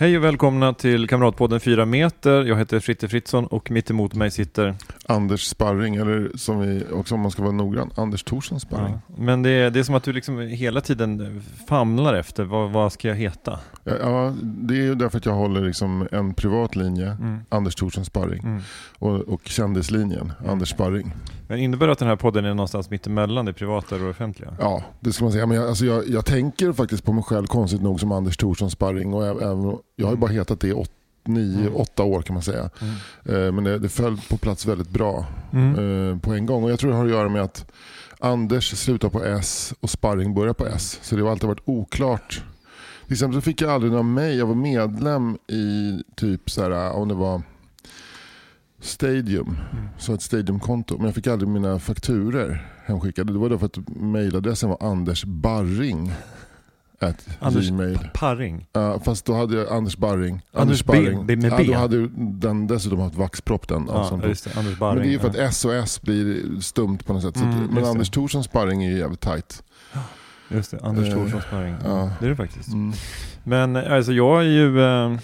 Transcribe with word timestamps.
Hej 0.00 0.16
och 0.16 0.24
välkomna 0.24 0.74
till 0.74 1.08
Kamratpodden 1.08 1.60
4 1.60 1.86
meter. 1.86 2.44
Jag 2.44 2.58
heter 2.58 2.80
Fritte 2.80 3.08
Fritzson 3.08 3.46
och 3.46 3.70
mitt 3.70 3.90
emot 3.90 4.14
mig 4.14 4.30
sitter 4.30 4.74
Anders 5.06 5.44
Sparring, 5.44 5.96
eller 5.96 6.30
som 6.34 6.60
vi 6.60 6.84
också 6.92 7.14
om 7.14 7.20
man 7.20 7.30
ska 7.30 7.42
vara 7.42 7.52
noggrann, 7.52 7.90
Anders 7.94 8.22
Thorsson 8.22 8.60
Sparring. 8.60 8.94
Ja, 9.06 9.14
men 9.18 9.42
det 9.42 9.50
är, 9.50 9.70
det 9.70 9.78
är 9.78 9.84
som 9.84 9.94
att 9.94 10.02
du 10.02 10.12
liksom 10.12 10.38
hela 10.38 10.80
tiden 10.80 11.42
famlar 11.68 12.14
efter 12.14 12.44
vad, 12.44 12.70
vad 12.70 12.92
ska 12.92 13.08
jag 13.08 13.14
heta? 13.14 13.58
Ja, 13.84 13.92
ja, 14.00 14.34
det 14.42 14.74
är 14.74 14.82
ju 14.82 14.94
därför 14.94 15.18
att 15.18 15.26
jag 15.26 15.34
håller 15.34 15.60
liksom 15.60 16.08
en 16.12 16.34
privat 16.34 16.76
linje, 16.76 17.06
mm. 17.06 17.38
Anders 17.48 17.74
Thorsson 17.74 18.04
Sparring, 18.04 18.42
mm. 18.42 18.62
och, 18.98 19.20
och 19.20 19.40
kändislinjen, 19.44 20.32
mm. 20.40 20.50
Anders 20.50 20.68
Sparring. 20.68 21.12
Men 21.48 21.58
innebär 21.58 21.86
det 21.86 21.92
att 21.92 21.98
den 21.98 22.08
här 22.08 22.16
podden 22.16 22.44
är 22.44 22.54
någonstans 22.54 22.90
mittemellan 22.90 23.44
det 23.44 23.52
privata 23.52 23.94
och 23.94 24.00
det 24.00 24.08
offentliga? 24.08 24.54
Ja, 24.60 24.84
det 25.00 25.12
ska 25.12 25.24
man 25.24 25.32
säga. 25.32 25.46
Men 25.46 25.56
jag, 25.56 25.68
alltså 25.68 25.84
jag, 25.84 26.08
jag 26.08 26.24
tänker 26.26 26.72
faktiskt 26.72 27.04
på 27.04 27.12
mig 27.12 27.24
själv 27.24 27.46
konstigt 27.46 27.82
nog 27.82 28.00
som 28.00 28.12
Anders 28.12 28.36
Thorsson 28.36 28.70
Sparring 28.70 29.14
och 29.14 29.26
jag, 29.26 29.42
jag 29.96 30.06
har 30.06 30.12
ju 30.12 30.18
bara 30.18 30.30
hetat 30.30 30.60
det 30.60 30.72
åt, 30.72 30.90
nio, 31.24 31.60
mm. 31.60 31.76
åtta 31.76 32.02
år 32.02 32.22
kan 32.22 32.34
man 32.34 32.42
säga. 32.42 32.70
Mm. 32.80 33.46
Eh, 33.46 33.52
men 33.52 33.64
det, 33.64 33.78
det 33.78 33.88
föll 33.88 34.20
på 34.28 34.36
plats 34.36 34.66
väldigt 34.66 34.90
bra 34.90 35.26
mm. 35.52 35.74
Eh, 36.10 36.18
på 36.18 36.32
en 36.32 36.46
gång. 36.46 36.64
Och 36.64 36.70
jag 36.70 36.78
tror 36.78 36.90
det 36.90 36.96
har 36.96 37.04
att 37.04 37.10
göra 37.10 37.28
med 37.28 37.42
att 37.42 37.72
Anders 38.18 38.78
slutar 38.78 39.08
på 39.08 39.24
S 39.24 39.74
och 39.80 39.90
Sparring 39.90 40.34
börjar 40.34 40.54
på 40.54 40.66
S. 40.66 40.98
Så 41.02 41.16
det 41.16 41.22
har 41.22 41.30
alltid 41.30 41.48
varit 41.48 41.62
oklart. 41.64 42.42
Till 43.04 43.12
exempel 43.12 43.40
så 43.40 43.44
fick 43.44 43.60
jag 43.60 43.70
aldrig 43.70 43.92
några 43.92 44.02
mejl. 44.02 44.38
Jag 44.38 44.46
var 44.46 44.54
medlem 44.54 45.38
i 45.46 46.02
typ 46.16 46.50
så 46.50 46.62
här, 46.62 46.92
om 46.92 47.08
det 47.08 47.14
var 47.14 47.42
Stadium, 48.80 49.46
mm. 49.48 49.88
så 49.98 50.14
ett 50.14 50.22
Stadiumkonto. 50.22 50.96
Men 50.96 51.06
jag 51.06 51.14
fick 51.14 51.26
aldrig 51.26 51.48
mina 51.48 51.78
fakturer 51.78 52.68
hemskickade. 52.84 53.32
Det 53.32 53.38
var 53.38 53.48
därför 53.48 53.66
att 53.66 53.78
mejladressen 53.88 54.68
var 54.68 54.78
Anders 54.80 55.24
Barring. 55.24 56.12
At 57.00 57.28
Anders 57.40 57.68
Gmail. 57.68 57.98
Parring? 58.14 58.66
Uh, 58.76 59.02
fast 59.02 59.24
då 59.24 59.34
hade 59.34 59.56
jag 59.56 59.72
Anders 59.72 59.96
Barring. 59.96 60.32
Anders, 60.32 60.52
Anders 60.52 60.84
Barring. 60.84 61.26
B, 61.26 61.36
med 61.36 61.52
B? 61.56 61.62
Ja, 61.62 61.72
då 61.72 61.78
hade 61.78 62.08
den 62.16 62.66
dessutom 62.66 63.00
haft 63.00 63.14
vaxpropp 63.14 63.68
den. 63.68 63.86
Ja, 63.88 64.20
det, 64.22 64.56
Anders 64.56 64.78
Barring, 64.78 64.94
men 64.94 65.02
det 65.02 65.08
är 65.08 65.12
ju 65.12 65.18
för 65.18 65.28
att 65.28 65.36
S 65.36 65.64
och 65.64 65.74
S 65.74 66.02
blir 66.02 66.60
stumt 66.60 66.98
på 66.98 67.12
något 67.12 67.22
sätt. 67.22 67.36
Mm, 67.36 67.66
men 67.66 67.84
Anders 67.84 68.10
Thorsson 68.10 68.44
Sparring 68.44 68.84
är 68.84 68.90
ju 68.90 68.98
jävligt 68.98 69.20
tight. 69.20 69.62
Just 70.48 70.70
det, 70.70 70.80
Anders 70.82 71.08
uh, 71.08 71.14
Thorsson 71.14 71.40
Sparring. 71.42 71.74
Ja. 71.84 72.10
Det 72.20 72.26
är 72.26 72.30
det 72.30 72.36
faktiskt. 72.36 72.68
Mm. 72.68 72.92
Men 73.44 73.76
alltså 73.76 74.12
jag 74.12 74.40
är 74.40 74.48
ju... 74.48 74.78
Uh, 74.78 75.18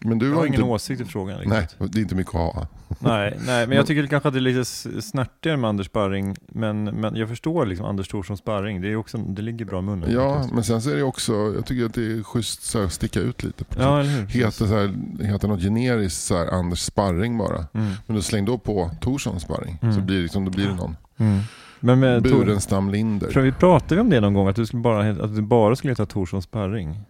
men 0.00 0.18
du 0.18 0.26
jag 0.26 0.32
har, 0.32 0.38
har 0.38 0.46
ingen 0.46 0.60
inte... 0.60 0.72
åsikt 0.72 1.00
i 1.00 1.04
frågan. 1.04 1.38
Riktigt. 1.38 1.76
Nej, 1.78 1.88
det 1.92 1.98
är 1.98 2.02
inte 2.02 2.14
mycket 2.14 2.34
att 2.34 2.54
ha. 2.54 2.66
nej, 2.98 3.38
nej, 3.46 3.66
men 3.66 3.76
jag 3.76 3.86
tycker 3.86 4.06
kanske 4.06 4.28
att 4.28 4.34
det 4.34 4.38
är 4.38 4.40
lite 4.40 4.64
snärtigare 5.02 5.56
med 5.56 5.68
Anders 5.68 5.86
Sparring. 5.86 6.36
Men, 6.46 6.84
men 6.84 7.16
jag 7.16 7.28
förstår 7.28 7.66
liksom 7.66 7.86
Anders 7.86 8.08
Thorsson 8.08 8.36
Sparring. 8.36 8.80
Det, 8.80 8.88
är 8.88 8.96
också, 8.96 9.18
det 9.18 9.42
ligger 9.42 9.64
bra 9.64 9.78
i 9.78 9.82
munnen. 9.82 10.12
Ja, 10.12 10.44
men 10.52 10.64
sen 10.64 10.82
så 10.82 10.90
är 10.90 10.96
det 10.96 11.02
också, 11.02 11.32
jag 11.32 11.66
tycker 11.66 11.86
att 11.86 11.94
det 11.94 12.12
är 12.12 12.22
schysst 12.22 12.62
så 12.62 12.84
att 12.84 12.92
sticka 12.92 13.20
ut 13.20 13.42
lite. 13.42 13.64
Ja, 13.78 14.00
eller 14.00 14.10
hur? 14.10 14.26
Heter, 14.26 14.50
så 14.50 14.66
här, 14.66 14.94
heter 15.24 15.48
något 15.48 15.60
generiskt 15.60 16.22
så 16.22 16.36
här, 16.36 16.46
Anders 16.46 16.80
Sparring 16.80 17.38
bara. 17.38 17.66
Mm. 17.72 17.92
Men 18.06 18.16
du 18.16 18.22
släng 18.22 18.44
då 18.44 18.58
på 18.58 18.90
Thorsson 19.00 19.40
Sparring. 19.40 19.78
Mm. 19.82 19.94
Så 19.94 20.00
blir 20.00 20.22
liksom, 20.22 20.44
då 20.44 20.50
blir 20.50 20.68
det 20.68 20.74
någon. 20.74 20.96
Mm. 21.16 21.40
Men 21.80 22.00
med 22.00 22.22
Burenstam 22.22 22.90
Linder. 22.90 23.28
Tror 23.30 23.42
vi 23.42 23.52
pratade 23.52 24.00
om 24.00 24.10
det 24.10 24.20
någon 24.20 24.34
gång? 24.34 24.48
Att 24.48 24.56
du, 24.56 24.66
skulle 24.66 24.82
bara, 24.82 25.10
att 25.10 25.36
du 25.36 25.42
bara 25.42 25.76
skulle 25.76 25.90
heta 25.90 26.06
Thorsson 26.06 26.42
Sparring? 26.42 27.00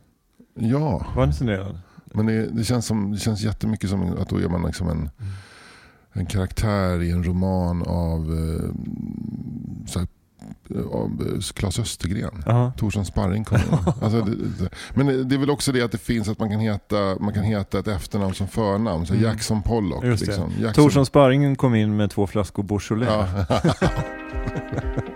Ja. 0.55 1.07
Var 1.17 1.25
inte 1.25 1.45
det? 1.45 1.79
Men 2.17 2.27
det, 2.27 2.47
det, 2.47 2.65
känns 2.65 2.87
som, 2.87 3.13
det 3.13 3.19
känns 3.19 3.41
jättemycket 3.41 3.91
som 3.91 4.17
att 4.19 4.29
då 4.29 4.37
är 4.37 4.49
man 4.49 4.67
liksom 4.67 4.89
en, 4.89 4.99
mm. 4.99 5.11
en 6.13 6.27
karaktär 6.27 7.03
i 7.03 7.11
en 7.11 7.25
roman 7.25 7.83
av, 7.83 8.21
eh, 8.21 8.71
så 9.87 9.99
här, 9.99 10.09
av 10.93 11.35
eh, 11.35 11.41
Claes 11.55 11.79
Östergren. 11.79 12.43
Uh-huh. 12.47 12.73
Torsson 12.77 13.05
Sparring 13.05 13.45
alltså, 14.03 14.21
det, 14.21 14.37
det, 14.59 14.69
Men 14.95 15.29
det 15.29 15.35
är 15.35 15.39
väl 15.39 15.51
också 15.51 15.73
det 15.73 15.83
att 15.83 15.93
det 15.93 15.99
finns 15.99 16.29
att 16.29 16.39
man 16.39 16.51
kan 16.51 16.61
heta, 16.61 17.17
man 17.21 17.35
kan 17.35 17.45
heta 17.45 17.79
ett 17.79 17.89
efternamn 17.89 18.35
som 18.35 18.49
förnamn. 18.49 19.07
Så 19.07 19.15
mm. 19.15 19.25
Jackson 19.25 19.63
Pollock. 19.63 20.05
Liksom. 20.05 20.53
Torsson 20.75 21.07
Sparring 21.07 21.57
kom 21.57 21.75
in 21.75 21.97
med 21.97 22.11
två 22.11 22.27
flaskor 22.27 22.63
Beaujolais. 22.63 23.29
Ja. 23.49 23.61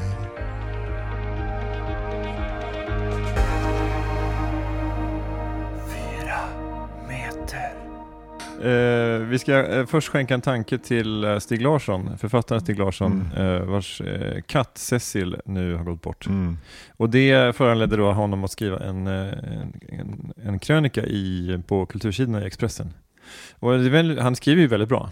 Eh, 8.63 9.19
vi 9.19 9.39
ska 9.39 9.65
eh, 9.65 9.85
först 9.85 10.07
skänka 10.07 10.33
en 10.33 10.41
tanke 10.41 10.77
till 10.77 11.23
eh, 11.23 11.39
Stig 11.39 11.61
Larsson, 11.61 12.17
författaren 12.17 12.61
Stig 12.61 12.79
Larsson, 12.79 13.31
mm. 13.35 13.55
eh, 13.55 13.61
vars 13.61 14.01
eh, 14.01 14.41
katt 14.41 14.77
Cecil 14.77 15.37
nu 15.45 15.75
har 15.75 15.83
gått 15.83 16.01
bort. 16.01 16.27
Mm. 16.27 16.57
Och 16.97 17.09
det 17.09 17.55
föranledde 17.55 17.97
då 17.97 18.11
honom 18.11 18.43
att 18.43 18.51
skriva 18.51 18.79
en, 18.79 19.07
eh, 19.07 19.13
en, 19.13 19.73
en, 19.89 20.33
en 20.45 20.59
krönika 20.59 21.03
i, 21.05 21.59
på 21.67 21.85
kultursidorna 21.85 22.43
i 22.43 22.45
Expressen. 22.45 22.93
Väl, 23.59 24.19
han 24.19 24.35
skriver 24.35 24.61
ju 24.61 24.67
väldigt 24.67 24.89
bra. 24.89 25.09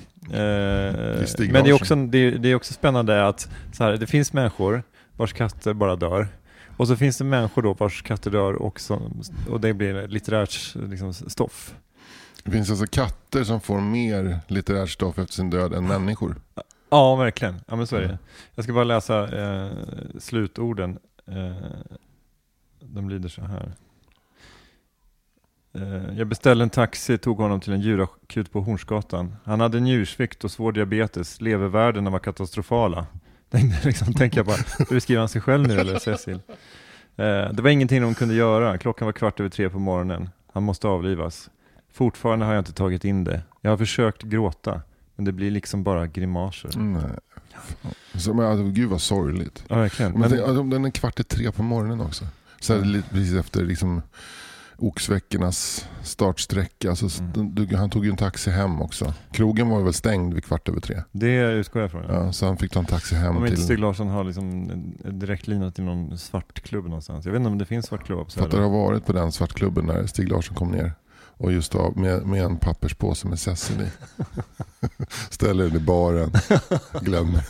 Det 1.37 1.51
men 1.51 1.63
det 1.63 1.69
är, 1.69 1.73
också, 1.73 1.95
det, 1.95 2.31
det, 2.31 2.51
är 2.51 2.55
också 2.55 2.73
spännande 2.73 3.27
att 3.27 3.49
så 3.71 3.83
här, 3.83 3.97
det 3.97 4.07
finns 4.07 4.33
människor 4.33 4.83
vars 5.17 5.33
katter 5.33 5.73
bara 5.73 5.95
dör. 5.95 6.27
Och 6.77 6.87
så 6.87 6.95
finns 6.95 7.17
det 7.17 7.23
människor 7.23 7.61
då 7.61 7.73
vars 7.73 8.01
katter 8.01 8.31
dör 8.31 8.61
också, 8.61 9.11
och 9.49 9.61
det 9.61 9.73
blir 9.73 10.07
litterärt 10.07 10.75
liksom, 10.75 11.13
stoff. 11.13 11.73
Det 12.43 12.51
finns 12.51 12.69
alltså 12.69 12.85
katter 12.85 13.43
som 13.43 13.61
får 13.61 13.81
mer 13.81 14.39
litterärt 14.47 14.89
stoff 14.89 15.19
efter 15.19 15.33
sin 15.33 15.49
död 15.49 15.73
än 15.73 15.87
människor. 15.87 16.35
Ja, 16.89 17.15
verkligen. 17.15 17.61
Ja, 17.67 17.75
men 17.75 17.87
så 17.87 17.95
är 17.95 18.01
det. 18.01 18.17
Jag 18.55 18.63
ska 18.63 18.73
bara 18.73 18.83
läsa 18.83 19.41
eh, 19.41 19.71
slutorden. 20.19 20.99
Eh, 21.27 21.55
de 22.79 23.09
lyder 23.09 23.29
så 23.29 23.41
här. 23.41 23.71
Eh, 25.73 26.17
jag 26.17 26.27
beställde 26.27 26.63
en 26.63 26.69
taxi, 26.69 27.17
tog 27.17 27.37
honom 27.37 27.59
till 27.59 27.73
en 27.73 27.81
djurakut 27.81 28.51
på 28.51 28.61
Hornsgatan. 28.61 29.35
Han 29.43 29.59
hade 29.59 29.79
njursvikt 29.79 30.43
och 30.43 30.51
svår 30.51 30.71
diabetes. 30.71 31.41
Levervärdena 31.41 32.09
var 32.09 32.19
katastrofala. 32.19 33.05
Tänkte 33.49 33.87
liksom, 33.87 34.13
tänkte 34.13 34.39
jag 34.39 34.45
bara, 34.45 34.85
beskriver 34.89 35.19
han 35.19 35.29
sig 35.29 35.41
själv 35.41 35.67
nu 35.67 35.79
eller 35.79 35.99
Cecil? 35.99 36.41
Eh, 37.15 37.53
det 37.53 37.61
var 37.61 37.69
ingenting 37.69 38.01
de 38.01 38.15
kunde 38.15 38.35
göra. 38.35 38.77
Klockan 38.77 39.05
var 39.05 39.13
kvart 39.13 39.39
över 39.39 39.49
tre 39.49 39.69
på 39.69 39.79
morgonen. 39.79 40.29
Han 40.53 40.63
måste 40.63 40.87
avlivas. 40.87 41.49
Fortfarande 41.91 42.45
har 42.45 42.53
jag 42.53 42.61
inte 42.61 42.73
tagit 42.73 43.05
in 43.05 43.23
det. 43.23 43.41
Jag 43.61 43.71
har 43.71 43.77
försökt 43.77 44.23
gråta, 44.23 44.81
men 45.15 45.25
det 45.25 45.31
blir 45.31 45.51
liksom 45.51 45.83
bara 45.83 46.07
grimaser. 46.07 46.79
Nej. 46.79 47.11
Så, 48.15 48.33
men, 48.33 48.45
alltså, 48.45 48.63
gud 48.63 48.89
vad 48.89 49.01
sorgligt. 49.01 49.63
Ja, 49.67 49.75
verkligen. 49.75 50.11
Men, 50.11 50.31
men, 50.31 50.43
alltså, 50.43 50.63
den 50.63 50.85
är 50.85 50.89
kvart 50.89 51.19
i 51.19 51.23
tre 51.23 51.51
på 51.51 51.63
morgonen 51.63 52.01
också. 52.01 52.25
Så 52.59 52.73
här, 52.73 52.85
lite 52.85 53.09
precis 53.09 53.33
efter 53.33 53.65
liksom, 53.65 54.01
oxveckornas 54.77 55.87
startsträcka. 56.03 56.89
Alltså, 56.89 57.23
mm. 57.23 57.55
du, 57.55 57.75
han 57.75 57.89
tog 57.89 58.05
ju 58.05 58.11
en 58.11 58.17
taxi 58.17 58.51
hem 58.51 58.81
också. 58.81 59.13
Krogen 59.31 59.69
var 59.69 59.81
väl 59.81 59.93
stängd 59.93 60.33
vid 60.33 60.43
kvart 60.43 60.69
över 60.69 60.79
tre. 60.79 61.03
Det 61.11 61.51
utgår 61.51 61.81
jag 61.81 61.91
från. 61.91 62.03
Ja. 62.07 62.13
ja 62.13 62.33
så 62.33 62.45
han 62.45 62.57
fick 62.57 62.71
ta 62.71 62.79
en 62.79 62.85
taxi 62.85 63.15
hem 63.15 63.37
Om 63.37 63.43
till... 63.43 63.51
inte 63.51 63.61
Stig 63.61 63.79
Larsson 63.79 64.07
har 64.07 64.23
liksom 64.23 64.69
en 65.05 65.19
direktlina 65.19 65.71
till 65.71 65.83
någon 65.83 66.17
svartklubb 66.17 66.85
någonstans. 66.85 67.25
Jag 67.25 67.31
vet 67.31 67.39
inte 67.39 67.49
om 67.49 67.57
det 67.57 67.65
finns 67.65 67.85
svartklubbar 67.85 68.23
på 68.23 68.31
Söder. 68.31 68.47
Fattar 68.47 68.57
du 68.57 68.63
har 68.63 68.71
varit 68.71 69.05
på 69.05 69.13
den 69.13 69.31
svartklubben 69.31 69.85
när 69.85 70.05
Stig 70.05 70.29
Larsson 70.29 70.55
kom 70.55 70.71
ner? 70.71 70.93
Och 71.39 71.51
just 71.51 71.75
av, 71.75 71.97
med, 71.97 72.25
med 72.27 72.43
en 72.43 72.57
papperspåse 72.57 73.27
med 73.27 73.39
Cecil 73.39 73.81
i. 73.81 73.89
Ställer 75.29 75.63
den 75.63 75.75
i 75.75 75.79
baren. 75.79 76.31
Glömmer. 77.01 77.43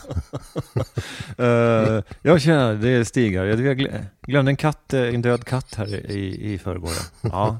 uh, 1.40 2.02
jag 2.22 2.40
känner, 2.40 2.74
det 2.74 2.88
är 2.88 3.04
Stig 3.04 3.36
här. 3.36 3.44
Jag 3.44 3.88
glömde 4.26 4.50
en 4.50 4.56
katt, 4.56 4.92
en 4.92 5.22
död 5.22 5.44
katt 5.44 5.74
här 5.74 6.10
i, 6.10 6.52
i 6.52 6.58
förrgår. 6.58 6.90
Ja. 7.20 7.58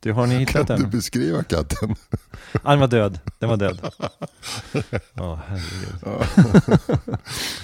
Det 0.00 0.10
har 0.10 0.26
ni 0.26 0.34
hittat 0.34 0.66
Kan 0.66 0.76
du 0.76 0.82
den? 0.82 0.90
beskriva 0.90 1.42
katten? 1.42 1.94
Ah, 2.62 2.70
den 2.70 2.80
var 2.80 2.88
död. 2.88 3.18
Den 3.38 3.48
var 3.48 3.56
död. 3.56 3.80
Ja, 5.14 5.40
herregud. 5.48 5.94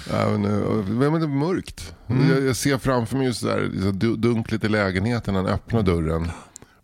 Ja, 0.09 0.29
men, 0.31 0.45
eh, 0.45 1.09
men 1.11 1.19
det 1.19 1.25
är 1.25 1.27
mörkt. 1.27 1.95
Mm. 2.07 2.29
Jag, 2.29 2.43
jag 2.45 2.55
ser 2.55 2.77
framför 2.77 3.17
mig 3.17 3.25
just 3.27 3.43
där, 3.43 3.71
så 3.83 3.91
du- 3.91 4.15
dunkligt 4.15 4.63
i 4.63 4.69
lägenheten 4.69 5.35
han 5.35 5.47
öppnar 5.47 5.81
dörren. 5.83 6.31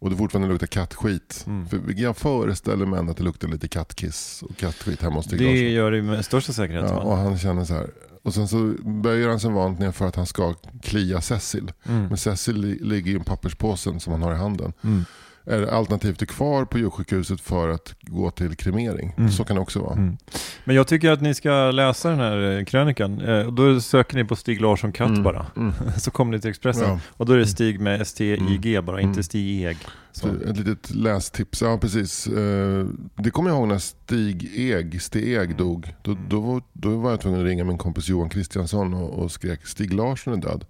Och 0.05 0.11
det 0.11 0.17
fortfarande 0.17 0.47
luktar 0.47 0.67
kattskit. 0.67 1.43
Mm. 1.47 1.67
För 1.67 1.79
jag 1.97 2.17
föreställer 2.17 2.85
mig 2.85 2.99
att 2.99 3.17
det 3.17 3.23
luktar 3.23 3.47
lite 3.47 3.67
kattkiss 3.67 4.43
och 4.49 4.57
kattskit 4.57 5.01
hemma 5.01 5.15
hos 5.15 5.25
Stig 5.25 5.39
Det 5.39 5.45
Larsson. 5.45 5.71
gör 5.71 5.91
det 5.91 6.01
med 6.01 6.25
största 6.25 6.53
säkerhet. 6.53 6.85
Ja, 6.89 6.99
och 6.99 7.17
han 7.17 7.37
känner 7.37 7.65
så 7.65 7.73
här. 7.73 7.89
Och 8.23 8.33
sen 8.33 8.47
så 8.47 8.73
böjer 8.83 9.29
han 9.29 9.39
sig 9.39 9.51
vant 9.51 9.79
ner 9.79 9.91
för 9.91 10.07
att 10.07 10.15
han 10.15 10.25
ska 10.25 10.53
klia 10.83 11.21
Cecil. 11.21 11.71
Mm. 11.83 12.07
Men 12.07 12.17
Cecil 12.17 12.55
li- 12.61 12.79
ligger 12.81 13.11
i 13.11 13.15
en 13.15 13.23
papperspåsen 13.23 13.99
som 13.99 14.13
han 14.13 14.21
har 14.21 14.33
i 14.33 14.37
handen. 14.37 14.73
Mm. 14.83 15.05
Är 15.47 15.68
alternativt 15.68 16.21
är 16.21 16.25
kvar 16.25 16.65
på 16.65 16.77
djursjukhuset 16.77 17.42
för 17.42 17.69
att 17.69 17.95
gå 18.01 18.31
till 18.31 18.56
kremering. 18.56 19.13
Mm. 19.18 19.31
Så 19.31 19.44
kan 19.44 19.56
det 19.56 19.62
också 19.62 19.80
vara. 19.80 19.94
Mm. 19.94 20.18
Men 20.63 20.75
jag 20.75 20.88
tycker 20.88 21.12
att 21.12 21.21
ni 21.21 21.33
ska 21.33 21.71
läsa 21.71 22.09
den 22.09 22.19
här 22.19 22.57
eh, 22.57 22.63
krönikan. 22.65 23.21
Eh, 23.21 23.51
Då 23.51 23.81
söker 23.81 24.15
ni 24.18 24.25
på 24.25 24.36
Stig 24.36 24.62
Larsson 24.62 24.92
Katt 24.92 25.09
Mm. 25.09 25.24
bara. 25.24 25.45
Mm. 25.57 25.74
Så 25.97 26.12
kommer 26.12 26.31
ni 26.31 26.42
till 26.42 26.50
Expressen. 26.50 26.89
Ja. 26.89 27.00
Och 27.12 27.25
då 27.25 27.33
är 27.33 27.38
det 27.38 27.47
Stig 27.47 27.80
med 27.80 28.01
S-T-I-G 28.01 28.81
bara, 28.81 29.00
Mm. 29.00 29.09
inte 29.09 29.24
Stig 29.24 29.63
Eg. 29.65 29.77
Så. 30.12 30.27
Så 30.27 30.50
ett 30.50 30.57
litet 30.57 30.95
lästips. 30.95 31.62
Ja, 31.62 31.77
precis. 31.77 32.27
Eh, 32.27 32.86
Det 33.15 33.30
kommer 33.31 33.50
jag 33.50 33.57
ihåg 33.59 33.68
när 33.68 33.77
Stig 33.77 34.51
Eg, 34.56 35.01
Stig 35.01 35.33
Eg 35.33 35.57
dog. 35.57 35.94
Då, 36.01 36.18
då, 36.30 36.39
var, 36.39 36.62
då 36.74 36.98
var 36.98 37.09
jag 37.12 37.21
tvungen 37.21 37.39
att 37.39 37.45
ringa 37.45 37.63
min 37.63 37.77
kompis 37.77 38.09
Johan 38.09 38.30
Kristiansson 38.30 38.94
och, 38.94 39.09
och 39.24 39.31
skrek 39.31 39.68
Stig 39.68 39.94
Larsson 39.94 40.33
är 40.33 40.38
död. 40.38 40.65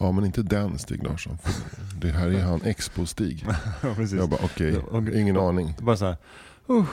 Mm. 0.00 0.06
Ja, 0.06 0.12
men 0.12 0.24
inte 0.24 0.42
den 0.42 0.78
Stig 0.78 1.02
Larsson. 1.04 1.38
Det 2.00 2.08
här 2.10 2.28
är 2.28 2.42
han 2.42 2.60
Expo-Stig. 2.60 3.46
Ja, 3.82 3.94
precis. 3.96 4.18
Jag 4.18 4.28
bara 4.28 4.40
okej, 4.44 4.76
och- 4.78 5.08
ingen 5.08 5.36
aning. 5.36 5.74
Bara 5.80 5.96
så 5.96 6.04
här, 6.06 6.16
Ja, 6.66 6.84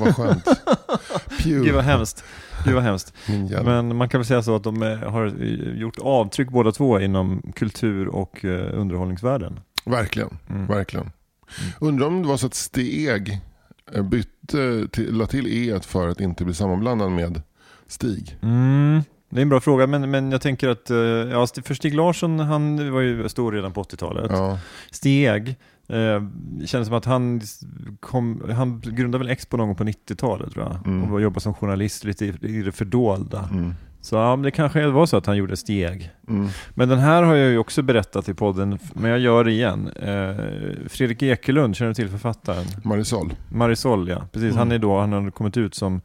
vad 0.00 0.16
skönt. 0.16 0.44
gud 1.44 1.74
vad 1.74 1.84
hemskt. 1.84 2.24
Gud 2.64 2.74
vad 2.74 2.82
hemskt. 2.82 3.12
Men 3.64 3.96
man 3.96 4.08
kan 4.08 4.20
väl 4.20 4.26
säga 4.26 4.42
så 4.42 4.56
att 4.56 4.64
de 4.64 4.82
eh, 4.82 4.98
har 4.98 5.26
eh, 5.26 5.78
gjort 5.78 5.98
avtryck 5.98 6.48
båda 6.50 6.72
två 6.72 7.00
inom 7.00 7.42
kultur 7.56 8.08
och 8.08 8.44
eh, 8.44 8.80
underhållningsvärlden. 8.80 9.60
Verkligen, 9.84 10.38
Mm. 10.50 10.66
verkligen. 10.66 11.10
Undrar 11.80 12.06
om 12.06 12.22
det 12.22 12.28
var 12.28 12.36
så 12.36 12.46
att 12.46 12.54
Steg 12.54 13.40
bytte, 14.10 14.88
till, 14.92 15.14
la 15.14 15.26
till 15.26 15.46
E 15.46 15.80
för 15.82 16.08
att 16.08 16.20
inte 16.20 16.44
bli 16.44 16.54
sammanblandad 16.54 17.12
med 17.12 17.42
Stig. 17.86 18.38
Mm. 18.42 19.02
Det 19.28 19.40
är 19.40 19.42
en 19.42 19.48
bra 19.48 19.60
fråga, 19.60 19.86
men, 19.86 20.10
men 20.10 20.32
jag 20.32 20.40
tänker 20.40 20.68
att 20.68 20.90
eh, 20.90 20.96
ja, 20.98 21.46
för 21.64 21.74
Stig 21.74 21.94
Larsson, 21.94 22.38
han 22.40 22.92
var 22.92 23.00
ju 23.00 23.28
stor 23.28 23.52
redan 23.52 23.72
på 23.72 23.82
80-talet. 23.82 24.30
Ja, 24.30 24.58
Steg, 24.90 25.48
eh, 25.88 26.22
kändes 26.66 26.88
som 26.88 26.92
att 26.96 27.04
han, 27.04 27.40
kom, 28.00 28.42
han 28.56 28.80
grundade 28.84 29.24
väl 29.24 29.32
Expo 29.32 29.56
någon 29.56 29.66
gång 29.68 29.76
på 29.76 29.84
90-talet 29.84 30.52
tror 30.52 30.64
jag. 30.64 30.86
Mm. 30.86 31.12
Och 31.12 31.20
jobbade 31.20 31.40
som 31.40 31.54
journalist 31.54 32.04
lite 32.04 32.24
i, 32.26 32.34
i 32.40 32.62
det 32.62 32.72
fördolda. 32.72 33.48
mm, 33.52 33.74
Så 34.00 34.16
ja, 34.16 34.36
det 34.36 34.50
kanske 34.50 34.86
var 34.86 35.06
så 35.06 35.16
att 35.16 35.26
han 35.26 35.36
gjorde 35.36 35.56
Steg. 35.56 36.10
mm, 36.28 36.48
Men 36.74 36.88
den 36.88 36.98
här 36.98 37.22
har 37.22 37.34
jag 37.34 37.50
ju 37.50 37.58
också 37.58 37.82
berättat 37.82 38.28
i 38.28 38.34
podden, 38.34 38.78
men 38.94 39.10
jag 39.10 39.20
gör 39.20 39.44
det 39.44 39.52
igen. 39.52 39.88
Eh, 39.88 40.36
Fredrik 40.88 41.22
Ekelund, 41.22 41.76
känner 41.76 41.88
du 41.90 41.94
till 41.94 42.08
författaren? 42.08 42.64
Marisol. 42.84 43.32
Marisol, 43.52 44.08
ja. 44.08 44.22
Precis. 44.32 44.50
Mm. 44.50 44.58
Han 44.58 44.72
är 44.72 44.78
då, 44.78 45.00
han 45.00 45.12
har 45.12 45.30
kommit 45.30 45.56
ut 45.56 45.74
som, 45.74 46.00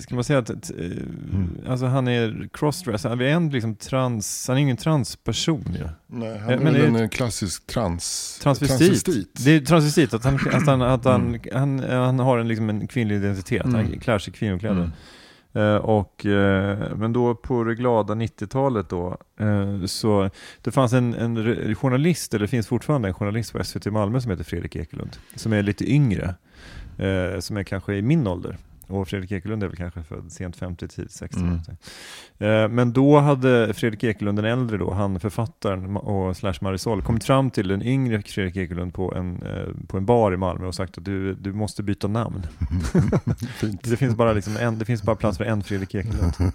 ska 0.00 0.14
man 0.14 0.24
säga 0.24 0.38
att, 0.38 0.50
eh, 0.50 0.56
Mm. 0.78 1.50
alltså 1.68 1.86
han 1.86 2.08
är 2.08 2.48
crossdresser, 2.52 3.08
han 3.08 3.20
är 3.20 3.24
en 3.24 3.50
liksom 3.50 3.74
trans, 3.74 4.44
han 4.48 4.56
är 4.56 4.60
ingen 4.60 4.76
transperson 4.76 5.64
ju. 5.78 5.88
Nej, 6.06 6.38
han 6.38 6.48
Eh, 6.48 6.54
är 6.54 6.58
men 6.58 6.72
väl 6.72 6.82
är 6.82 6.86
en 6.86 6.96
eh, 6.96 7.08
klassisk 7.08 7.66
trans... 7.66 8.38
Transvestit. 8.42 9.44
Det 9.44 9.50
är 9.50 9.60
transvestit, 9.60 10.14
att 10.14 10.24
han, 10.24 10.34
att 10.52 10.66
han, 10.66 10.82
att 10.82 11.04
han, 11.04 11.26
Mm. 11.34 11.40
han, 11.52 11.78
han 11.90 12.18
har 12.18 12.38
en, 12.38 12.48
liksom 12.48 12.70
en 12.70 12.86
kvinnlig 12.88 13.16
identitet, 13.16 13.62
han 13.64 13.74
Mm. 13.74 14.00
klär 14.00 14.18
sig 14.18 14.34
i 14.34 14.36
kvinnokläder. 14.36 14.76
Mm. 14.76 14.90
Eh, 15.74 15.76
och, 15.76 16.26
men 16.96 17.12
då 17.12 17.34
på 17.34 17.64
det 17.64 17.74
glada 17.74 18.14
90-talet 18.14 18.88
då, 18.88 19.18
så 19.86 20.30
det 20.62 20.70
fanns 20.70 20.92
en, 20.92 21.14
en 21.14 21.74
journalist, 21.74 22.34
eller 22.34 22.42
det 22.44 22.48
finns 22.48 22.66
fortfarande 22.66 23.08
en 23.08 23.14
journalist 23.14 23.52
på 23.52 23.64
SVT 23.64 23.86
Malmö 23.86 24.20
som 24.20 24.30
heter 24.30 24.44
Fredrik 24.44 24.76
Ekelund, 24.76 25.16
som 25.34 25.52
är 25.52 25.62
lite 25.62 25.90
yngre, 25.92 26.34
som 27.40 27.56
är 27.56 27.62
kanske 27.62 27.94
i 27.94 28.02
min 28.02 28.26
ålder. 28.26 28.56
Och 28.88 29.08
Fredrik 29.08 29.32
Ekelund 29.32 29.62
är 29.62 29.66
väl 29.66 29.76
kanske 29.76 30.02
född 30.02 30.32
sent 30.32 30.56
50, 30.56 30.88
tidigt 30.88 31.12
60. 31.12 31.40
Mm. 31.40 31.60
Eh, 32.38 32.68
men 32.68 32.92
då 32.92 33.18
hade 33.18 33.74
Fredrik 33.74 34.04
Ekelund, 34.04 34.38
den 34.38 34.44
äldre 34.44 34.78
då, 34.78 34.92
han 34.92 35.20
författaren 35.20 35.96
och 35.96 36.36
slash 36.36 36.54
Marisol, 36.60 37.02
kommit 37.02 37.24
fram 37.24 37.50
till 37.50 37.68
den 37.68 37.82
yngre 37.82 38.22
Fredrik 38.22 38.56
Ekelund 38.56 38.94
på 38.94 39.14
en, 39.14 39.42
eh, 39.42 39.86
på 39.86 39.96
en 39.96 40.06
bar 40.06 40.32
i 40.32 40.36
Malmö 40.36 40.66
och 40.66 40.74
sagt 40.74 40.98
att 40.98 41.04
du, 41.04 41.34
du 41.34 41.52
måste 41.52 41.82
byta 41.82 42.08
namn. 42.08 42.46
Det 43.82 43.96
finns 43.96 44.14
bara, 44.14 44.32
liksom 44.32 44.56
en, 44.56 44.78
det 44.78 44.84
finns 44.84 45.02
bara 45.02 45.16
plats 45.16 45.38
för 45.38 45.44
en 45.44 45.62
Fredrik 45.62 45.94
Ekelund. 45.94 46.32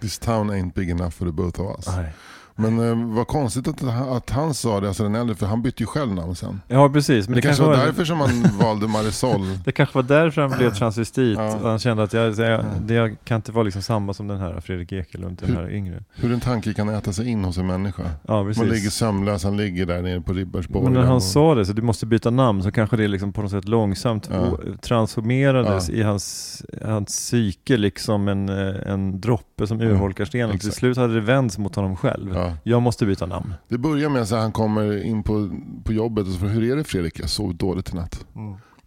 This 0.00 0.18
town 0.18 0.50
ain't 0.50 0.72
big 0.74 0.90
enough 0.90 1.10
for 1.10 1.26
the 1.26 1.32
both 1.32 1.60
of 1.60 1.76
us. 1.76 1.96
Nej. 1.96 2.12
Men 2.60 2.88
eh, 3.10 3.14
vad 3.16 3.26
konstigt 3.26 3.68
att, 3.68 3.82
att 4.10 4.30
han 4.30 4.54
sa 4.54 4.80
det, 4.80 4.88
alltså 4.88 5.02
den 5.02 5.14
äldre, 5.14 5.36
för 5.36 5.46
han 5.46 5.62
bytte 5.62 5.82
ju 5.82 5.86
själv 5.86 6.14
namn 6.14 6.34
sen. 6.34 6.60
Ja, 6.68 6.88
precis. 6.88 7.28
Men 7.28 7.34
det, 7.34 7.40
det, 7.40 7.46
kanske 7.46 7.62
var 7.62 7.76
var, 7.76 7.84
därför 7.86 8.04
som 8.04 8.20
han 8.20 8.30
valde 8.60 8.86
Marisol. 8.88 9.40
det 9.64 9.72
kanske 9.72 9.98
var 9.98 10.02
därför 10.02 10.42
han 10.42 10.58
blev 10.58 10.70
transvestit. 10.70 11.38
Ja. 11.38 11.58
Han 11.62 11.78
kände 11.78 12.02
att 12.02 12.12
jag, 12.12 12.38
jag, 12.38 12.64
det, 12.80 12.94
jag 12.94 13.16
kan 13.24 13.36
inte 13.36 13.52
vara 13.52 13.64
liksom 13.64 13.82
samma 13.82 14.14
som 14.14 14.28
den 14.28 14.38
här 14.38 14.60
Fredrik 14.60 14.92
Ekelund, 14.92 15.42
den 15.46 15.56
här 15.56 15.70
yngre. 15.70 16.02
Hur 16.14 16.32
en 16.32 16.40
tanke 16.40 16.74
kan 16.74 16.88
äta 16.88 17.12
sig 17.12 17.28
in 17.28 17.44
hos 17.44 17.58
en 17.58 17.66
människa. 17.66 18.02
Ja, 18.28 18.44
precis. 18.44 18.62
Man 18.62 18.68
ligger 18.72 18.90
sömnös, 18.90 19.44
han 19.44 19.56
ligger 19.56 19.86
där 19.86 20.02
nere 20.02 20.20
på 20.20 20.32
Ribbersborg. 20.32 20.84
Men 20.84 20.92
när 20.92 21.02
han 21.02 21.16
och- 21.16 21.22
sa 21.22 21.54
det, 21.54 21.66
så 21.66 21.72
du 21.72 21.82
måste 21.82 22.06
byta 22.06 22.30
namn, 22.30 22.62
så 22.62 22.70
kanske 22.70 22.96
det 22.96 23.08
liksom 23.08 23.32
på 23.32 23.42
något 23.42 23.50
sätt 23.50 23.68
långsamt 23.68 24.28
Ja. 24.32 24.58
transformerades 24.82 25.88
Ja. 25.88 25.94
i 25.94 26.02
hans, 26.02 26.62
hans 26.84 27.06
psyke, 27.06 27.76
liksom 27.76 28.28
en, 28.28 28.48
eh, 28.48 28.92
en 28.92 29.20
droppe 29.20 29.66
som 29.66 29.80
urholkar 29.80 30.24
stenen. 30.24 30.58
Till 30.58 30.72
slut 30.72 30.96
hade 30.96 31.14
det 31.14 31.20
vänts 31.20 31.58
mot 31.58 31.74
honom 31.76 31.96
själv. 31.96 32.34
Ja. 32.34 32.49
Jag 32.62 32.82
måste 32.82 33.06
byta 33.06 33.26
namn. 33.26 33.54
Det 33.68 33.78
börjar 33.78 34.08
med 34.08 34.22
att 34.22 34.30
han 34.30 34.52
kommer 34.52 35.02
in 35.04 35.22
på, 35.22 35.50
på 35.84 35.92
jobbet 35.92 36.26
och 36.26 36.32
så 36.32 36.38
frågar 36.38 36.54
hur 36.54 36.72
är 36.72 36.76
det 36.76 36.84
Fredrik? 36.84 37.20
Jag 37.20 37.28
sov 37.30 37.54
dåligt 37.54 37.92
i 37.92 37.96
natt. 37.96 38.24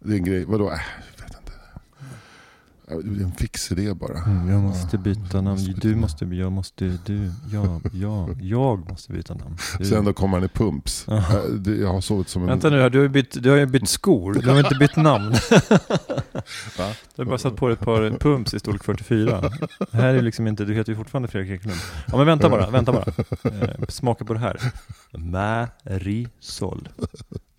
Det 0.00 0.12
är 0.12 0.16
en 0.18 0.24
grej, 0.24 0.44
vadå? 0.44 0.64
Äh, 0.70 0.78
jag 1.16 1.24
vet 1.24 1.36
inte. 1.40 1.52
Det 3.16 3.20
är 3.22 3.24
en 3.24 3.32
fix 3.32 3.72
idé 3.72 3.94
bara. 3.94 4.18
Mm, 4.18 4.48
jag 4.50 4.60
måste 4.62 4.98
byta 4.98 5.40
namn. 5.40 5.48
måste 5.50 5.68
byta 5.68 5.80
Du 5.80 5.88
namn. 5.90 6.00
måste, 6.00 6.24
jag 6.24 6.52
måste, 6.52 6.98
du, 7.06 7.30
jag, 7.52 7.80
jag, 7.92 8.42
jag 8.42 8.90
måste 8.90 9.12
byta 9.12 9.34
namn. 9.34 9.56
Du. 9.78 9.84
Sen 9.84 10.04
då 10.04 10.12
kommer 10.12 10.36
han 10.38 10.44
i 10.44 10.48
pumps. 10.48 11.08
Äh, 11.08 11.22
Jag 11.80 11.92
har 11.92 12.00
sovit 12.00 12.28
som 12.28 12.42
en... 12.42 12.48
Vänta 12.48 12.70
nu 12.70 12.76
du 12.76 12.98
har 12.98 13.02
ju 13.02 13.08
bytt, 13.08 13.42
du 13.42 13.50
har 13.50 13.56
ju 13.56 13.66
bytt 13.66 13.88
skor, 13.88 14.34
du 14.34 14.50
har 14.50 14.58
inte 14.58 14.74
bytt 14.80 14.96
namn. 14.96 15.34
Va? 16.78 16.92
Du 17.14 17.22
har 17.22 17.26
bara 17.26 17.38
satt 17.38 17.56
på 17.56 17.68
dig 17.68 17.72
ett 17.74 17.80
par 17.84 18.10
pumps 18.18 18.54
i 18.54 18.58
storlek 18.58 18.84
44. 18.84 19.50
Det 19.90 19.96
här 19.96 20.14
är 20.14 20.22
liksom 20.22 20.46
inte, 20.46 20.64
du 20.64 20.74
heter 20.74 20.92
ju 20.92 20.96
fortfarande 20.96 21.28
Fredrik 21.28 21.50
Ekelund. 21.52 21.80
Ja 22.06 22.16
men 22.16 22.26
vänta 22.26 22.48
bara, 22.48 22.70
vänta 22.70 22.92
bara. 22.92 23.04
Eh, 23.62 23.86
smaka 23.88 24.24
på 24.24 24.34
det 24.34 24.40
här. 24.40 24.60
Marisol. 25.12 26.88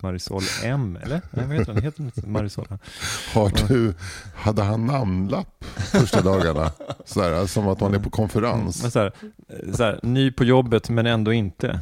Marisol 0.05 0.41
M, 0.63 0.97
eller? 1.03 1.21
Nej, 1.31 1.45
vad 1.47 1.57
heter 1.57 1.73
den? 1.73 1.83
Heter 1.83 2.03
inte 2.03 2.27
Marisol? 2.27 2.67
Har 3.33 3.67
du, 3.67 3.93
hade 4.35 4.63
han 4.63 4.85
namnlapp 4.85 5.65
första 5.91 6.21
dagarna? 6.21 6.71
Sådär, 7.05 7.47
som 7.47 7.67
att 7.67 7.79
man 7.79 7.93
är 7.93 7.97
på 7.97 8.01
Men 8.03 8.11
konferens. 8.11 8.93
så 8.93 8.99
här, 8.99 9.11
så 9.73 9.83
här, 9.83 9.99
ny 10.03 10.31
på 10.31 10.43
jobbet 10.43 10.89
men 10.89 11.05
ändå 11.05 11.33
inte. 11.33 11.79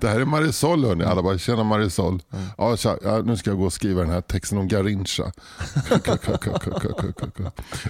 Det 0.00 0.08
här 0.08 0.20
är 0.20 0.24
Marisol 0.24 0.84
hörni. 0.84 1.04
Alla 1.04 1.22
bara, 1.22 1.38
tjena 1.38 1.64
Marisol. 1.64 2.22
Mm. 2.32 2.44
Ja, 2.58 2.76
tja, 2.76 2.96
ja, 3.02 3.18
nu 3.22 3.36
ska 3.36 3.50
jag 3.50 3.58
gå 3.58 3.64
och 3.64 3.72
skriva 3.72 4.00
den 4.00 4.10
här 4.10 4.20
texten 4.20 4.58
om 4.58 4.68
Garincha. 4.68 5.32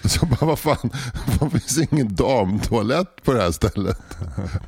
Så 0.05 0.27
bara, 0.27 0.47
vad 0.47 0.59
fan, 0.59 0.91
det 1.41 1.51
finns 1.51 1.79
ingen 1.93 2.15
damtoalett 2.15 3.25
på 3.25 3.33
det 3.33 3.41
här 3.43 3.51
stället. 3.53 3.99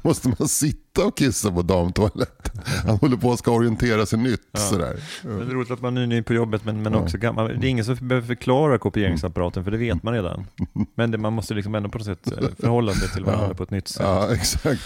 Måste 0.02 0.28
man 0.38 0.48
sitta 0.48 0.91
och 0.98 1.16
kissa 1.16 1.52
på 1.52 1.62
damtoaletten? 1.62 2.62
Han 2.86 2.96
håller 2.98 3.16
på 3.16 3.32
att 3.32 3.38
ska 3.38 3.50
orientera 3.50 4.06
sig 4.06 4.18
nytt. 4.18 4.40
Ja. 4.52 4.60
Sådär. 4.60 4.96
Det 5.22 5.28
är 5.28 5.32
roligt 5.54 5.70
att 5.70 5.80
man 5.82 5.96
är 5.96 6.06
ny 6.06 6.22
på 6.22 6.34
jobbet 6.34 6.64
men, 6.64 6.82
men 6.82 6.92
Ja. 6.92 6.98
också 6.98 7.18
gammal. 7.18 7.48
Det 7.60 7.66
är 7.66 7.70
ingen 7.70 7.84
som 7.84 7.96
behöver 8.08 8.26
förklara 8.26 8.78
kopieringsapparaten 8.78 9.64
för 9.64 9.70
det 9.70 9.76
vet 9.76 10.02
man 10.02 10.14
redan. 10.14 10.46
Men 10.94 11.10
det, 11.10 11.18
man 11.18 11.32
måste 11.32 11.54
liksom 11.54 11.74
ändå 11.74 11.88
på 11.88 11.98
något 11.98 12.06
sätt 12.06 12.32
eh, 12.32 12.48
förhålla 12.58 12.92
sig 12.92 13.08
till 13.08 13.24
varandra 13.24 13.48
Ja. 13.48 13.54
på 13.54 13.62
ett 13.62 13.70
nytt 13.70 13.88
sätt. 13.88 14.02
Ja, 14.06 14.34
exakt. 14.34 14.82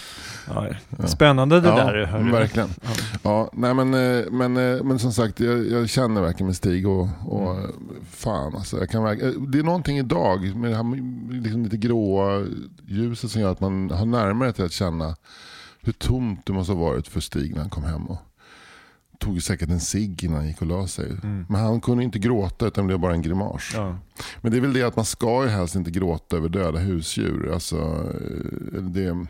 Ja. 0.49 0.67
Spännande 1.07 1.61
det 1.61 1.69
Ja, 1.69 1.77
där. 1.77 2.05
hörru. 2.05 2.33
verkligen. 2.33 2.69
Ja. 2.83 2.91
Ja, 3.23 3.51
nej 3.53 3.75
men, 3.75 3.95
eh, 3.95 4.25
men, 4.31 4.57
eh, 4.57 4.83
men 4.83 4.99
som 4.99 5.13
sagt, 5.13 5.41
jag, 5.41 5.67
jag 5.71 5.89
känner 5.89 6.21
verkligen 6.21 6.47
med 6.47 6.57
Stig 6.57 6.89
och, 6.89 7.09
och 7.27 7.57
Mm. 7.57 7.71
fan 8.11 8.55
alltså. 8.57 8.79
Jag 8.79 8.91
kan 8.91 9.05
verkligen, 9.05 9.51
det 9.51 9.59
är 9.59 9.63
någonting 9.63 9.99
idag 9.99 10.57
med 10.57 10.71
det 10.71 10.77
här 10.77 10.85
liksom 11.43 11.63
lite 11.65 11.77
gråa 11.77 12.47
ljuset 12.87 13.31
som 13.31 13.41
gör 13.41 13.53
att 13.53 13.61
man 13.61 13.91
har 13.91 14.07
närmare 14.07 14.53
till 14.53 14.65
att 14.65 14.73
känna 14.73 15.17
hur 15.87 15.93
tomt 15.93 16.47
det 16.47 16.53
måste 16.53 16.73
ha 16.73 16.81
varit 16.81 17.09
för 17.09 17.21
Stig 17.21 17.55
när 17.55 17.61
han 17.61 17.71
kom 17.71 17.85
hem. 17.85 18.07
Och 18.07 18.19
tog 19.19 19.43
säkert 19.43 19.71
en 19.71 19.81
cigg 19.81 20.25
innan 20.25 20.37
han 20.37 20.49
gick 20.49 20.61
och 20.61 20.67
la 20.67 20.87
sig. 20.87 21.11
Mm. 21.11 21.47
Men 21.49 21.61
han 21.61 21.81
kunde 21.81 22.05
inte 22.05 22.19
gråta 22.19 22.67
utan 22.67 22.85
det 22.85 22.87
blev 22.87 22.99
bara 22.99 23.13
en 23.13 23.23
grimas. 23.23 23.71
Ja. 23.75 23.99
Men 24.41 24.53
det 24.53 24.59
är 24.59 24.61
väl 24.61 24.73
det 24.73 24.83
att 24.83 24.97
man 24.97 25.05
ska 25.05 25.45
ju 25.45 25.49
helst 25.49 25.75
inte 25.75 25.91
gråta 25.91 26.37
över 26.37 26.49
döda 26.49 26.79
husdjur. 26.79 27.53
Alltså, 27.53 27.77
eh, 28.75 28.83
det, 28.83 29.27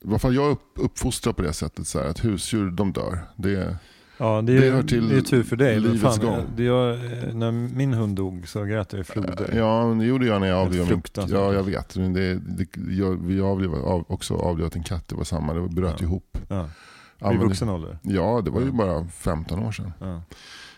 i 0.00 0.08
alla 0.08 0.18
fall 0.18 0.34
jag 0.34 0.46
är 0.46 0.50
upp, 0.50 0.72
uppfostrad 0.74 1.36
på 1.36 1.42
det 1.42 1.52
sättet. 1.52 1.88
Så 1.88 1.98
här, 1.98 2.06
att 2.06 2.24
husdjur 2.24 2.70
de 2.70 2.92
dör. 2.92 3.18
Det, 3.36 3.76
Ja, 4.18 4.42
det 4.42 4.52
är, 4.56 4.60
Det 4.60 4.70
hör 4.70 4.82
till 4.82 5.08
det 5.08 5.16
är 5.16 5.20
tur 5.20 5.42
för 5.42 5.56
dig. 5.56 5.80
livets 5.80 6.02
Fan, 6.02 6.18
gång. 6.20 6.44
Det 6.56 6.62
jag, 6.64 6.90
eh, 6.94 7.34
när 7.34 7.52
min 7.52 7.94
hund 7.94 8.16
dog 8.16 8.48
så 8.48 8.64
grät 8.64 8.92
jag 8.92 9.00
i 9.00 9.04
floder. 9.04 9.50
Ja, 9.56 9.88
men 9.88 9.98
det 9.98 10.04
gjorde 10.04 10.26
jag 10.26 10.40
när 10.40 10.48
jag 10.48 10.58
avlivade 10.58 10.90
min 10.90 10.98
fruktansvärt. 11.02 11.38
Ja, 11.40 11.52
jag 11.54 11.62
vet. 11.62 11.96
Men 11.96 12.12
det, 12.12 12.34
det, 12.34 12.66
jag, 12.92 13.26
vi 13.26 13.40
avlivade 13.40 13.82
av, 13.82 14.04
också 14.08 14.34
avlivat 14.34 14.76
en 14.76 14.82
katt, 14.82 15.08
det 15.08 15.14
var 15.14 15.24
samma. 15.24 15.54
Det 15.54 15.68
bröt 15.68 15.94
Ja. 16.00 16.04
ihop. 16.06 16.38
Ja. 16.48 17.32
I 17.32 17.36
vuxen 17.36 17.68
ålder. 17.68 17.98
Ja, 18.02 18.40
det 18.44 18.50
var 18.50 18.60
ju 18.60 18.66
Ja. 18.66 18.72
bara 18.72 19.06
15 19.08 19.58
år 19.58 19.72
sedan. 19.72 19.92
Ja. 20.00 20.22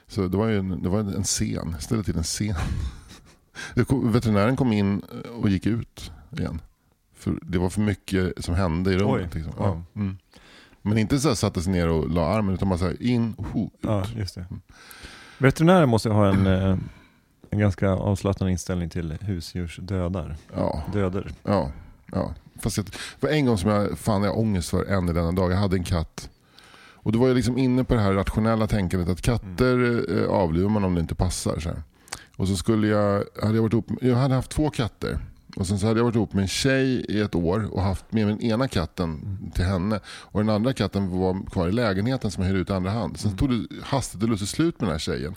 Så 0.07 0.27
det 0.29 0.37
var 0.37 0.47
ju 0.49 0.59
en, 0.59 0.83
det 0.83 0.89
var 0.89 0.99
en 1.01 1.23
scen, 1.25 1.77
ställde 1.81 2.05
till 2.05 2.17
en 2.17 2.23
scen. 2.23 2.55
Kom, 3.87 4.13
veterinären 4.13 4.57
kom 4.57 4.73
in 4.73 5.01
och 5.43 5.49
gick 5.49 5.67
ut 5.67 6.11
igen. 6.39 6.61
För 7.17 7.39
det 7.43 7.59
var 7.59 7.69
för 7.71 7.81
mycket 7.81 8.45
som 8.45 8.55
hände 8.55 8.93
i 8.93 8.99
rummet. 8.99 9.31
Oj. 9.35 9.41
Liksom. 9.41 9.53
Ja. 9.59 9.65
Ja. 9.95 10.01
Mm. 10.01 10.17
Men 10.89 10.99
inte 10.99 11.19
så 11.19 11.29
här 11.29 11.35
satte 11.35 11.63
sig 11.63 11.73
ner 11.73 11.89
och 11.89 12.11
la 12.11 12.27
armen 12.27 12.55
utan 12.55 12.69
bara 12.69 12.79
så 12.79 12.85
här 12.85 13.03
in, 13.03 13.35
ho, 13.53 13.65
ut. 13.65 13.73
ja, 13.81 14.05
just 14.17 14.35
det. 14.35 14.47
Veterinärer 15.39 15.87
måste 15.87 16.11
ha 16.11 16.29
en, 16.29 16.47
eh, 16.47 16.77
en 17.51 17.59
ganska 17.59 17.91
avslappnad 17.91 18.51
inställning 18.51 18.89
till 18.91 19.13
husdjursdödar. 19.21 20.37
Ja, 20.55 20.83
Döder. 20.93 21.31
ja, 21.43 21.71
ja. 22.13 22.35
Fast 22.61 22.77
jag, 22.77 22.87
det 22.87 23.27
var 23.27 23.31
en 23.31 23.47
gång 23.47 23.59
som 23.59 23.71
jag 23.71 23.99
fann 23.99 24.23
jag 24.23 24.39
ångest 24.39 24.71
för 24.71 24.85
än 24.85 25.09
i 25.09 25.13
denna 25.13 25.33
dag. 25.33 25.53
Jag 25.53 25.57
hade 25.57 25.77
en 25.77 25.85
katt. 25.85 26.31
Och 26.95 27.13
då 27.13 27.19
var 27.19 27.29
jag 27.29 27.35
liksom 27.35 27.59
inne 27.59 27.85
på 27.85 27.95
det 27.95 28.01
här 28.01 28.13
rationella 28.13 28.67
tänkandet 28.67 29.09
att 29.09 29.23
katter 29.23 30.05
eh, 30.19 30.29
avlivar 30.31 30.71
man 30.71 30.85
om 30.85 30.95
det 30.95 31.01
inte 31.01 31.15
passar. 31.15 31.59
Så 31.61 31.69
här. 31.69 31.83
Och 32.37 32.49
så 32.49 32.57
skulle 32.57 32.87
jag, 32.87 33.25
hade 33.43 33.55
jag 33.55 33.63
varit 33.63 33.73
ihop, 33.73 33.87
jag 34.01 34.17
hade 34.17 34.35
haft 34.35 34.51
två 34.51 34.71
katter. 34.71 35.19
Och 35.59 35.67
sen 35.67 35.79
så 35.79 35.87
hade 35.87 36.01
jag 36.01 36.05
varit 36.05 36.15
ihop 36.15 36.33
med 36.33 36.43
en 36.43 36.49
tjej 36.49 37.05
i 37.09 37.21
ett 37.21 37.35
år 37.35 37.75
och 37.75 37.83
haft 37.83 38.13
med 38.13 38.27
mig 38.27 38.35
den 38.35 38.45
ena 38.45 38.69
katten 38.69 39.39
till 39.55 39.65
henne. 39.65 40.01
Och 40.07 40.41
den 40.41 40.49
andra 40.49 40.73
katten 40.73 41.19
var 41.19 41.51
kvar 41.51 41.69
i 41.69 41.73
lägenheten 41.73 42.31
som 42.31 42.43
jag 42.43 42.49
hyrde 42.49 42.61
ut 42.61 42.71
i 42.71 42.73
andra 42.73 42.91
hand. 42.91 43.19
Sen 43.19 43.37
tog 43.37 43.51
det 43.51 43.67
hastigt 43.83 44.23
och 44.23 44.29
lustigt 44.29 44.49
slut 44.49 44.81
med 44.81 44.89
den 44.89 44.95
här 44.95 44.99
tjejen. 44.99 45.35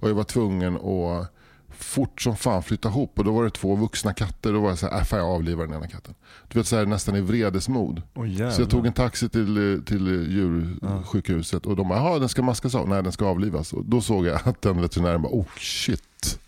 Och 0.00 0.08
jag 0.08 0.14
var 0.14 0.24
tvungen 0.24 0.76
att 0.76 1.32
fort 1.70 2.22
som 2.22 2.36
fan 2.36 2.62
flytta 2.62 2.88
ihop. 2.88 3.18
Och 3.18 3.24
då 3.24 3.32
var 3.32 3.44
det 3.44 3.50
två 3.50 3.76
vuxna 3.76 4.12
katter. 4.12 4.52
Då 4.52 4.60
var 4.60 4.68
jag 4.68 4.78
så 4.78 4.86
här, 4.86 4.98
äh, 4.98 5.04
fan 5.04 5.18
jag 5.18 5.28
avlivar 5.28 5.66
den 5.66 5.76
ena 5.76 5.86
katten. 5.86 6.14
Du 6.48 6.58
vet 6.58 6.66
så 6.66 6.76
här, 6.76 6.86
nästan 6.86 7.16
i 7.16 7.20
vredesmod. 7.20 8.02
Oh, 8.14 8.50
Så 8.50 8.62
jag 8.62 8.70
tog 8.70 8.86
en 8.86 8.92
taxi 8.92 9.28
till, 9.28 9.82
till 9.86 10.06
djursjukhuset 10.06 11.66
och 11.66 11.76
de 11.76 11.88
bara, 11.88 12.18
den 12.18 12.28
ska 12.28 12.42
maskas 12.42 12.74
av. 12.74 12.88
Nej 12.88 13.02
den 13.02 13.12
ska 13.12 13.26
avlivas. 13.26 13.72
Och 13.72 13.84
då 13.84 14.00
såg 14.00 14.26
jag 14.26 14.40
att 14.44 14.62
den 14.62 14.80
veterinären 14.80 15.22
bara, 15.22 15.32
oh 15.32 15.46
shit. 15.58 16.38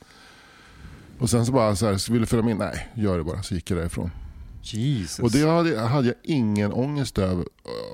Och 1.18 1.30
sen 1.30 1.46
så 1.46 1.52
bara 1.52 1.76
så 1.76 1.86
här, 1.86 2.10
ville 2.12 2.22
jag 2.22 2.28
följa 2.28 2.44
med. 2.44 2.56
Nej, 2.56 2.88
gör 2.94 3.18
det 3.18 3.24
bara. 3.24 3.42
Så 3.42 3.54
gick 3.54 3.70
jag 3.70 3.78
därifrån. 3.78 4.10
Jesus. 4.62 5.18
Och 5.18 5.30
det 5.30 5.48
hade, 5.50 5.80
hade 5.80 6.06
jag 6.06 6.16
ingen 6.22 6.72
ångest 6.72 7.18
över, 7.18 7.44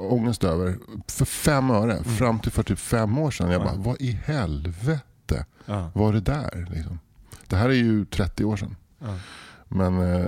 ångest 0.00 0.45
över 0.45 0.76
för 1.09 1.25
fem 1.25 1.71
öre. 1.71 2.05
Fram 2.05 2.38
till 2.38 2.52
för 2.52 2.62
typ 2.62 2.79
fem 2.79 3.19
år 3.19 3.31
sedan. 3.31 3.50
Jag 3.50 3.61
Mm. 3.61 3.69
Ja. 3.75 3.79
bara, 3.79 3.88
vad 3.91 4.00
i 4.00 4.11
helvete 4.25 5.45
ja. 5.67 5.91
var 5.95 6.12
det 6.12 6.21
där? 6.21 6.69
Liksom. 6.75 6.99
Det 7.49 7.57
här 7.57 7.69
är 7.69 7.73
ju 7.75 8.05
30 8.05 8.45
år 8.45 8.57
sedan. 8.57 8.76
Men 9.69 9.99
eh, 9.99 10.26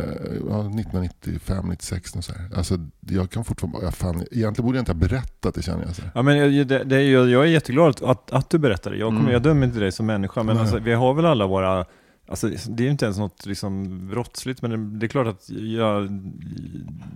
ja, 0.48 0.60
1995, 0.60 1.68
96 1.68 2.16
och 2.16 2.24
så 2.24 2.32
här. 2.32 2.50
Alltså, 2.56 2.78
jag 3.00 3.30
kan 3.30 3.44
fortfarande 3.44 3.78
bara, 3.78 3.84
ja, 3.86 3.90
fan, 3.92 4.24
egentligen 4.30 4.66
borde 4.66 4.78
jag 4.78 4.82
inte 4.82 4.92
ha 4.92 4.98
berättat 4.98 5.54
det 5.54 5.62
känner 5.62 5.84
jag. 5.86 5.94
Så 5.96 6.02
här. 6.02 6.10
Ja, 6.14 6.22
men 6.22 6.54
jag, 6.56 6.66
det, 6.66 6.84
det 6.84 7.02
jag 7.02 7.42
är 7.42 7.44
jätteglad 7.44 8.02
att, 8.02 8.32
att 8.32 8.50
du 8.50 8.58
berättar 8.58 8.90
det. 8.90 8.96
Jag, 8.96 9.08
kommer, 9.08 9.20
Mm. 9.20 9.32
jag 9.32 9.42
dömer 9.42 9.66
inte 9.66 9.78
dig 9.78 9.92
som 9.92 10.06
människa, 10.06 10.42
men 10.42 10.58
alltså, 10.58 10.78
vi 10.78 10.92
har 10.92 11.14
väl 11.14 11.26
alla 11.26 11.46
våra 11.46 11.84
Alltså, 12.28 12.48
det 12.68 12.82
är 12.82 12.84
ju 12.84 12.90
inte 12.90 13.04
ens 13.04 13.18
något 13.18 13.46
liksom 13.46 14.00
brottsligt, 14.08 14.62
men 14.62 14.70
det, 14.70 14.98
det 14.98 15.06
är 15.06 15.08
klart 15.08 15.26
att 15.26 15.50
jag, 15.50 16.08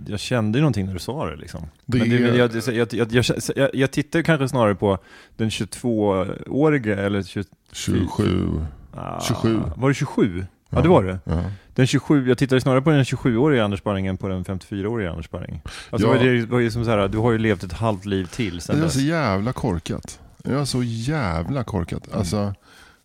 jag 0.07 0.21
kände 0.21 0.59
ju 0.59 0.63
någonting 0.63 0.87
när 0.87 0.93
du 0.93 0.99
sa 0.99 1.27
det. 1.31 1.37
Liksom. 1.37 1.61
Det 1.87 1.99
men 1.99 2.11
det, 2.11 2.17
är- 2.17 2.35
jag, 2.37 2.55
jag, 2.55 2.93
jag, 2.93 3.13
jag, 3.13 3.25
jag, 3.57 3.71
jag 3.75 3.91
tittar 3.91 4.23
kanske 4.23 4.49
snarare 4.49 4.75
på 4.75 4.99
den 5.37 5.49
22-årige, 5.49 6.97
eller 6.97 7.23
20, 7.23 7.45
27. 7.73 8.51
ah, 8.95 9.21
27. 9.21 9.61
Var 9.77 9.89
det 9.89 9.95
27? 9.95 10.47
Ja, 10.71 10.81
det 10.81 10.89
var 10.89 11.03
det. 11.05 11.19
Ja. 11.25 11.43
Den 11.75 11.87
27, 11.87 12.29
jag 12.29 12.39
tittade 12.39 12.61
snarare 12.61 12.83
på 12.83 12.91
den 12.91 13.05
27-åriga 13.05 13.65
Anders 13.65 13.81
Sparring 13.81 14.07
än 14.07 14.17
på 14.17 14.29
den 14.29 14.45
54-åriga 14.45 15.11
Anders 15.11 15.27
Sparring. 15.27 15.63
Alltså, 15.91 16.09
Ja. 16.17 16.23
det 16.23 16.47
var 16.47 16.59
ju 16.59 16.71
som 16.71 16.85
så 16.85 16.91
här, 16.91 17.09
du 17.09 17.19
har 17.19 17.33
ju 17.33 17.39
levt 17.39 17.63
ett 17.63 17.73
halvt 17.73 18.05
liv 18.05 18.25
till 18.27 18.61
sen 18.61 18.77
Det 18.77 18.83
är 18.83 18.85
dess. 18.85 18.95
så 18.95 19.01
jävla 19.01 19.53
korkat. 19.53 20.21
Det 20.39 20.53
är 20.55 20.65
så 20.65 20.83
jävla 20.83 21.65
korkat. 21.65 22.07
Mm. 22.07 22.19
Alltså, 22.19 22.55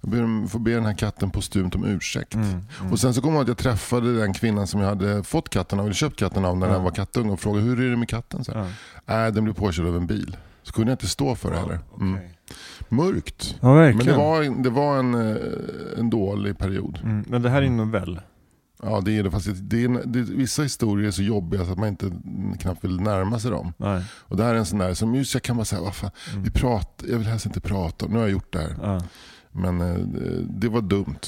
jag 0.04 0.12
ber, 0.12 0.48
får 0.48 0.60
be 0.60 0.72
den 0.72 0.86
här 0.86 0.94
katten 0.94 1.30
postumt 1.32 1.76
om 1.76 1.86
ursäkt. 1.86 2.34
Mm, 2.36 2.48
mm. 2.50 2.92
Och 2.92 3.00
sen 3.00 3.14
så 3.14 3.22
kom 3.22 3.34
jag 3.34 3.42
att 3.42 3.48
jag 3.48 3.58
träffade 3.58 4.18
den 4.20 4.34
kvinnan 4.34 4.68
som 4.68 4.80
jag 4.82 4.88
hade 4.88 5.24
fått 5.24 5.50
katten 5.50 5.80
av, 5.80 5.86
eller 5.86 5.94
köpt 5.96 6.20
katten 6.20 6.46
av 6.46 6.58
när 6.58 6.68
Ja. 6.68 6.74
den 6.74 6.84
var 6.84 6.92
kattung 6.92 7.30
och 7.30 7.40
frågade 7.40 7.66
hur 7.66 7.82
är 7.82 7.90
det 7.90 7.98
med 7.98 8.10
katten? 8.10 8.44
Så 8.44 8.52
här. 8.54 8.74
Nej, 9.06 9.32
den 9.32 9.44
blev 9.44 9.54
påkörd 9.54 9.86
av 9.86 9.96
en 9.96 10.08
bil. 10.08 10.38
Så 10.64 10.74
kunde 10.74 10.92
jag 10.92 10.96
inte 10.96 11.08
stå 11.08 11.36
för 11.36 11.52
det 11.52 11.58
heller. 11.58 11.80
Mm. 12.02 12.20
Mörkt. 12.90 13.56
Ja. 13.62 13.74
Men 13.76 13.98
det 13.98 14.14
var, 14.14 14.64
det 14.64 14.70
var 14.70 14.98
en, 15.00 15.14
eh, 15.14 15.36
en 16.00 16.10
dålig 16.10 16.58
period. 16.58 17.00
Mm, 17.04 17.26
men 17.28 17.42
det 17.42 17.50
här 17.50 17.62
är 17.62 17.66
en 17.66 17.78
novell. 17.78 18.22
Ja, 18.84 19.02
det 19.02 19.18
är 19.18 19.24
det. 19.24 19.32
Fast 19.32 19.48
det, 19.54 19.84
är, 19.84 20.02
det, 20.06 20.20
vissa 20.22 20.64
historier 20.64 21.08
är 21.08 21.12
så 21.12 21.22
jobbiga 21.22 21.66
så 21.66 21.72
att 21.72 21.78
man 21.78 21.88
inte 21.88 22.12
knappt 22.60 22.84
vill 22.84 23.00
närma 23.02 23.40
sig 23.40 23.52
dem. 23.52 23.74
Nej. 23.78 24.04
Och 24.12 24.38
det 24.38 24.44
här 24.44 24.54
är 24.54 24.58
en 24.58 24.66
sån 24.66 24.80
där 24.80 24.94
som 24.94 25.16
just 25.16 25.34
jag 25.34 25.44
kan 25.44 25.56
bara 25.58 25.66
säga, 25.66 25.82
vad 25.82 25.96
fan, 25.96 26.12
Mm. 26.32 26.44
vi 26.44 26.52
pratar, 26.52 27.08
jag 27.08 27.18
vill 27.18 27.28
helst 27.28 27.46
inte 27.46 27.62
prata 27.62 28.06
om, 28.06 28.12
nu 28.12 28.18
har 28.18 28.24
jag 28.26 28.32
gjort 28.32 28.54
det 28.54 28.60
här. 28.60 28.76
Ja. 28.82 29.02
Men 29.56 29.82
eh, 29.82 29.96
det 30.50 30.70
var 30.70 30.82
dumt, 30.82 31.20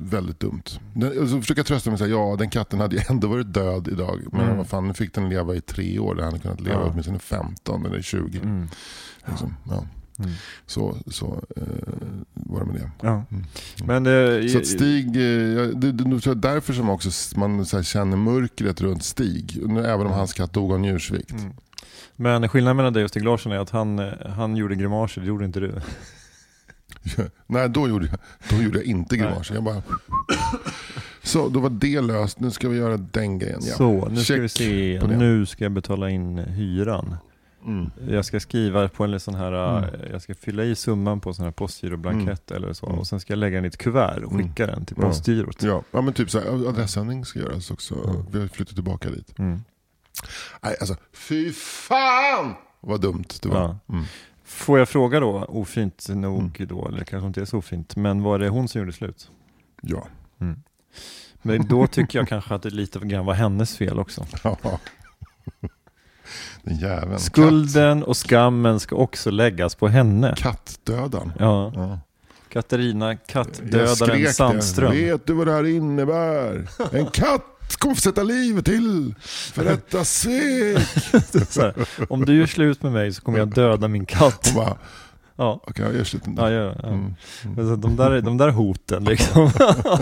väldigt 0.00 0.40
dumt. 0.40 0.62
Den- 0.94 1.28
så 1.28 1.40
försöker 1.40 1.58
jag 1.58 1.66
trösta 1.66 1.90
mig 1.90 1.94
och 1.94 1.98
säga, 1.98 2.10
ja 2.10 2.36
den 2.38 2.50
katten 2.50 2.80
hade 2.80 2.96
ju 2.96 3.02
ändå 3.08 3.28
varit 3.28 3.54
död 3.54 3.88
idag. 3.92 4.20
Men 4.32 4.40
Mm. 4.40 4.56
vad 4.56 4.66
fan, 4.66 4.88
nu 4.88 4.94
fick 4.94 5.14
den 5.14 5.28
leva 5.28 5.54
i 5.54 5.60
tre 5.60 5.98
år, 5.98 6.14
den 6.14 6.24
hade 6.24 6.38
kunnat 6.38 6.60
leva 6.60 6.80
Ja. 6.80 6.88
åtminstone 6.90 7.18
15 7.18 7.86
eller 7.86 8.02
20. 8.02 8.38
Mm. 8.42 8.68
Liksom. 9.28 9.54
Ja. 9.70 9.84
Mm. 10.18 10.30
Så, 10.66 10.96
så 11.06 11.42
eh, 11.56 11.62
var 12.34 12.60
det 12.60 12.66
med 12.66 12.74
det. 12.74 12.90
Ja. 13.00 13.22
Mm. 13.30 13.44
Men 13.84 14.04
det, 14.04 14.48
Så 14.48 14.60
Stig, 14.64 15.06
eh, 15.06 15.12
det, 15.12 15.72
det, 15.74 15.92
det 15.92 16.26
är 16.26 16.34
därför 16.34 16.72
som 16.72 16.90
också 16.90 17.38
man 17.38 17.58
här, 17.58 17.82
känner 17.82 18.16
mörkret 18.16 18.80
runt 18.80 19.04
Stig. 19.04 19.58
Även 19.84 20.06
om 20.06 20.12
hans 20.12 20.32
katt 20.32 20.52
dog 20.52 20.72
av 20.72 20.80
njursvikt. 20.80 21.30
Mm. 21.30 21.52
Men 22.16 22.48
skillnaden 22.48 22.76
mellan 22.76 22.92
dig 22.92 23.04
och 23.04 23.10
Stig 23.10 23.24
Larsson 23.24 23.52
är 23.52 23.58
att 23.58 23.70
han, 23.70 23.98
eh, 23.98 24.12
han 24.36 24.56
gjorde 24.56 24.74
grimaser, 24.74 25.20
det 25.20 25.26
gjorde 25.26 25.44
inte 25.44 25.60
du. 25.60 25.72
Nej, 27.46 27.68
då 27.68 27.88
gjorde 27.88 28.06
jag, 28.06 28.18
då 28.50 28.62
gjorde 28.64 28.78
jag 28.78 28.86
inte 28.86 29.16
grimaser. 29.16 29.54
Jag 29.54 29.64
bara... 29.64 29.82
Så, 31.22 31.48
då 31.48 31.60
var 31.60 31.70
det 31.70 32.00
löst. 32.00 32.40
Nu 32.40 32.50
ska 32.50 32.68
vi 32.68 32.76
göra 32.78 32.96
den 32.96 33.38
grejen. 33.38 33.60
Ja. 33.62 33.74
Så, 33.74 34.08
nu 34.08 34.16
ska 34.16 34.34
Check 34.34 34.42
vi 34.42 34.48
se. 34.48 35.00
Nu 35.06 35.46
ska 35.46 35.64
jag 35.64 35.72
betala 35.72 36.10
in 36.10 36.38
hyran. 36.38 37.16
Mm. 37.66 37.90
Jag 38.08 38.24
ska 38.24 38.40
skriva 38.40 38.88
på 38.88 39.04
en 39.04 39.20
sån 39.20 39.34
här, 39.34 39.78
Mm. 39.78 39.90
jag 40.12 40.22
ska 40.22 40.34
fylla 40.34 40.64
i 40.64 40.74
summan 40.74 41.20
på 41.20 41.28
en 41.30 41.34
sån 41.34 41.44
här 41.44 41.52
postgiroblankett 41.52 42.50
eller 42.50 42.72
så. 42.72 42.86
Mm. 42.86 42.98
Och 42.98 43.06
sen 43.06 43.20
ska 43.20 43.32
jag 43.32 43.38
lägga 43.38 43.56
den 43.56 43.64
i 43.64 43.68
ett 43.68 43.78
kuvert 43.78 44.22
och 44.24 44.32
Mm. 44.32 44.48
skicka 44.48 44.66
den 44.66 44.84
till 44.84 44.96
postgirot. 44.96 45.62
Ja, 45.62 45.82
ja, 45.90 46.00
men 46.00 46.12
typ 46.14 46.30
så 46.30 46.38
här, 46.38 46.68
adressändring 46.68 47.24
ska 47.24 47.38
göras 47.38 47.70
också. 47.70 47.94
Mm. 47.94 48.26
Vi 48.32 48.40
har 48.40 48.46
flyttat 48.48 48.74
tillbaka 48.74 49.10
dit. 49.10 49.38
Mm. 49.38 49.62
Nej, 50.62 50.76
alltså 50.80 50.96
fy 51.12 51.52
fan 51.52 52.54
vad 52.80 53.00
dumt 53.00 53.24
det 53.42 53.48
var. 53.48 53.76
Ja. 53.86 53.94
Mm. 54.52 54.66
Får 54.66 54.78
jag 54.78 54.88
fråga 54.88 55.20
då, 55.20 55.44
ofint 55.44 56.06
nog 56.08 56.40
Mm. 56.56 56.68
då, 56.68 56.88
eller 56.88 57.04
kanske 57.04 57.26
inte 57.26 57.40
är 57.40 57.44
så 57.44 57.58
ofint, 57.58 57.96
men 57.96 58.22
var 58.22 58.38
det 58.38 58.48
hon 58.48 58.68
som 58.68 58.78
gjorde 58.80 58.92
slut? 58.92 59.30
Ja. 59.82 60.06
Men 61.42 61.66
då 61.68 61.86
tycker 61.86 62.18
jag 62.18 62.28
kanske 62.28 62.54
att 62.54 62.62
det 62.62 62.70
lite 62.70 62.98
grann 62.98 63.26
var 63.26 63.34
hennes 63.34 63.76
fel 63.76 63.98
också. 63.98 64.26
ja. 64.44 64.56
Den 66.62 66.76
jäveln. 66.76 67.18
Skulden 67.18 68.02
och 68.02 68.16
skammen 68.16 68.80
ska 68.80 68.96
också 68.96 69.30
läggas 69.30 69.74
på 69.74 69.88
henne. 69.88 70.34
Katt, 70.38 70.78
kattdödaren. 70.84 71.32
Ja, 71.38 71.72
Ja. 71.74 71.98
Katarina 72.48 73.16
Kattdödaren 73.16 74.32
Sandström. 74.32 74.90
det. 74.92 75.04
Vet 75.12 75.26
du 75.26 75.32
vad 75.32 75.46
det 75.46 75.52
här 75.52 75.66
innebär? 75.66 76.68
En 76.92 77.06
katt 77.06 77.44
kommer 77.78 77.94
få 77.94 78.00
sätta 78.00 78.22
livet 78.22 78.64
till 78.64 79.14
för 79.26 79.64
detta 79.64 80.04
svek. 80.04 80.78
Här, 81.56 81.74
Om 82.08 82.24
du 82.24 82.36
gör 82.36 82.46
slut 82.46 82.82
med 82.82 82.92
mig 82.92 83.12
så 83.12 83.22
kommer 83.22 83.38
jag 83.38 83.54
döda 83.54 83.88
min 83.88 84.06
katt. 84.06 84.52
Bara, 84.54 84.76
Ja, 85.36 85.60
okej 85.62 85.84
jag 85.84 85.94
gör 85.94 86.04
slut 86.04 86.26
ändå. 86.26 86.42
ja, 86.42 86.50
ja, 86.50 86.74
ja. 86.82 86.88
Mm. 86.88 87.14
Så 87.56 87.76
De, 87.76 87.96
där, 87.96 88.20
de 88.20 88.38
där 88.38 88.48
hoten 88.48 89.04
liksom. 89.04 89.50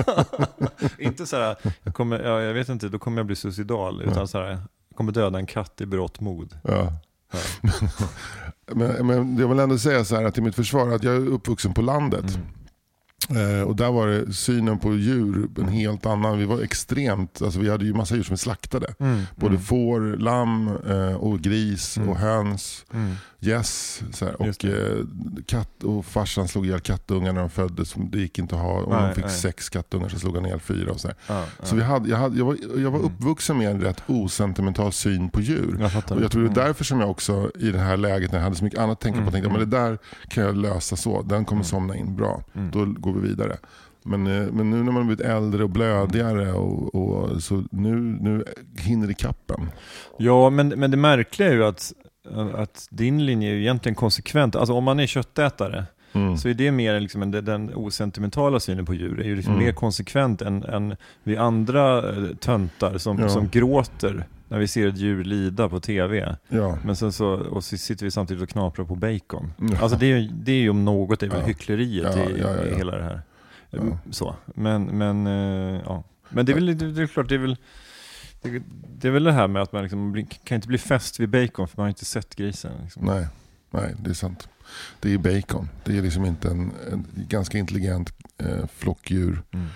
inte 0.99 1.27
så 1.27 1.37
här, 1.37 1.57
jag, 1.83 1.95
kommer, 1.95 2.21
ja, 2.21 2.41
jag 2.41 2.55
vet 2.55 2.69
inte, 2.69 2.89
då 2.89 2.99
kommer 2.99 3.19
jag 3.19 3.27
bli 3.27 3.37
suicidal. 3.37 4.03
Utan 4.03 4.29
så 4.29 4.39
här, 4.39 4.49
jag 4.49 4.97
kommer 4.97 5.13
döda 5.13 5.39
en 5.39 5.47
katt 5.47 5.81
i 5.81 5.87
berått 5.87 6.21
mod. 6.21 6.59
Ja. 6.63 6.93
Ja. 7.33 7.71
men, 8.75 9.07
men 9.07 9.39
jag 9.39 9.49
vill 9.49 9.59
ändå 9.59 9.79
säga 9.79 10.05
så 10.05 10.17
här 10.17 10.25
att 10.25 10.39
i 10.39 10.41
mitt 10.41 10.55
försvar 10.55 10.91
att 10.91 11.05
jag 11.05 11.15
är 11.15 11.27
uppvuxen 11.29 11.75
på 11.75 11.83
landet. 11.83 12.35
Mm. 12.35 12.47
Eh, 13.29 13.63
och 13.63 13.77
där 13.77 13.91
var 13.91 14.07
det 14.07 14.33
synen 14.33 14.79
på 14.79 14.95
djur 14.95 15.49
en 15.59 15.69
helt 15.69 16.07
annan. 16.07 16.39
Vi 16.39 16.45
var 16.45 16.63
extremt, 16.63 17.43
alltså 17.43 17.61
vi 17.61 17.71
hade 17.71 17.85
ju 17.85 17.95
massa 17.95 18.15
djur 18.15 18.23
som 18.23 18.35
vi 18.35 18.39
slaktade. 18.39 18.95
Mm. 18.99 19.23
Både 19.37 19.55
mm. 19.55 19.63
får, 19.63 20.17
lamm 20.17 20.69
eh, 20.69 21.15
och 21.15 21.41
gris 21.41 21.97
Mm. 21.97 22.09
och 22.09 22.17
höns. 22.17 22.85
Mm. 23.43 23.57
Yes, 23.57 24.03
så 24.13 24.25
här. 24.25 24.43
Och, 24.43 24.65
eh, 24.65 25.05
katt, 25.47 25.85
och 25.85 26.05
farsan 26.07 26.49
slog 26.49 26.67
ihjäl 26.67 26.81
kattungar 26.81 27.33
när 27.33 27.41
de 27.41 27.51
föddes. 27.51 27.95
Det 27.97 28.19
gick 28.19 28.39
inte 28.39 28.55
att 28.55 28.61
ha. 28.61 28.83
Om 28.83 28.91
Nej, 28.93 29.09
de 29.09 29.15
fick 29.15 29.25
nej. 29.25 29.35
sex 29.35 29.69
kattungar 29.69 30.09
så 30.09 30.19
slog 30.19 30.35
han 30.37 30.47
ihjäl 30.47 30.61
fyra. 30.61 30.93
Och 30.93 31.01
så. 31.01 31.09
Ja, 31.27 31.45
Så 31.63 31.75
ja. 31.75 31.77
vi 31.77 31.83
hade, 31.83 32.09
jag, 32.09 32.17
hade, 32.17 32.39
jag, 32.39 32.45
var, 32.45 32.57
jag 32.77 32.91
var 32.91 32.99
Mm. 32.99 33.13
uppvuxen 33.13 33.59
med 33.59 33.71
en 33.71 33.81
rätt 33.81 34.03
osentimental 34.07 34.93
syn 34.93 35.29
på 35.31 35.41
djur. 35.41 35.77
Jag. 35.81 35.91
Och 36.17 36.23
jag 36.23 36.31
tror 36.31 36.43
det 36.43 36.49
är 36.49 36.53
Mm. 36.53 36.67
därför 36.67 36.85
som 36.85 37.01
jag 37.01 37.11
också 37.11 37.51
i 37.59 37.71
det 37.71 37.79
här 37.79 37.97
läget 37.97 38.33
när 38.33 38.39
jag 38.39 38.45
hade 38.45 38.57
så 38.57 38.65
mycket 38.65 38.79
annat 38.79 38.93
att 38.93 39.01
tänka 39.01 39.17
på 39.17 39.21
Mm, 39.23 39.33
tänkte 39.33 39.49
mm. 39.51 39.61
men 39.61 39.71
det 39.71 39.77
där 39.77 39.99
kan 40.29 40.45
jag 40.45 40.57
lösa 40.57 40.97
så. 40.97 41.23
Den 41.23 41.45
kommer 41.45 41.61
Mm. 41.61 41.65
somna 41.65 41.97
in 41.97 42.17
bra. 42.17 42.43
Mm. 42.55 42.71
Då 42.71 42.85
går 42.85 43.13
vi 43.13 43.29
vidare. 43.29 43.57
Men, 44.03 44.27
eh, 44.27 44.53
men 44.53 44.71
nu 44.71 44.83
när 44.83 44.93
man 44.93 45.07
blivit 45.07 45.27
äldre 45.27 45.63
och 45.65 45.71
blödigare 45.71 46.53
och, 46.53 46.95
och 46.95 47.43
så 47.43 47.65
nu, 47.71 47.97
nu 48.01 48.45
hinner 48.79 49.07
det 49.07 49.15
kappen. 49.15 49.71
Ja, 50.19 50.51
men, 50.51 50.69
men 50.69 50.91
det 50.91 50.97
märkliga 50.97 51.49
är 51.49 51.53
ju 51.53 51.65
att, 51.65 51.93
att 52.55 52.87
din 52.91 53.27
linje 53.27 53.51
är 53.51 53.55
ju 53.55 53.61
egentligen 53.61 53.95
konsekvent. 53.95 54.57
Alltså 54.57 54.75
om 54.75 54.85
man 54.85 55.01
är 55.01 55.07
köttätare 55.07 55.85
Mm. 56.13 56.37
så 56.37 56.49
är 56.49 56.55
det 56.55 56.71
mer 56.71 57.01
liksom 57.01 57.23
en, 57.23 57.31
den 57.31 57.71
osentimentala 57.75 58.61
synen 58.61 58.87
på 58.87 58.95
djur. 58.95 59.21
är 59.21 59.25
ju 59.25 59.37
liksom 59.37 59.55
Mm. 59.55 59.65
mer 59.67 59.73
konsekvent 59.73 60.43
än, 60.43 60.63
än 60.65 60.97
vi 61.23 61.37
andra 61.37 61.99
eh, 62.11 62.25
töntar 62.41 62.99
som, 62.99 63.19
Ja. 63.19 63.29
som 63.29 63.49
gråter 63.49 64.25
när 64.49 64.59
vi 64.59 64.69
ser 64.69 64.89
ett 64.89 64.97
djur 64.99 65.25
lida 65.25 65.69
på 65.69 65.81
tv. 65.81 66.37
Ja. 66.49 66.79
Men 66.85 66.97
sen 66.97 67.13
så, 67.13 67.27
och 67.29 67.65
så 67.65 67.77
sitter 67.79 68.05
vi 68.05 68.11
samtidigt 68.11 68.43
och 68.43 68.49
knaprar 68.49 68.85
på 68.85 68.95
bacon. 68.95 69.53
Ja. 69.59 69.79
Alltså 69.83 69.99
det 69.99 70.07
är, 70.13 70.29
det 70.33 70.53
är 70.53 70.57
ju 70.61 70.71
om 70.71 70.85
något, 70.85 71.21
det 71.21 71.27
är 71.27 71.31
väl 71.31 71.41
Ja. 71.41 71.47
hyckleriet 71.47 72.17
i, 72.17 72.31
i 72.73 72.77
hela 72.77 72.97
det 72.97 73.03
här. 73.05 73.21
Så. 74.11 74.35
Men, 74.55 74.83
men, 74.85 75.27
eh, 75.27 75.81
ja. 75.87 76.05
men 76.29 76.47
det 76.47 76.53
är 76.53 76.55
väl 76.55 76.67
det, 76.79 76.93
det 76.93 77.03
är 77.03 77.07
klart, 77.07 77.29
det 77.29 77.35
är 77.35 77.39
väl 77.39 77.57
det, 78.43 78.63
det 78.99 79.09
är 79.09 79.13
väl 79.13 79.25
det 79.25 79.33
här 79.33 79.49
med 79.49 79.63
att 79.63 79.73
man 79.73 79.83
liksom 79.83 80.27
kan 80.45 80.57
inte 80.57 80.69
bli 80.69 80.79
fäst 80.79 81.21
vid 81.21 81.29
bacon 81.29 81.69
för 81.69 81.77
man 81.77 81.85
har 81.85 81.89
inte 81.89 82.05
sett 82.05 82.35
grisen. 82.35 82.73
Liksom. 82.83 83.05
Nej, 83.05 83.27
nej, 83.71 83.95
det 83.99 84.11
är 84.11 84.15
sant. 84.15 84.49
Det 85.01 85.15
är 85.15 85.19
bacon. 85.19 85.69
Det 85.85 85.99
är 85.99 86.03
liksom 86.03 86.25
inte 86.25 86.49
en, 86.49 86.73
en 86.93 87.07
ganska 87.29 87.59
intelligent 87.59 88.13
eh, 88.39 88.67
flockdjur 88.77 89.43
Mm. 89.53 89.67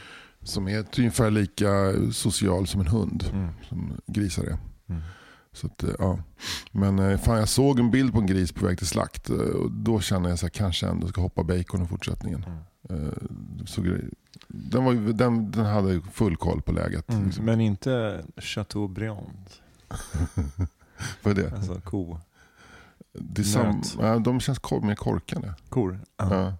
som 0.42 0.68
är 0.68 0.85
ungefär 0.99 1.30
lika 1.30 1.92
social 2.12 2.66
som 2.66 2.80
en 2.80 2.87
hund. 2.87 3.25
Mm. 3.33 3.49
Som 3.68 3.92
grisar 4.06 4.44
är. 4.44 4.56
Mm. 4.88 5.02
Så 5.55 5.67
att, 5.67 5.83
eh, 5.83 5.91
ja. 5.99 6.19
Men 6.73 6.99
eh, 6.99 7.19
fan, 7.19 7.39
jag 7.39 7.49
såg 7.49 7.79
en 7.79 7.91
bild 7.91 8.13
på 8.13 8.19
en 8.19 8.27
gris 8.27 8.53
på 8.53 8.67
väg 8.67 8.79
till 8.79 8.87
slakt. 8.87 9.31
eh, 9.31 9.37
Och 9.37 9.71
då 9.71 10.01
kände 10.01 10.29
jag 10.29 10.35
att 10.35 10.43
jag 10.43 10.53
kanske 10.53 10.87
ändå 10.87 11.09
ska 11.09 11.21
hoppa 11.21 11.43
bacon 11.43 11.83
i 11.83 11.87
fortsättningen. 11.87 12.45
Mm. 12.89 13.11
Så, 13.67 13.81
gre- 13.83 14.15
den, 14.49 14.85
var, 14.85 14.95
den, 14.95 15.51
den 15.51 15.65
hade 15.67 16.01
full 16.13 16.37
koll 16.37 16.63
på 16.63 16.73
läget. 16.73 17.11
Mm. 17.11 17.25
Liksom. 17.25 17.45
Men 17.45 17.61
inte 17.61 18.25
Chateaubriand, 18.37 19.49
Vad 21.23 21.39
är 21.39 21.43
det? 21.43 21.57
alltså 21.57 21.81
ko. 21.81 22.19
det 23.13 23.43
är 23.43 23.45
sam, 23.47 23.83
ja, 24.01 24.19
de 24.19 24.41
känns 24.41 24.59
kor, 24.59 24.81
mer 24.81 24.95
korkade. 24.95 25.55
Kor. 25.69 26.01
Ja. 26.17 26.53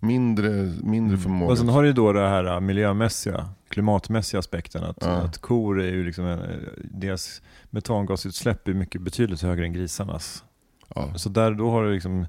Mindre, 0.00 0.50
mindre 0.82 1.18
förmåga. 1.18 1.42
Mm. 1.42 1.50
Och 1.52 1.58
sen 1.58 1.68
har 1.68 1.82
du 1.82 1.92
då 1.92 2.12
det 2.12 2.28
här 2.28 2.60
miljömässiga, 2.60 3.48
klimatmässiga 3.72 4.38
aspekten. 4.38 4.84
Att, 4.84 4.96
Ja. 5.00 5.08
att 5.08 5.38
kor 5.38 5.80
är 5.80 5.92
ju 5.92 6.04
liksom, 6.04 6.24
en, 6.26 6.40
deras 6.90 7.42
metangasutsläpp 7.70 8.68
är 8.68 8.74
mycket 8.74 9.02
betydligt 9.02 9.42
högre 9.42 9.64
än 9.64 9.72
grisarnas. 9.72 10.44
ja. 10.94 11.14
Så 11.14 11.28
där, 11.28 11.54
då 11.54 11.70
har 11.70 11.84
du 11.84 11.92
liksom, 11.94 12.26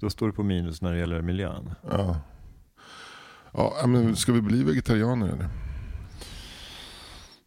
då 0.00 0.10
står 0.10 0.26
du 0.26 0.32
på 0.32 0.42
minus 0.42 0.82
när 0.82 0.92
det 0.92 0.98
gäller 0.98 1.22
miljön. 1.22 1.70
Ja. 1.90 2.20
Ja, 3.52 3.86
men 3.86 4.16
ska 4.16 4.32
vi 4.32 4.40
bli 4.40 4.62
vegetarianer 4.64 5.26
eller? 5.28 5.48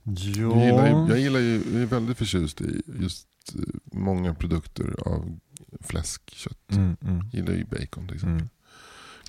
Ja. 0.03 0.11
Jag, 0.13 0.65
gillar 0.65 0.87
ju, 0.87 1.09
jag, 1.09 1.19
gillar 1.19 1.39
ju, 1.39 1.61
jag 1.73 1.81
är 1.81 1.85
väldigt 1.85 2.17
förtjust 2.17 2.61
i 2.61 2.81
just 2.99 3.27
eh, 3.55 3.61
många 3.99 4.33
produkter 4.33 4.95
av 5.05 5.39
fläskkött. 5.81 6.71
Mm, 6.71 6.97
mm, 7.01 7.17
Jag 7.17 7.33
gillar 7.33 7.53
ju 7.53 7.63
bacon 7.65 8.07
till 8.07 8.15
exempel. 8.15 8.35
mm. 8.37 8.49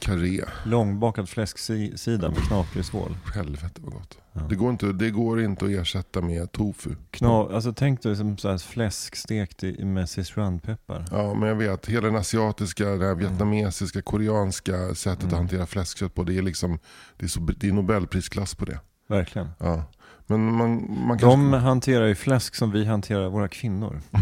Karré, 0.01 0.45
Långbakad 0.65 1.29
fläsksida 1.29 2.29
med 2.29 2.39
knaprissvål. 2.39 3.17
helvete 3.35 3.81
vad 3.85 3.93
gott. 3.93 4.19
Ja. 4.33 4.41
Det, 4.41 4.55
går 4.55 4.71
inte, 4.71 4.93
det 4.93 5.11
går 5.11 5.43
inte 5.43 5.65
att 5.65 5.71
ersätta 5.71 6.21
med 6.21 6.53
tofu. 6.53 6.91
Kna, 7.11 7.29
alltså 7.29 7.73
tänk 7.73 8.03
dig 8.03 8.17
som 8.17 8.39
så 8.39 8.51
här 8.51 8.59
fläsk 8.59 9.17
stekt 9.17 9.65
i- 9.65 9.85
med 9.85 10.09
Sichuanpeppar. 10.11 11.05
Ja, 11.11 11.35
men 11.35 11.49
jag 11.49 11.57
vet, 11.57 11.87
hela 11.87 12.07
den 12.07 12.17
asiatiska, 12.17 12.85
det 12.85 13.07
här 13.07 13.15
vietnamesiska, 13.15 14.03
koreanska 14.03 14.95
sättet 14.95 15.23
Mm. 15.23 15.35
att 15.35 15.41
hantera 15.41 15.67
fläskkött 15.67 16.15
på, 16.15 16.23
det 16.23 16.39
är 16.39 16.43
liksom, 16.43 16.79
det 17.17 17.25
är, 17.27 17.29
så, 17.29 17.41
det 17.41 17.69
är 17.69 17.73
nobelprisklass 17.73 18.55
på 18.55 18.65
det. 18.65 18.81
Verkligen. 19.09 19.49
Ja. 19.59 19.85
Men 20.27 20.45
man, 20.57 20.71
man 21.07 21.19
De 21.19 21.19
kanske... 21.19 21.57
hanterar 21.59 22.07
ju 22.07 22.15
fläsk 22.15 22.55
som 22.55 22.71
vi 22.71 22.85
hanterar 22.85 23.29
våra 23.29 23.49
kvinnor. 23.49 24.01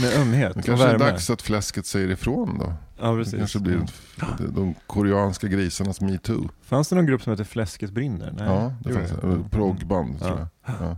Med 0.00 0.12
ömhet 0.20 0.54
Det 0.54 0.60
och 0.60 0.66
kanske 0.66 0.86
är 0.86 0.98
värme. 0.98 1.04
dags 1.12 1.30
att 1.30 1.42
fläsket 1.42 1.86
säger 1.86 2.10
ifrån 2.10 2.58
då. 2.58 2.72
Ja, 3.00 3.10
Det 3.12 3.18
precis. 3.24 3.38
kanske 3.38 3.58
blir 3.58 3.74
Mm. 3.74 3.86
de, 4.54 4.74
koreanska 4.86 5.46
grisarnas 5.48 6.00
metoo. 6.00 6.48
Fanns 6.62 6.88
det 6.88 6.96
någon 6.96 7.06
grupp 7.06 7.22
som 7.22 7.30
hette 7.30 7.44
Fläsket 7.44 7.90
brinner? 7.90 8.32
Nej, 8.38 8.46
Ja, 8.46 8.74
det 8.84 8.92
fanns 8.94 9.10
det. 9.10 9.16
det. 9.20 9.26
Mm. 9.26 9.48
Proggband 9.50 10.16
Ja. 10.20 10.26
tror 10.26 10.38
jag. 10.38 10.48
Ja. 10.80 10.96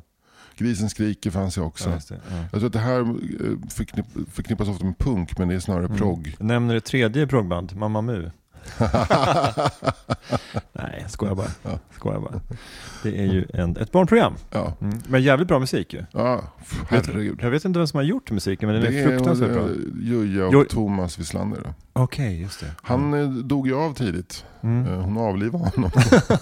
Grisen 0.57 0.91
skriker 0.91 1.31
fanns 1.31 1.59
ju 1.59 1.63
också. 1.63 1.91
Ja, 1.91 1.99
det. 2.09 2.21
Ja. 2.31 2.37
Jag 2.37 2.51
tror 2.51 2.67
att 2.67 2.73
det 2.73 2.79
här 2.79 3.01
eh, 3.01 3.69
förknipp, 3.71 4.07
förknippas 4.33 4.69
ofta 4.69 4.85
med 4.85 4.99
punk 4.99 5.39
men 5.39 5.49
det 5.49 5.55
är 5.55 5.61
snarare 5.61 5.85
Mm. 5.85 5.97
progg. 5.99 6.37
Nämner 6.39 6.75
ett 6.75 6.85
tredje 6.85 7.27
proggband, 7.27 7.77
Mamma 7.77 8.01
Mu. 8.01 8.31
Nej, 10.73 10.99
jag 11.03 11.11
skojar 11.11 11.35
bara. 11.35 11.47
Ja. 11.63 11.79
Skojar 11.95 12.21
bara. 12.21 12.41
Det 13.03 13.19
är 13.21 13.25
ju 13.33 13.47
en, 13.55 13.77
ett 13.77 13.93
barnprogram. 13.93 14.35
ja. 14.51 14.73
Mm. 14.81 14.99
Men 15.09 15.23
jävligt 15.23 15.49
bra 15.49 15.59
musik 15.59 15.93
ju. 15.95 16.05
ja, 16.13 16.43
herregud. 16.89 17.39
Jag 17.43 17.51
vet 17.51 17.65
inte 17.65 17.79
vem 17.79 17.87
som 17.87 17.97
har 17.99 18.05
gjort 18.05 18.31
musiken, 18.31 18.69
men 18.69 18.83
den 18.83 18.93
Det 18.93 19.01
är 19.01 19.07
fruktansvärt 19.09 19.53
bra. 19.53 19.63
eh, 19.63 19.69
Joja 20.01 20.47
och 20.47 20.53
Jo- 20.53 20.65
Thomas 20.71 21.19
Wislander. 21.19 21.75
Okej, 21.97 22.41
just 22.43 22.61
det. 22.61 22.71
Han 22.83 23.15
eh, 23.15 23.29
dog 23.29 23.67
ju 23.67 23.75
av 23.75 23.95
tidigt. 23.95 24.45
Mm. 24.63 24.87
Eh, 24.93 25.01
Hon 25.01 25.19
avlivade 25.19 25.65
honom. 25.75 25.91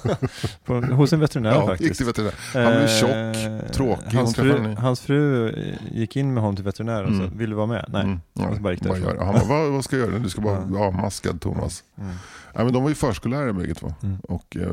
På, 0.65 0.75
hos 0.81 1.13
en 1.13 1.21
veterinär 1.21 1.51
ja, 1.51 1.61
gick 1.61 1.69
faktiskt. 1.71 1.97
till 1.97 2.07
veterinär. 2.07 2.35
Han 2.55 2.73
blev 2.73 2.89
tjock, 2.89 3.73
tråkig, 3.73 4.17
Hans 4.19 4.35
fru, 4.37 4.75
hans 4.75 5.01
fru 5.01 5.49
eh, 5.49 5.75
gick 5.99 6.17
in 6.17 6.35
med 6.35 6.43
honom 6.43 6.57
till 6.57 6.65
veterinären 6.65 7.05
och 7.05 7.11
Mm. 7.15 7.31
sa, 7.31 7.37
vill 7.37 7.51
du 7.51 7.57
vara 7.57 7.67
med? 7.67 7.85
Nej. 7.89 8.03
Mm. 8.03 8.21
Ja, 8.33 8.55
så 8.57 8.61
bara 8.63 8.73
gick 8.73 8.83
bara 8.83 8.99
gör. 8.99 9.17
Han 9.25 9.35
bara, 9.35 9.45
vad, 9.45 9.73
vad 9.73 9.85
ska 9.85 9.97
jag 9.97 10.09
göra? 10.11 10.19
Du 10.19 10.29
ska 10.31 10.41
bara 10.41 10.55
Ja. 10.55 10.65
vara 10.67 10.87
avmaskad 10.89 11.41
Thomas. 11.41 11.85
Mm. 11.99 12.11
Ja, 12.55 12.65
men 12.65 12.73
de 12.73 12.83
var 12.83 12.89
ju 12.91 12.95
förskollärare 12.95 13.53
bägge 13.53 13.75
två. 13.75 13.95
Mm. 14.03 14.19
Och 14.21 14.57
eh, 14.57 14.73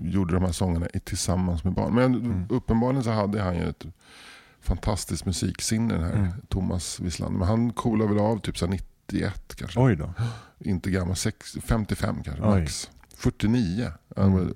gjorde 0.00 0.34
de 0.34 0.44
här 0.44 0.52
sångerna 0.52 0.86
tillsammans 1.04 1.64
med 1.64 1.72
barn. 1.72 1.94
Men 1.94 2.14
Mm. 2.14 2.44
uppenbarligen 2.50 3.04
så 3.04 3.10
hade 3.10 3.42
han 3.42 3.54
ju 3.56 3.68
ett 3.68 3.84
fantastiskt 4.62 5.26
musiksinne 5.26 5.94
den 5.94 6.02
här 6.04 6.12
Mm. 6.12 6.28
Thomas 6.48 7.00
Wislander. 7.00 7.38
Men 7.38 7.48
han 7.48 7.72
coolade 7.72 8.14
väl 8.14 8.22
av 8.22 8.40
typ 8.40 8.58
så 8.58 8.64
här 8.66 8.70
91 9.12 9.54
kanske. 9.56 9.80
Oj 9.80 9.96
då. 9.96 10.12
Inte 10.58 10.90
gammal, 10.90 11.16
sex, 11.16 11.56
55 11.64 12.22
kanske 12.24 12.42
Oj. 12.44 12.60
max. 12.60 12.90
49. 13.16 13.92
Han 14.16 14.32
Mm. 14.32 14.54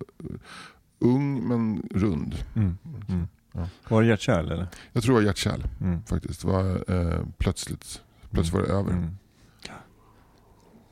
ung 0.99 1.49
men 1.49 1.89
rund. 1.95 2.35
Mm. 2.57 2.79
Mm. 3.09 3.27
Ja. 3.53 3.69
Var 3.89 4.03
det 4.03 4.09
hjärtkärl 4.09 4.51
eller? 4.51 4.67
Jag 4.93 5.03
tror 5.03 5.15
det 5.15 5.21
var 5.21 5.27
hjärtkärl 5.27 5.63
Mm. 5.81 6.03
faktiskt. 6.05 6.41
Det 6.43 6.49
var 6.49 6.85
eh, 6.95 7.27
plötsligt. 7.39 8.01
Plötsligt 8.31 8.55
var 8.55 8.63
det 8.63 8.73
över. 8.73 8.91
Mm. 8.93 9.17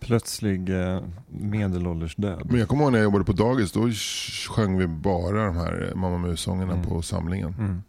Plötslig 0.00 0.68
eh, 0.70 1.02
medelålders 1.28 2.16
död. 2.16 2.42
Men 2.50 2.58
jag 2.58 2.68
kommer 2.68 2.82
ihåg 2.82 2.92
när 2.92 2.98
jag 2.98 3.04
jobbade 3.04 3.24
på 3.24 3.32
dagis. 3.32 3.72
Då 3.72 3.90
sjöng 4.50 4.78
vi 4.78 4.86
bara 4.86 5.46
de 5.46 5.56
här 5.56 5.88
eh, 5.88 5.94
Mamma 6.00 6.18
Mu-sångerna 6.18 6.72
Mm. 6.72 6.86
på 6.86 7.02
samlingen. 7.02 7.82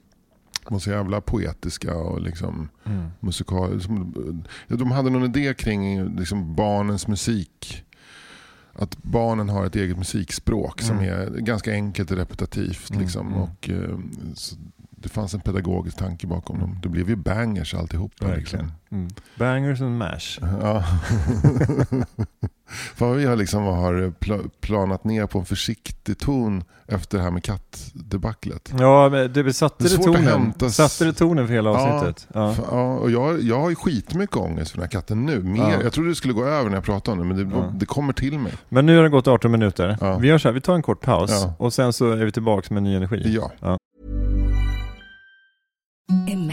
De 0.67 0.73
var 0.73 0.79
så 0.79 0.89
jävla 0.89 1.21
poetiska 1.21 1.95
och 1.95 2.21
liksom 2.21 2.69
Mm. 2.85 3.07
musikal. 3.19 3.81
som- 3.81 4.43
ja, 4.67 4.75
De 4.75 4.91
hade 4.91 5.09
någon 5.09 5.23
idé 5.35 5.53
kring 5.53 6.15
liksom 6.17 6.55
barnens 6.55 7.07
musik. 7.07 7.83
Att 8.73 8.97
barnen 8.97 9.49
har 9.49 9.65
ett 9.65 9.75
eget 9.75 9.97
musikspråk 9.97 10.81
som 10.81 10.97
Mm. 10.99 11.09
är 11.09 11.39
ganska 11.39 11.71
enkelt 11.71 12.11
och 12.11 12.17
repetitivt. 12.17 12.89
Mm, 12.89 13.01
Liksom. 13.01 13.27
mm. 13.27 13.39
Och, 13.39 13.69
eh, 13.69 13.99
så 14.33 14.55
det 15.03 15.09
fanns 15.09 15.33
en 15.33 15.39
pedagogisk 15.41 15.97
tanke 15.97 16.27
bakom 16.27 16.59
dem. 16.59 16.79
Det 16.83 16.89
blev 16.89 17.09
ju 17.09 17.15
bangers 17.15 17.73
alltihopa. 17.73 18.25
Verkligen. 18.27 18.65
Liksom. 18.65 18.71
Mm. 18.91 19.07
Bangers 19.37 19.81
and 19.81 19.97
mash. 19.97 20.39
Ja. 20.61 20.83
För 22.95 23.13
vi 23.13 23.25
har, 23.25 23.35
liksom 23.35 23.63
har 23.63 23.93
pla- 24.19 24.49
planat 24.61 25.03
ner 25.03 25.25
på 25.27 25.39
en 25.39 25.45
försiktig 25.45 26.17
ton 26.17 26.63
efter 26.87 27.17
det 27.17 27.23
här 27.23 27.31
med 27.31 27.43
kattdebaclet. 27.43 28.73
Ja, 28.79 29.09
men 29.09 29.33
det 29.33 29.53
satte 29.53 29.83
Det 29.83 29.89
tonen. 29.89 30.23
hämta 30.23 30.69
Satte 30.69 31.05
det 31.05 31.13
tonen 31.13 31.47
för 31.47 31.53
hela 31.53 31.69
Ja. 31.69 31.77
avsnittet? 31.93 32.27
Ja. 32.33 32.51
F- 32.51 32.59
Ja, 32.71 32.97
och 32.97 33.11
jag, 33.11 33.41
jag 33.41 33.59
har 33.59 33.69
ju 33.69 33.75
skitmycket 33.75 34.35
ångest 34.37 34.71
för 34.71 34.77
den 34.77 34.83
här 34.83 34.89
katten 34.89 35.25
nu. 35.25 35.39
Mer, 35.43 35.59
Ja. 35.61 35.81
Jag 35.83 35.93
trodde 35.93 36.09
det 36.09 36.15
skulle 36.15 36.33
gå 36.33 36.45
över 36.45 36.69
när 36.69 36.77
jag 36.77 36.83
pratade 36.83 37.21
om 37.21 37.27
det, 37.29 37.35
men 37.35 37.49
det, 37.49 37.55
Ja. 37.57 37.71
det 37.75 37.85
kommer 37.85 38.13
till 38.13 38.39
mig. 38.39 38.53
Men 38.69 38.85
nu 38.85 38.95
har 38.95 39.03
det 39.03 39.09
gått 39.09 39.27
18 39.27 39.51
minuter. 39.51 39.97
Ja. 40.01 40.17
Vi 40.17 40.27
gör 40.27 40.37
så 40.37 40.47
här, 40.47 40.53
vi 40.53 40.61
tar 40.61 40.75
en 40.75 40.81
kort 40.81 41.01
paus 41.01 41.31
Ja. 41.31 41.53
och 41.59 41.73
sen 41.73 41.93
så 41.93 42.11
är 42.11 42.25
vi 42.25 42.31
tillbaka 42.31 42.73
med 42.73 42.83
ny 42.83 42.95
energi. 42.95 43.39
Ja. 43.61 43.77
Imagine 46.09 46.52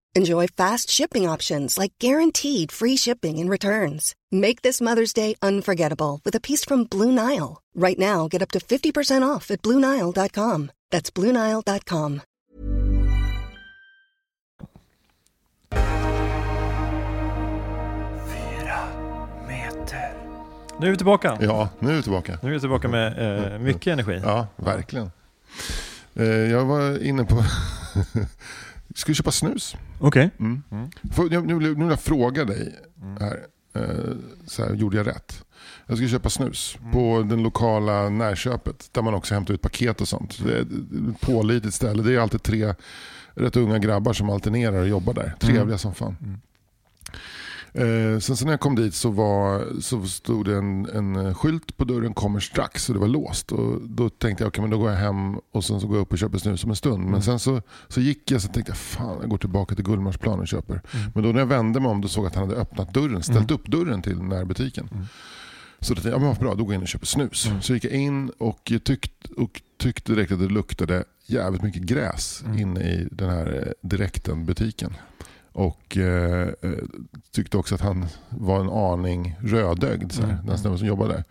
Enjoy 0.13 0.45
fast 0.47 0.89
shipping 0.89 1.25
options 1.25 1.77
like 1.77 1.93
guaranteed 1.99 2.69
free 2.71 2.97
shipping 2.97 3.39
and 3.39 3.49
returns. 3.49 4.13
Make 4.31 4.61
this 4.61 4.81
Mother's 4.81 5.13
Day 5.13 5.35
unforgettable 5.41 6.19
with 6.25 6.35
a 6.35 6.41
piece 6.41 6.65
from 6.65 6.83
Blue 6.83 7.11
Nile. 7.11 7.61
Right 7.73 7.97
now, 7.97 8.27
get 8.27 8.41
up 8.41 8.51
to 8.51 8.59
50% 8.59 9.23
off 9.23 9.51
at 9.51 9.61
BlueNile.com. 9.61 10.71
That's 10.91 11.11
BlueNile.com. 11.11 12.21
Nu 20.79 20.87
är 20.87 20.91
vi 20.91 20.97
tillbaka. 20.97 21.37
Ja, 21.41 21.69
nu 21.79 21.91
är 21.91 21.95
vi 21.95 22.03
tillbaka. 22.03 22.39
Nu 22.41 22.49
är 22.49 22.53
vi 22.53 22.59
tillbaka 22.59 22.87
med 22.87 23.53
eh, 23.53 23.59
mycket 23.59 23.87
energi. 23.87 24.21
Ja, 24.23 24.47
verkligen. 24.55 25.11
Eh, 26.15 26.25
jag 26.25 26.65
var 26.65 27.03
inne 27.03 27.25
på... 27.25 27.43
Ska 28.95 29.13
köpa 29.13 29.31
snus? 29.31 29.75
Okej. 29.99 30.29
Mm. 30.39 30.61
Får- 31.13 31.33
jag- 31.33 31.45
Nu, 31.47 31.59
nu 31.59 31.73
vill 31.73 31.87
jag 31.89 31.99
fråga 31.99 32.45
dig 32.45 32.75
här. 33.19 33.45
Eh, 33.75 34.15
Så 34.45 34.65
här, 34.65 34.73
gjorde 34.75 34.97
jag 34.97 35.07
rätt? 35.07 35.43
Jag 35.85 35.97
ska 35.97 36.07
köpa 36.07 36.29
snus 36.29 36.77
på 36.91 37.25
den 37.29 37.43
lokala 37.43 38.09
närköpet 38.09 38.89
där 38.91 39.01
man 39.01 39.13
också 39.13 39.33
hämtar 39.33 39.53
ut 39.53 39.61
paket 39.61 40.01
och 40.01 40.07
sånt. 40.07 40.39
Det 40.45 40.57
är 40.57 40.61
ett 40.61 41.21
pålitligt 41.21 41.75
ställe. 41.75 42.03
Det 42.03 42.13
är 42.15 42.19
alltid 42.19 42.43
tre 42.43 42.73
rätt 43.33 43.55
unga 43.57 43.79
grabbar 43.79 44.13
som 44.13 44.29
alternerar 44.29 44.81
och 44.81 44.87
jobbar 44.87 45.13
där. 45.13 45.33
Trevliga 45.39 45.77
som 45.77 45.93
fan. 45.93 46.17
Eh, 47.73 48.19
sen 48.19 48.37
så 48.37 48.45
när 48.45 48.53
jag 48.53 48.59
kom 48.59 48.75
dit 48.75 48.93
så, 48.93 49.09
var, 49.09 49.65
så 49.81 50.03
stod 50.03 50.45
det 50.45 50.55
en, 50.57 50.85
en 50.85 51.35
skylt 51.35 51.77
på 51.77 51.85
dörren 51.85 52.13
kommer 52.13 52.39
strax 52.39 52.89
och 52.89 52.95
det 52.95 52.99
var 53.01 53.07
låst. 53.07 53.51
Och 53.51 53.81
då 53.81 54.09
tänkte 54.09 54.43
jag 54.43 54.47
okej 54.47 54.61
men 54.61 54.69
då 54.71 54.77
går 54.77 54.89
jag 54.89 54.97
hem 54.97 55.37
och 55.51 55.63
sen 55.63 55.81
så 55.81 55.87
går 55.87 55.97
jag 55.97 56.01
upp 56.01 56.11
och 56.11 56.17
köper 56.17 56.37
snus 56.37 56.63
om 56.63 56.69
en 56.69 56.75
stund. 56.75 57.05
Men 57.05 57.21
sen 57.21 57.39
så, 57.39 57.61
så 57.87 58.01
gick 58.01 58.31
jag 58.31 58.41
så 58.41 58.47
tänkte 58.47 58.71
jag 58.71 58.77
fan 58.77 59.17
jag 59.21 59.29
går 59.29 59.37
tillbaka 59.37 59.75
till 59.75 59.85
Gullmarsplan 59.85 60.39
och 60.39 60.47
köper. 60.47 60.81
Men 61.13 61.23
då 61.23 61.29
när 61.29 61.39
jag 61.39 61.45
vände 61.47 61.79
mig 61.79 61.91
om 61.91 62.01
då 62.01 62.07
såg 62.07 62.23
jag 62.23 62.29
att 62.29 62.35
han 62.35 62.49
hade 62.49 62.61
öppnat 62.61 62.93
dörren, 62.93 63.23
ställt 63.23 63.51
upp 63.51 63.67
dörren 63.67 64.01
till 64.01 64.21
närbutiken. 64.21 64.89
Så 65.79 65.93
då 65.93 66.01
tänkte 66.01 66.19
jag, 66.19 66.31
ja, 66.31 66.35
bra, 66.39 66.55
då 66.55 66.63
går 66.63 66.73
jag 66.73 66.79
in 66.79 66.81
och 66.81 66.87
köper 66.87 67.05
snus. 67.05 67.49
Så 67.61 67.73
gick 67.73 67.85
jag 67.85 67.93
in 67.93 68.29
och, 68.29 68.71
tyckt, 68.83 69.31
och 69.37 69.61
tyckte 69.77 70.13
direkt 70.13 70.31
att 70.31 70.39
det 70.39 70.47
luktade 70.47 71.03
jävligt 71.25 71.61
mycket 71.61 71.81
gräs 71.81 72.43
inne 72.57 72.79
i 72.79 73.07
den 73.11 73.29
här 73.29 73.63
eh, 73.65 73.87
direkten 73.87 74.45
butiken. 74.45 74.93
Och 75.53 75.97
eh, 75.97 76.47
eh, 76.61 76.71
tyckte 77.31 77.57
också 77.57 77.75
att 77.75 77.81
han 77.81 78.05
var 78.29 78.59
en 78.59 78.69
aning 78.69 79.35
rödögd, 79.41 80.11
så 80.11 80.21
här, 80.21 80.37
den 80.45 80.57
snubben 80.57 80.77
som 80.79 80.87
jobbade 80.87 81.13
där. 81.13 81.23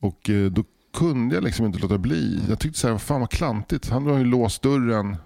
Och 0.00 0.30
eh, 0.30 0.50
då 0.50 0.64
kunde 0.94 1.34
jag 1.34 1.44
liksom 1.44 1.66
inte 1.66 1.78
låta 1.78 1.98
bli. 1.98 2.42
Jag 2.48 2.58
tyckte 2.58 2.78
så 2.78 2.88
här, 2.88 2.98
fan 2.98 3.20
vad 3.20 3.30
klantigt. 3.30 3.88
Han 3.90 4.06
har 4.06 4.18
ju 4.18 4.24
låst 4.24 4.62
dörren 4.62 5.16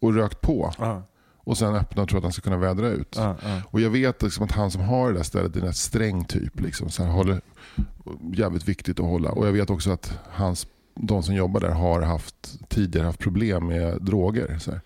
och 0.00 0.14
rökt 0.14 0.40
på. 0.40 0.72
Ja, 0.78 1.02
Och 1.36 1.58
sen 1.58 1.74
öppnat 1.74 2.02
och 2.02 2.08
tror 2.08 2.18
att 2.18 2.24
han 2.24 2.32
ska 2.32 2.42
kunna 2.42 2.56
vädra 2.56 2.88
ut. 2.88 3.14
ja, 3.16 3.36
ja. 3.42 3.62
Och 3.66 3.80
jag 3.80 3.90
vet 3.90 4.22
liksom 4.22 4.44
att 4.44 4.52
han 4.52 4.70
som 4.70 4.80
har 4.82 5.08
det 5.12 5.18
där 5.18 5.22
stället 5.22 5.56
är 5.56 5.60
en 5.60 5.66
rätt 5.66 5.76
sträng 5.76 6.24
typ. 6.24 6.60
Liksom, 6.60 6.90
så 6.90 7.04
här, 7.04 7.10
håller, 7.10 7.40
jävligt 8.32 8.68
viktigt 8.68 9.00
att 9.00 9.06
hålla. 9.06 9.30
Och 9.30 9.46
jag 9.46 9.52
vet 9.52 9.70
också 9.70 9.90
att 9.90 10.18
hans, 10.30 10.66
de 10.94 11.22
som 11.22 11.34
jobbar 11.34 11.60
där 11.60 11.70
har 11.70 12.02
haft, 12.02 12.68
tidigare 12.68 13.06
haft 13.06 13.18
problem 13.20 13.66
med 13.66 14.02
droger. 14.02 14.58
Så, 14.58 14.70
här. 14.70 14.80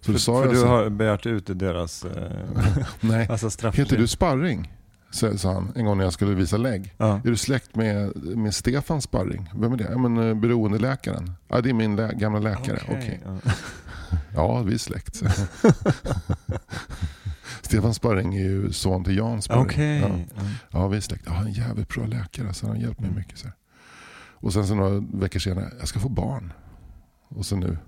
Så 0.00 0.12
det 0.12 0.18
sa 0.18 0.42
För 0.42 0.52
du 0.52 0.64
har 0.64 0.90
begärt 0.90 1.26
ut 1.26 1.58
deras 1.58 2.04
eh, 2.04 2.32
nej, 3.00 3.28
alltså 3.30 3.70
heter 3.70 3.96
du 3.96 4.06
Sparring? 4.06 4.72
Sa 5.10 5.52
han 5.52 5.72
en 5.76 5.84
gång 5.84 5.96
när 5.98 6.04
jag 6.04 6.12
skulle 6.12 6.34
visa 6.34 6.56
lägg. 6.56 6.94
Ja. 6.96 7.16
Är 7.16 7.30
du 7.30 7.36
släkt 7.36 7.76
med, 7.76 8.16
med 8.36 8.54
Stefan 8.54 9.02
Sparring? 9.02 9.50
Vem 9.54 9.72
är 9.72 9.76
det? 9.76 9.88
Ja, 9.90 9.98
men, 9.98 10.28
eh, 10.28 10.34
beroendeläkaren. 10.34 11.32
Ja, 11.48 11.60
det 11.60 11.70
är 11.70 11.74
min 11.74 11.96
lä- 11.96 12.12
gamla 12.14 12.38
läkare. 12.38 12.80
Okej. 12.88 13.20
ja. 13.24 13.38
Ja, 14.34 14.62
vi 14.62 14.74
är 14.74 14.78
släkt. 14.78 15.16
Stefan 17.62 17.94
Sparring 17.94 18.34
är 18.34 18.40
ju 18.40 18.72
son 18.72 19.04
till 19.04 19.16
Jan 19.16 19.42
Sparring. 19.42 19.62
Okej. 19.62 19.98
Ja. 20.36 20.42
Ja. 20.70 20.88
Vi 20.88 20.96
är 20.96 21.00
släkt. 21.00 21.22
Ja, 21.26 21.32
han 21.32 21.44
är 21.44 21.48
en 21.48 21.54
jävligt 21.54 21.88
bra 21.88 22.06
läkare. 22.06 22.54
Så 22.54 22.66
han 22.66 22.80
hjälpt 22.80 23.00
mig 23.00 23.10
mycket. 23.10 23.38
Så 23.38 23.46
här. 23.46 23.54
Och 24.32 24.52
sen 24.52 24.66
så 24.66 24.74
några 24.74 25.00
veckor 25.12 25.40
senare, 25.40 25.70
jag 25.78 25.88
ska 25.88 25.98
få 26.00 26.08
barn. 26.08 26.52
Och 27.28 27.46
så 27.46 27.56
nu, 27.56 27.78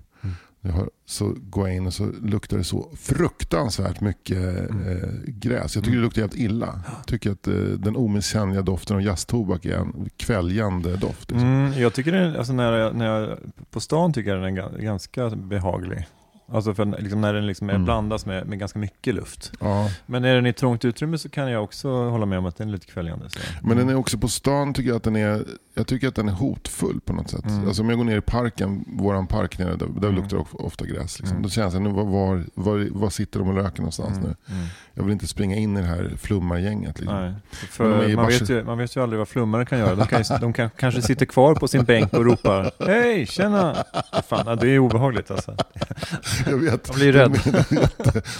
har, 0.71 0.89
så 1.05 1.35
går 1.39 1.67
jag 1.67 1.77
in 1.77 1.87
och 1.87 1.93
så 1.93 2.05
luktar 2.21 2.57
det 2.57 2.63
så 2.63 2.89
fruktansvärt 2.97 4.01
mycket 4.01 4.69
eh, 4.69 5.09
gräs. 5.27 5.75
Jag 5.75 5.83
tycker 5.83 5.97
det 5.97 6.03
luktar 6.03 6.21
helt 6.21 6.35
illa. 6.35 6.79
Jag 6.97 7.07
tycker 7.07 7.31
att 7.31 7.47
eh, 7.47 7.53
den 7.53 7.95
omisskännliga 7.95 8.61
doften 8.61 8.95
av 8.95 9.01
jazztobak 9.01 9.65
är 9.65 9.77
en 9.77 10.09
kväljande 10.17 10.95
doft. 10.95 11.31
Liksom. 11.31 11.47
Mm, 11.49 11.81
jag 11.81 11.93
tycker 11.93 12.11
det, 12.11 12.37
alltså 12.37 12.53
när 12.53 12.71
jag, 12.73 12.95
när 12.95 13.05
jag, 13.05 13.37
på 13.71 13.79
stan 13.79 14.13
tycker 14.13 14.31
jag 14.35 14.43
den 14.43 14.57
är 14.57 14.61
ga- 14.61 14.81
ganska 14.81 15.29
behaglig. 15.29 16.05
Alltså 16.51 16.73
för 16.73 16.85
liksom 17.01 17.21
när 17.21 17.33
den 17.33 17.47
liksom 17.47 17.69
Mm. 17.69 17.83
blandas 17.85 18.25
med, 18.25 18.47
med 18.47 18.59
ganska 18.59 18.79
mycket 18.79 19.15
luft. 19.15 19.51
Ja. 19.59 19.89
Men 20.05 20.25
är 20.25 20.35
den 20.35 20.45
i 20.45 20.53
trångt 20.53 20.85
utrymme 20.85 21.17
så 21.17 21.29
kan 21.29 21.51
jag 21.51 21.63
också 21.63 21.89
hålla 22.09 22.25
med 22.25 22.37
om 22.39 22.45
att 22.45 22.57
den 22.57 22.67
är 22.67 22.71
lite 22.71 22.85
kväljande. 22.85 23.29
Så. 23.29 23.39
Men 23.61 23.77
den 23.77 23.89
är 23.89 23.95
också 23.95 24.17
på 24.17 24.27
stan 24.27 24.73
tycker 24.73 24.89
jag 24.89 24.97
att 24.97 25.03
den 25.03 25.15
är, 25.15 25.45
jag 25.73 25.87
tycker 25.87 26.07
att 26.07 26.15
den 26.15 26.29
är 26.29 26.33
hotfull 26.33 26.99
på 27.05 27.13
något 27.13 27.29
sätt. 27.29 27.45
Mm. 27.45 27.67
Alltså 27.67 27.81
om 27.81 27.89
jag 27.89 27.97
går 27.97 28.05
ner 28.05 28.17
i 28.17 28.21
parken, 28.21 28.85
våran 28.87 29.27
park 29.27 29.57
nere, 29.59 29.75
där, 29.75 29.87
där 29.87 30.07
Mm. 30.09 30.15
luktar 30.15 30.37
det 30.37 30.43
of- 30.43 30.53
ofta 30.65 30.85
gräs. 30.85 31.19
Liksom. 31.19 31.27
Mm. 31.37 31.43
Då 31.43 31.49
känns 31.49 31.73
det, 31.73 31.79
nu, 31.79 31.89
var, 31.89 32.03
var, 32.05 32.43
var, 32.53 32.87
var 32.91 33.09
sitter 33.09 33.39
de 33.39 33.49
och 33.49 33.55
röker 33.55 33.79
någonstans 33.79 34.17
Mm, 34.17 34.21
nu? 34.47 34.55
mm. 34.55 34.67
Jag 34.93 35.03
vill 35.03 35.13
inte 35.13 35.27
springa 35.27 35.55
in 35.55 35.77
i 35.77 35.81
det 35.81 35.87
här 35.87 36.11
flummargänget. 36.17 36.99
Liksom. 36.99 37.17
Nej, 37.21 37.33
för 37.69 38.15
man, 38.15 38.27
vet 38.27 38.49
ju, 38.49 38.63
man 38.63 38.77
vet 38.77 38.95
ju 38.95 39.03
aldrig 39.03 39.17
vad 39.19 39.27
flummare 39.27 39.65
kan 39.65 39.79
göra. 39.79 39.95
De, 39.95 40.07
kan, 40.07 40.23
de 40.41 40.53
kan, 40.53 40.69
kanske 40.77 41.01
sitter 41.01 41.25
kvar 41.25 41.55
på 41.55 41.67
sin 41.67 41.83
bänk 41.83 42.13
och 42.13 42.25
ropar 42.25 42.71
Hej, 42.87 43.25
tjena! 43.25 43.75
Fan, 44.27 44.57
det 44.57 44.69
är 44.69 44.79
obehagligt 44.79 45.31
alltså. 45.31 45.55
Jag 46.49 46.57
vet. 46.57 46.87
Jag 46.87 46.95
blir 46.95 47.11
rädd. 47.11 47.39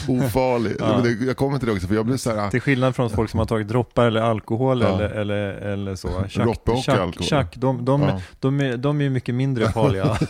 Jätteofarlig. 0.08 0.76
Ja. 0.80 1.08
Jag 1.08 1.38
kommer 1.38 1.58
till 1.60 1.68
det 1.68 1.74
också, 1.74 1.88
för 1.88 1.96
jag 1.96 2.06
blir 2.06 2.18
så 2.18 2.36
här... 2.36 2.50
Till 2.50 2.62
skillnad 2.62 2.96
från 2.96 3.10
folk 3.10 3.30
som 3.30 3.38
har 3.40 3.46
tagit 3.46 3.68
droppar 3.68 4.06
eller 4.06 4.22
alkohol 4.22 4.82
Ja. 4.82 4.88
eller, 4.88 5.10
eller, 5.10 5.36
eller 5.52 5.96
så. 5.96 6.08
Droppe 6.36 6.72
och 6.72 6.90
alkohol. 6.90 7.28
Chack, 7.28 7.56
de, 7.58 7.86
de, 7.86 8.02
Ja. 8.02 8.22
de, 8.40 8.60
är, 8.62 8.78
de 8.78 9.02
är 9.02 9.10
mycket 9.10 9.36
mindre 9.36 9.72
farliga. 9.72 10.18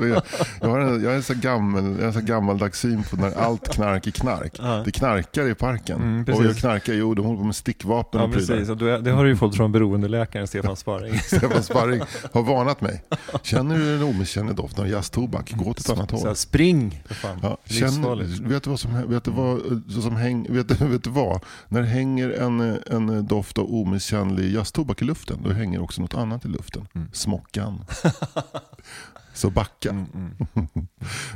Jag, 0.00 0.22
jag, 0.60 0.68
har 0.68 0.80
en, 0.80 1.02
jag 1.02 1.12
är 1.12 1.16
en 1.16 1.22
så 1.22 1.32
här 1.34 1.40
gammal, 1.40 1.84
jag 1.84 1.98
har 2.00 2.06
en 2.06 2.12
så 2.12 2.20
gammaldags 2.20 2.80
syn 2.80 3.02
på 3.02 3.16
när 3.16 3.32
allt 3.38 3.68
knark 3.68 4.06
är 4.06 4.10
knark. 4.10 4.52
Ja. 4.58 4.82
Det 4.84 4.90
knarkar 4.90 5.48
i 5.50 5.54
parken. 5.54 5.96
Mm, 5.96 6.38
och 6.38 6.44
jag 6.44 6.56
knarkar, 6.56 6.92
jo 6.92 7.14
de 7.14 7.24
håller 7.26 7.38
på 7.38 7.44
med 7.44 7.56
stickvapen 7.56 8.20
ja, 8.20 8.26
och 8.26 8.32
prylar. 8.32 8.46
precis. 8.54 8.70
Och 8.70 8.76
du, 8.76 8.98
det 8.98 9.10
har 9.10 9.24
du 9.24 9.30
ju 9.30 9.36
fått 9.36 9.56
från 9.56 9.72
beroendeläkaren 9.72 10.46
Stefan 10.46 10.76
Sparring. 10.76 11.18
Stefan 11.18 11.62
Sparring 11.62 12.00
har 12.32 12.42
varnat 12.42 12.80
mig. 12.80 13.02
Känner 13.42 13.78
du 13.78 13.98
den 13.98 14.02
omisskännliga 14.08 14.56
doften 14.56 14.84
av 14.84 14.90
jazztobak, 14.90 15.52
gå 15.56 15.70
åt 15.70 15.78
ett 15.80 15.90
annat 15.90 16.10
håll. 16.10 16.36
spring! 16.36 16.67
För 17.04 17.14
fan. 17.14 17.38
Ja, 17.42 17.58
känner, 17.64 17.86
Livsfarligt. 17.90 18.40
vet 18.40 18.62
du 18.62 18.70
vad 18.70 18.80
som, 18.80 19.10
vet 19.10 19.24
du 19.24 19.30
vad, 19.30 19.82
som 20.02 20.16
häng, 20.16 20.54
vet, 20.54 20.70
vet 20.80 21.04
du 21.04 21.10
vad? 21.10 21.40
När 21.68 21.80
det 21.80 21.88
hänger 21.88 22.30
en, 22.30 22.60
en 22.86 23.26
doft 23.26 23.58
av 23.58 23.74
omisskännlig 23.74 24.54
jazztobak 24.54 25.02
i 25.02 25.04
luften, 25.04 25.38
då 25.44 25.50
hänger 25.50 25.82
också 25.82 26.02
något 26.02 26.14
annat 26.14 26.44
i 26.44 26.48
luften. 26.48 26.88
Mm. 26.94 27.08
Smockan. 27.12 27.84
Så 29.38 29.50
backa. 29.50 29.90
Mm, 29.90 30.06
mm. 30.54 30.68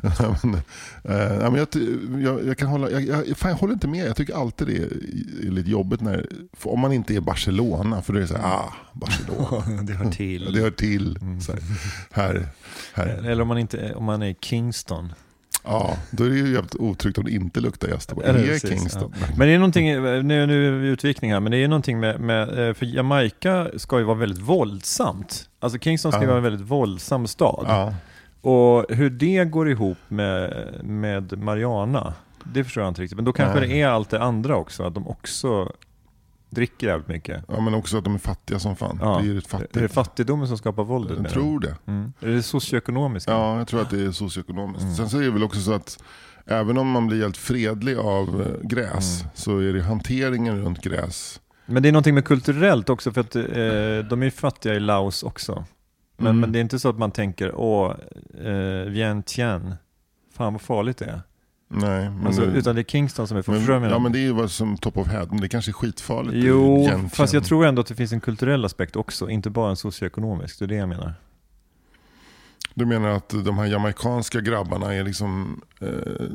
Ja, 0.03 0.37
men, 0.43 0.55
eh, 1.05 1.35
ja, 1.43 1.51
men 1.51 1.55
jag, 1.55 1.71
ty- 1.71 1.99
jag, 2.23 2.47
jag 2.47 2.59
kan 2.59 2.69
hålla, 2.69 2.91
jag, 2.91 3.03
jag, 3.29 3.37
fan, 3.37 3.51
jag 3.51 3.59
håller 3.59 3.75
inte 3.75 3.89
med. 3.89 4.07
Jag 4.07 4.17
tycker 4.17 4.35
alltid 4.35 4.67
det 4.67 4.77
är, 4.77 5.47
är 5.47 5.51
lite 5.51 5.71
jobbigt 5.71 6.01
när, 6.01 6.27
om 6.63 6.81
man 6.81 6.93
inte 6.93 7.15
är 7.17 7.21
Barcelona, 7.21 8.03
för 8.03 8.13
då 8.13 8.19
är 8.19 8.21
det 8.23 8.29
så 8.29 8.37
här, 8.37 8.45
ah, 8.45 8.75
Barcelona. 8.93 9.83
det 9.83 9.93
hör 9.93 10.11
till. 10.11 10.53
Det 10.53 10.61
hör 10.61 10.71
till. 10.71 11.19
Så 11.47 11.53
här, 11.53 11.63
här, 12.11 12.49
här. 12.95 13.07
Eller 13.07 13.41
om 13.41 13.49
man, 13.49 13.59
inte, 13.59 13.95
om 13.95 14.05
man 14.05 14.23
är 14.23 14.35
Kingston. 14.35 15.13
Ja, 15.65 15.97
då 16.11 16.25
är 16.25 16.29
det 16.29 16.37
ju 16.37 16.53
jävligt 16.53 16.75
otryggt 16.75 17.19
om 17.19 17.25
det 17.25 17.31
inte 17.31 17.61
luktar 17.61 17.89
jazztobak. 17.89 18.25
Eller 18.25 18.39
Det 18.47 18.65
är 18.65 18.69
Kingston. 18.69 19.15
Men 19.37 19.49
det 19.49 19.55
är 19.55 19.59
någonting, 19.59 19.87
nu, 20.03 20.23
nu 20.47 20.67
är 20.69 20.71
vi 20.71 20.89
utvikning 20.89 21.33
här, 21.33 21.41
men 21.41 21.53
det 21.53 21.59
är 21.59 21.69
någonting 21.69 22.01
med, 22.01 22.21
med, 22.21 22.69
eh, 22.69 22.75
för 22.75 22.87
Jamaica 22.87 23.67
ska 23.77 23.99
ju 23.99 24.05
vara 24.05 24.17
väldigt 24.19 24.43
våldsamt. 24.43 25.49
Alltså 25.61 25.79
Kingston 25.79 26.13
ska 26.13 26.21
ju 26.21 26.25
Ja. 26.25 26.29
vara 26.29 26.37
en 26.39 26.45
väldigt 26.45 26.67
våldsam 26.67 27.27
stad. 27.27 27.65
Ja. 27.69 27.95
Och 28.51 28.87
hur 28.89 29.11
det 29.11 29.45
går 29.45 29.71
ihop 29.71 29.99
med, 30.09 30.65
med 30.85 31.39
Mariana, 31.39 32.15
det 32.45 32.65
förstår 32.65 32.83
jag 32.83 32.91
inte 32.91 33.03
riktigt. 33.03 33.17
Men 33.17 33.25
då 33.25 33.33
kanske 33.33 33.61
Nej. 33.61 33.69
det 33.69 33.81
är 33.81 33.89
allt 33.89 34.11
det 34.11 34.23
andra 34.23 34.57
också, 34.57 34.83
att 34.83 34.95
de 34.95 35.09
också 35.09 35.73
dricker 36.55 36.87
jävligt 36.87 37.09
mycket. 37.09 37.45
Ja, 37.49 37.61
men 37.61 37.75
också 37.75 37.99
att 37.99 38.05
de 38.05 38.15
är 38.15 38.19
fattiga 38.19 38.59
som 38.59 38.77
fan. 38.77 38.99
Ja. 39.03 39.21
Det 39.25 39.31
är 39.37 39.41
fattigt. 39.41 39.77
Är 39.77 39.83
det 39.83 39.89
fattigdomen 39.89 40.49
som 40.49 40.59
skapar 40.59 40.85
våldet? 40.85 41.19
Jag 41.23 41.31
tror 41.31 41.61
det. 41.61 41.77
Mm. 41.87 42.13
Är 42.21 42.29
det 42.29 42.43
socioekonomiskt? 42.43 43.29
Ja, 43.29 43.59
jag 43.59 43.69
tror 43.69 43.81
att 43.83 43.91
det 43.91 44.03
är 44.03 44.11
socioekonomiskt. 44.13 44.83
Mm. 44.83 44.95
Sen 44.95 45.09
så 45.11 45.19
är 45.19 45.23
det 45.23 45.31
väl 45.31 45.43
också 45.43 45.61
så 45.61 45.73
att 45.73 46.03
även 46.47 46.79
om 46.79 46.91
man 46.91 47.07
blir 47.07 47.23
helt 47.23 47.37
fredlig 47.37 47.97
av 47.97 48.41
eh, 48.43 48.69
gräs 48.69 49.21
Mm. 49.21 49.31
så 49.35 49.59
är 49.59 49.73
det 49.73 49.83
hanteringen 49.83 50.65
runt 50.65 50.83
gräs. 50.83 51.41
Men 51.67 51.83
det 51.83 51.89
är 51.89 51.93
någonting 51.93 52.15
med 52.15 52.25
kulturellt 52.25 52.89
också, 52.89 53.13
för 53.13 53.21
att 53.21 53.37
eh, 53.37 53.43
de 54.09 54.21
är 54.21 54.25
ju 54.25 54.31
fattiga 54.31 54.75
i 54.75 54.81
Laos 54.81 55.23
också. 55.23 55.65
Men, 56.17 56.27
Mm. 56.27 56.41
men 56.41 56.53
det 56.53 56.59
är 56.59 56.61
inte 56.61 56.79
så 56.79 56.89
att 56.89 56.99
man 56.99 57.11
tänker, 57.11 57.55
åh, 57.55 57.95
eh, 58.45 58.85
Vientiane, 58.91 59.77
fan 60.37 60.53
vad 60.53 60.63
farligt 60.63 60.97
det 60.99 61.05
är. 61.05 61.21
Nej, 61.75 62.11
men 62.11 62.27
Alltså, 62.27 62.43
det, 62.47 62.59
utan 62.59 62.75
det 62.75 62.81
är 62.81 62.85
Kingston 62.85 63.29
som 63.29 63.37
är 63.37 63.43
förstörd 63.43 63.83
ja, 63.91 63.99
men 63.99 64.13
det 64.13 64.19
är 64.19 64.23
ju 64.23 64.33
vad 64.33 64.51
som 64.51 64.77
top 64.77 64.97
of 64.97 65.09
head. 65.09 65.27
Men 65.31 65.41
det 65.41 65.49
kanske 65.49 65.71
är 65.71 65.73
skitfarligt. 65.73 66.35
Jo, 66.37 66.77
Vientiane. 66.77 67.09
fast 67.09 67.35
jag 67.35 67.45
tror 67.45 67.67
ändå 67.67 67.81
att 67.81 67.87
det 67.87 67.95
finns 67.95 68.13
en 68.13 68.21
kulturell 68.21 68.65
aspekt 68.65 68.97
också, 68.97 69.31
inte 69.31 69.51
bara 69.51 69.71
en 69.71 69.77
socioekonomisk, 69.77 70.59
det 70.59 70.65
är 70.65 70.67
det 70.67 70.75
jag 70.75 70.89
menar. 70.89 71.15
Du 72.75 72.87
menar 72.87 73.09
att 73.09 73.29
de 73.45 73.59
här 73.59 73.67
jamaikanska 73.67 74.41
grabbarna 74.41 74.95
är 74.95 75.05
liksom, 75.05 75.61
eh, 75.81 75.89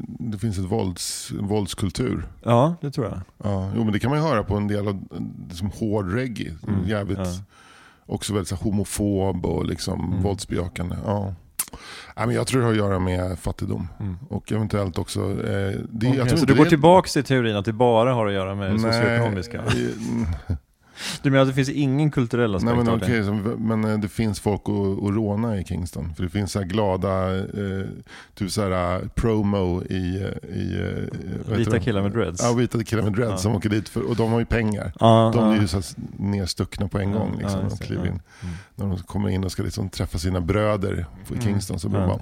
det 0.03 0.37
finns 0.37 0.57
ett 0.57 0.63
vålds, 0.65 1.31
våldskultur. 1.39 2.27
Ja, 2.43 2.75
det 2.81 2.91
tror 2.91 3.07
jag. 3.07 3.19
Ja, 3.43 3.71
jo, 3.75 3.83
men 3.83 3.93
det 3.93 3.99
kan 3.99 4.09
man 4.09 4.19
ju 4.19 4.25
höra 4.25 4.43
på 4.43 4.55
en 4.55 4.67
del 4.67 4.87
av 4.87 5.07
som 5.51 5.71
hård 5.71 6.13
reggae. 6.13 6.53
Mm, 6.67 6.87
Jävligt, 6.87 7.17
ja. 7.17 7.25
Också 8.05 8.33
väldigt 8.33 8.47
så 8.49 8.55
här, 8.55 8.63
homofob 8.63 9.45
och 9.45 9.65
liksom 9.65 10.05
Mm. 10.11 10.23
våldsbejakande. 10.23 10.95
Ja. 11.05 11.33
Jag 12.15 12.47
tror 12.47 12.59
det 12.59 12.65
har 12.65 12.71
att 12.71 12.77
göra 12.77 12.99
med 12.99 13.39
fattigdom. 13.39 13.87
Mm. 13.99 14.17
Och 14.29 14.51
eventuellt 14.51 14.97
också... 14.97 15.19
Eh, 15.19 15.79
det, 15.89 16.07
tror 16.29 16.37
så 16.37 16.45
du 16.45 16.55
går 16.55 16.65
är- 16.65 16.69
tillbaka 16.69 17.07
till 17.09 17.23
teorin 17.23 17.55
att 17.55 17.65
det 17.65 17.73
bara 17.73 18.13
har 18.13 18.27
att 18.27 18.33
göra 18.33 18.55
med 18.55 18.69
Nej, 18.71 18.79
socioekonomiska? 18.79 19.63
Du 21.21 21.29
menar 21.31 21.41
att 21.41 21.47
det 21.47 21.53
finns 21.53 21.69
ingen 21.69 22.11
kulturell 22.11 22.55
aspekt 22.55 22.65
Nej, 22.75 22.83
men, 22.83 22.93
av 22.93 22.99
det? 22.99 23.05
okej, 23.05 23.23
så, 23.25 23.33
men 23.59 23.85
eh, 23.85 23.97
det 23.99 24.07
finns 24.09 24.39
folk 24.39 24.61
att, 24.65 25.03
att 25.03 25.15
råna 25.15 25.57
i 25.57 25.63
Kingston. 25.63 26.13
För 26.15 26.23
det 26.23 26.29
finns 26.29 26.51
så 26.51 26.61
glada 26.61 27.35
eh, 27.37 27.85
typ 28.35 28.51
så 28.51 28.61
här, 28.61 28.95
eh, 28.95 29.07
promo 29.15 29.83
i... 29.83 30.21
eh, 30.49 30.49
i 30.57 31.07
Vita 31.57 31.79
killar 31.79 32.01
med 32.01 32.11
dreads? 32.11 32.41
Ja, 32.43 32.53
vita 32.53 32.83
killar 32.83 33.03
med 33.03 33.13
dreads 33.13 33.31
Ja. 33.31 33.37
som 33.37 33.55
åker 33.55 33.69
dit. 33.69 33.89
För, 33.89 34.01
och 34.09 34.15
de 34.15 34.31
har 34.31 34.39
ju 34.39 34.45
pengar. 34.45 34.91
Ja, 34.99 35.31
De 35.35 35.45
ja. 35.45 35.55
är 35.55 35.61
ju 35.61 35.67
så 35.67 35.81
nerstuckna 36.17 36.87
på 36.87 36.99
en 36.99 37.11
gång. 37.11 37.37
Liksom, 37.39 37.63
just 37.63 37.79
de 37.87 37.95
det, 37.95 37.99
in. 38.01 38.05
Mm. 38.07 38.21
När 38.75 38.85
de 38.87 38.97
kommer 38.97 39.29
in 39.29 39.43
och 39.43 39.51
ska 39.51 39.63
liksom 39.63 39.89
träffa 39.89 40.17
sina 40.17 40.41
bröder 40.41 40.93
i 41.29 41.31
Mm. 41.33 41.41
Kingston 41.41 41.79
så 41.79 41.89
blir 41.89 41.99
de 41.99 42.07
bara... 42.09 42.19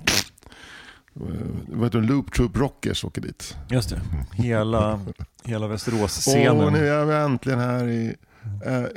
Vad 1.68 1.84
heter 1.84 2.00
det? 2.00 2.08
Loop 2.08 2.34
Troop 2.34 2.58
Rockers 2.58 3.04
åker 3.06 3.22
dit. 3.22 3.58
Just 3.70 3.90
det, 3.90 4.02
hela, 4.34 5.00
hela 5.44 5.66
Åh, 5.66 5.72
Västerås-scenen. 5.72 6.74
nu 6.74 6.88
är 6.88 7.06
vi 7.06 7.14
äntligen 7.14 7.60
här 7.60 7.88
i, 7.88 8.16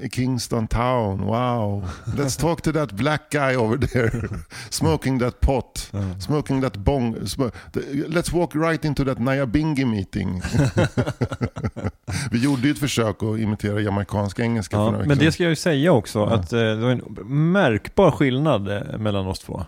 i 0.02 0.08
Kingston 0.08 0.66
Town. 0.68 1.20
Wow. 1.20 1.84
Let's 2.16 2.40
talk 2.40 2.62
to 2.62 2.72
that 2.72 2.92
black 2.92 3.30
guy 3.30 3.56
over 3.56 3.76
there. 3.78 4.28
Smoking 4.70 5.18
that 5.18 5.40
pot. 5.40 5.90
Smoking 6.20 6.60
that 6.62 6.76
bong. 6.76 7.26
Sm- 7.26 7.42
Let's 8.08 8.32
walk 8.32 8.54
right 8.54 8.84
into 8.84 9.04
that 9.04 9.18
Nyabingi 9.18 9.84
meeting. 9.84 10.42
vi 12.30 12.38
gjorde 12.44 12.62
ju 12.62 12.70
ett 12.70 12.78
försök 12.78 13.22
att 13.22 13.38
imitera 13.38 13.80
jamaicansk 13.80 14.38
engelska 14.38 14.76
för 14.76 14.84
Ja, 14.84 14.90
några 14.90 15.06
men 15.06 15.18
det 15.18 15.32
ska 15.32 15.42
jag 15.42 15.50
ju 15.50 15.56
säga 15.56 15.92
också, 15.92 16.18
Ja. 16.18 16.30
att 16.34 16.52
eh, 16.52 16.58
det 16.60 16.76
var 16.76 16.90
en 16.90 17.02
märkbar 17.52 18.10
skillnad 18.10 18.68
eh, 18.76 18.98
mellan 18.98 19.26
oss 19.26 19.38
två. 19.40 19.64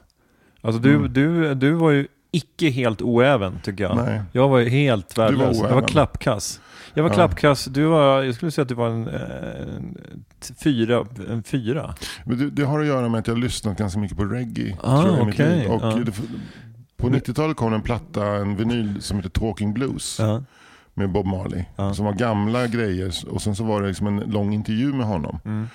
Alltså 0.63 0.81
du, 0.83 0.95
Mm. 0.95 1.13
du, 1.13 1.55
du 1.55 1.73
var 1.73 1.91
ju 1.91 2.07
icke 2.33 2.71
helt 2.71 3.03
oäven 3.03 3.61
tycker 3.63 3.85
jag. 3.85 3.97
Nej. 3.97 4.23
Jag 4.33 4.49
var 4.49 4.59
ju 4.59 4.69
helt 4.69 5.19
värdelös. 5.19 5.59
Jag 5.59 5.75
var 5.75 5.89
klappkass. 5.89 6.61
Jag 6.95 7.03
var 7.03 7.11
Ja. 7.11 7.15
klappkass, 7.15 7.65
du 7.65 7.85
var, 7.85 8.23
jag 8.23 8.35
skulle 8.35 8.51
säga 8.51 8.63
att 8.63 8.69
du 8.69 8.75
var 8.75 8.89
en, 8.89 9.09
eh, 9.09 9.75
en 9.75 9.97
fyra, 10.65 11.07
en 11.29 11.43
fyra. 11.43 11.95
Men 12.25 12.39
det, 12.39 12.51
det 12.51 12.63
har 12.65 12.81
att 12.81 12.87
göra 12.87 13.09
med 13.09 13.19
att 13.19 13.27
jag 13.27 13.35
har 13.35 13.41
lyssnat 13.41 13.79
ganska 13.79 14.01
mycket 14.01 14.17
på 14.17 14.25
reggae. 14.25 14.77
Ah, 14.83 15.03
tror 15.03 15.17
jag, 15.19 15.39
liv. 15.39 15.69
Och 15.71 15.83
Ja. 15.83 15.99
det, 16.05 16.13
på 16.97 17.09
90-talet 17.09 17.57
kom 17.57 17.73
en 17.73 17.83
platta, 17.83 18.27
en 18.27 18.57
vinyl 18.57 19.03
som 19.03 19.17
heter 19.17 19.31
Talking 19.31 19.73
Blues. 19.75 20.17
Ja. 20.21 20.43
med 20.95 21.11
Bob 21.13 21.27
Marley. 21.27 21.65
Som 21.95 22.05
var 22.05 22.13
gamla 22.13 22.67
grejer 22.67 23.15
och 23.31 23.43
sen 23.43 23.57
så 23.57 23.65
var 23.65 23.83
det 23.83 23.89
liksom 23.89 24.07
en 24.07 24.17
lång 24.21 24.53
intervju 24.55 24.93
med 24.93 25.07
honom. 25.07 25.39
Mm. 25.45 25.69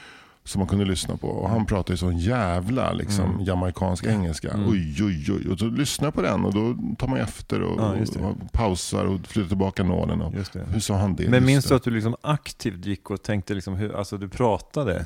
Som 0.45 0.59
man 0.59 0.67
kunde 0.67 0.85
lyssna 0.85 1.17
på. 1.17 1.27
Och 1.27 1.49
han 1.49 1.65
pratade 1.65 1.93
ju 1.93 1.97
sån 1.97 2.17
jävla 2.17 2.91
liksom, 2.93 3.25
Mm. 3.25 3.43
jamaicansk 3.45 4.05
engelska. 4.05 4.51
Mm. 4.51 4.69
Oj, 4.69 5.03
oj, 5.03 5.25
oj. 5.33 5.51
Och 5.51 5.59
så 5.59 5.65
lyssnar 5.65 6.11
på 6.11 6.21
den 6.21 6.45
och 6.45 6.53
då 6.53 6.77
tar 6.97 7.07
man 7.07 7.17
efter 7.19 7.61
och, 7.61 7.81
Ja, 7.81 8.27
och 8.27 8.51
pausar 8.51 9.05
och 9.05 9.19
flyttar 9.27 9.47
tillbaka 9.47 9.83
nålen. 9.83 10.21
Och, 10.21 10.33
hur 10.73 10.79
sa 10.79 10.97
han 10.97 11.15
det? 11.15 11.29
Men 11.29 11.45
minns 11.45 11.65
du 11.65 11.75
att 11.75 11.83
du 11.83 11.91
liksom 11.91 12.15
aktivt 12.21 12.85
gick 12.85 13.09
och 13.11 13.21
tänkte 13.23 13.53
liksom 13.53 13.75
hur, 13.75 13.95
alltså 13.95 14.17
du 14.17 14.29
pratade 14.29 15.05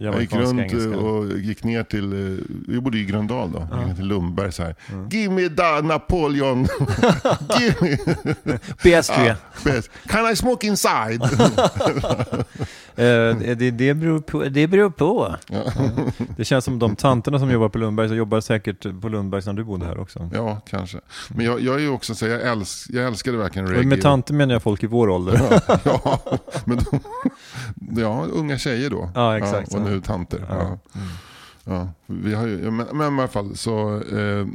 Jag 0.00 0.20
gick 0.20 0.32
runt 0.32 0.60
engelska? 0.60 0.96
och 0.98 1.38
gick 1.38 1.64
ner 1.64 1.82
till, 1.82 2.12
eh, 2.12 2.74
jag 2.74 2.82
bodde 2.82 2.98
i 2.98 3.04
Gröndal 3.04 3.52
då, 3.52 3.68
Ja. 3.70 3.78
gick 3.78 3.86
ner 3.86 3.94
till 3.94 4.06
Lundberg 4.06 4.52
så 4.52 4.62
här. 4.62 4.74
Mm. 4.92 5.08
Give 5.08 5.34
me 5.34 5.48
that 5.48 5.84
Napoleon! 5.84 6.62
Give 7.60 7.74
me! 7.80 7.96
PS3. 8.82 9.30
Ah, 9.30 9.34
best. 9.64 9.90
Can 10.06 10.32
I 10.32 10.36
smoke 10.36 10.66
inside? 10.66 11.22
Eh, 12.98 13.36
det, 13.56 13.70
det, 13.70 13.94
beror 13.94 14.20
på, 14.20 14.44
det 14.44 14.66
beror 14.66 14.90
på. 14.90 15.36
ja. 15.48 15.62
Det 16.36 16.44
känns 16.44 16.64
som 16.64 16.78
de 16.78 16.96
tanterna 16.96 17.38
som 17.38 17.50
jobbar 17.50 17.68
på 17.68 17.78
Lundberg, 17.78 18.08
så 18.08 18.14
jobbar 18.14 18.40
säkert 18.40 19.00
på 19.00 19.08
Lundberg 19.08 19.42
när 19.46 19.52
du 19.52 19.64
bodde 19.64 19.86
här 19.86 20.00
också. 20.00 20.30
ja, 20.34 20.60
kanske. 20.70 20.98
Men 21.28 21.46
jag, 21.46 21.60
jag 21.60 21.74
är 21.74 21.78
ju 21.78 21.88
också 21.88 22.14
så 22.14 22.26
jag, 22.26 22.42
älsk, 22.42 22.90
jag 22.92 23.06
älskade 23.06 23.36
verkligen 23.36 23.68
reggae. 23.68 23.86
Med 23.86 24.02
tanter 24.02 24.34
menar 24.34 24.54
jag 24.54 24.62
folk 24.62 24.82
i 24.82 24.86
vår 24.86 25.08
ålder. 25.08 25.40
Ja, 25.66 25.78
ja, 25.84 26.20
men 26.64 26.76
de, 26.76 27.00
ja, 27.96 28.26
unga 28.32 28.58
tjejer 28.58 28.90
då. 28.90 29.10
Ja, 29.14 29.38
exakt. 29.38 29.74
och 29.74 29.80
nu 29.80 30.00
tanter. 30.00 30.46
Ja. 30.48 30.56
Ja. 30.56 30.66
Mm. 30.66 31.08
Ja, 31.70 31.88
vi 32.06 32.34
har 32.34 32.46
ju, 32.46 32.70
men, 32.70 32.86
men 32.92 33.14
i 33.14 33.20
alla 33.20 33.28
fall 33.28 33.56
så, 33.56 34.02
eh, 34.12 34.18
eh, 34.18 34.46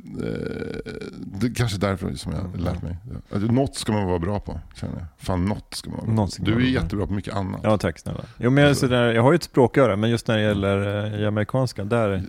det 1.20 1.48
är 1.48 1.54
kanske 1.56 1.78
därför 1.78 2.14
som 2.14 2.32
jag 2.32 2.40
har 2.40 2.58
lärt 2.58 2.82
mig. 2.82 2.98
Alltså, 3.34 3.52
något 3.52 3.76
ska 3.76 3.92
man 3.92 4.06
vara 4.06 4.20
bra 4.20 4.40
på, 4.40 4.60
känner 4.76 4.96
jag. 4.98 5.06
Fan, 5.18 5.46
något 5.46 5.74
ska 5.74 5.90
man 5.90 6.00
vara 6.00 6.16
bra 6.16 6.28
på. 6.28 6.32
Du 6.44 6.52
är 6.52 6.56
bra. 6.56 6.66
jättebra 6.66 7.08
på 7.08 7.14
mycket 7.14 7.36
annat. 7.36 7.62
Ja, 7.64 7.78
tack 7.78 8.00
snälla. 8.00 8.24
Jo, 8.38 8.50
men 8.50 8.64
jag, 8.64 8.72
är 8.72 8.74
sådär, 8.74 9.14
jag 9.14 9.24
har 9.24 9.32
ju 9.32 9.36
ett 9.36 9.44
språköra, 9.44 9.96
men 9.96 10.10
just 10.10 10.28
när 10.28 10.38
det 10.38 10.44
gäller 10.44 11.06
eh, 11.14 11.22
jamaicanska, 11.22 11.84
där, 11.84 12.24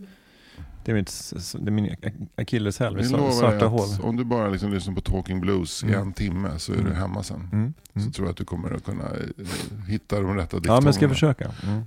det 0.84 0.92
är, 0.92 0.94
mitt, 0.94 1.32
det 1.60 1.68
är 1.68 1.70
min 1.70 1.96
akilleshäl, 2.36 2.94
dig 2.94 3.04
svarta 3.04 3.66
hål. 3.66 3.88
om 4.02 4.16
du 4.16 4.24
bara 4.24 4.48
liksom 4.48 4.72
lyssnar 4.72 4.94
på 4.94 5.00
Talking 5.00 5.40
Blues 5.40 5.84
i 5.84 5.86
Mm. 5.86 6.00
en 6.00 6.12
timme 6.12 6.58
så 6.58 6.72
är 6.72 6.76
Mm. 6.76 6.90
du 6.90 6.96
hemma 6.96 7.22
sen. 7.22 7.48
Mm. 7.52 7.74
Så 7.94 8.00
Mm. 8.00 8.12
tror 8.12 8.26
jag 8.26 8.30
att 8.32 8.36
du 8.36 8.44
kommer 8.44 8.70
att 8.74 8.84
kunna 8.84 9.04
eh, 9.04 9.86
hitta 9.88 10.20
de 10.20 10.36
rätta 10.36 10.56
Ja, 10.64 10.74
men 10.74 10.84
jag 10.84 10.94
ska 10.94 11.08
försöka. 11.08 11.50
Mm. 11.66 11.82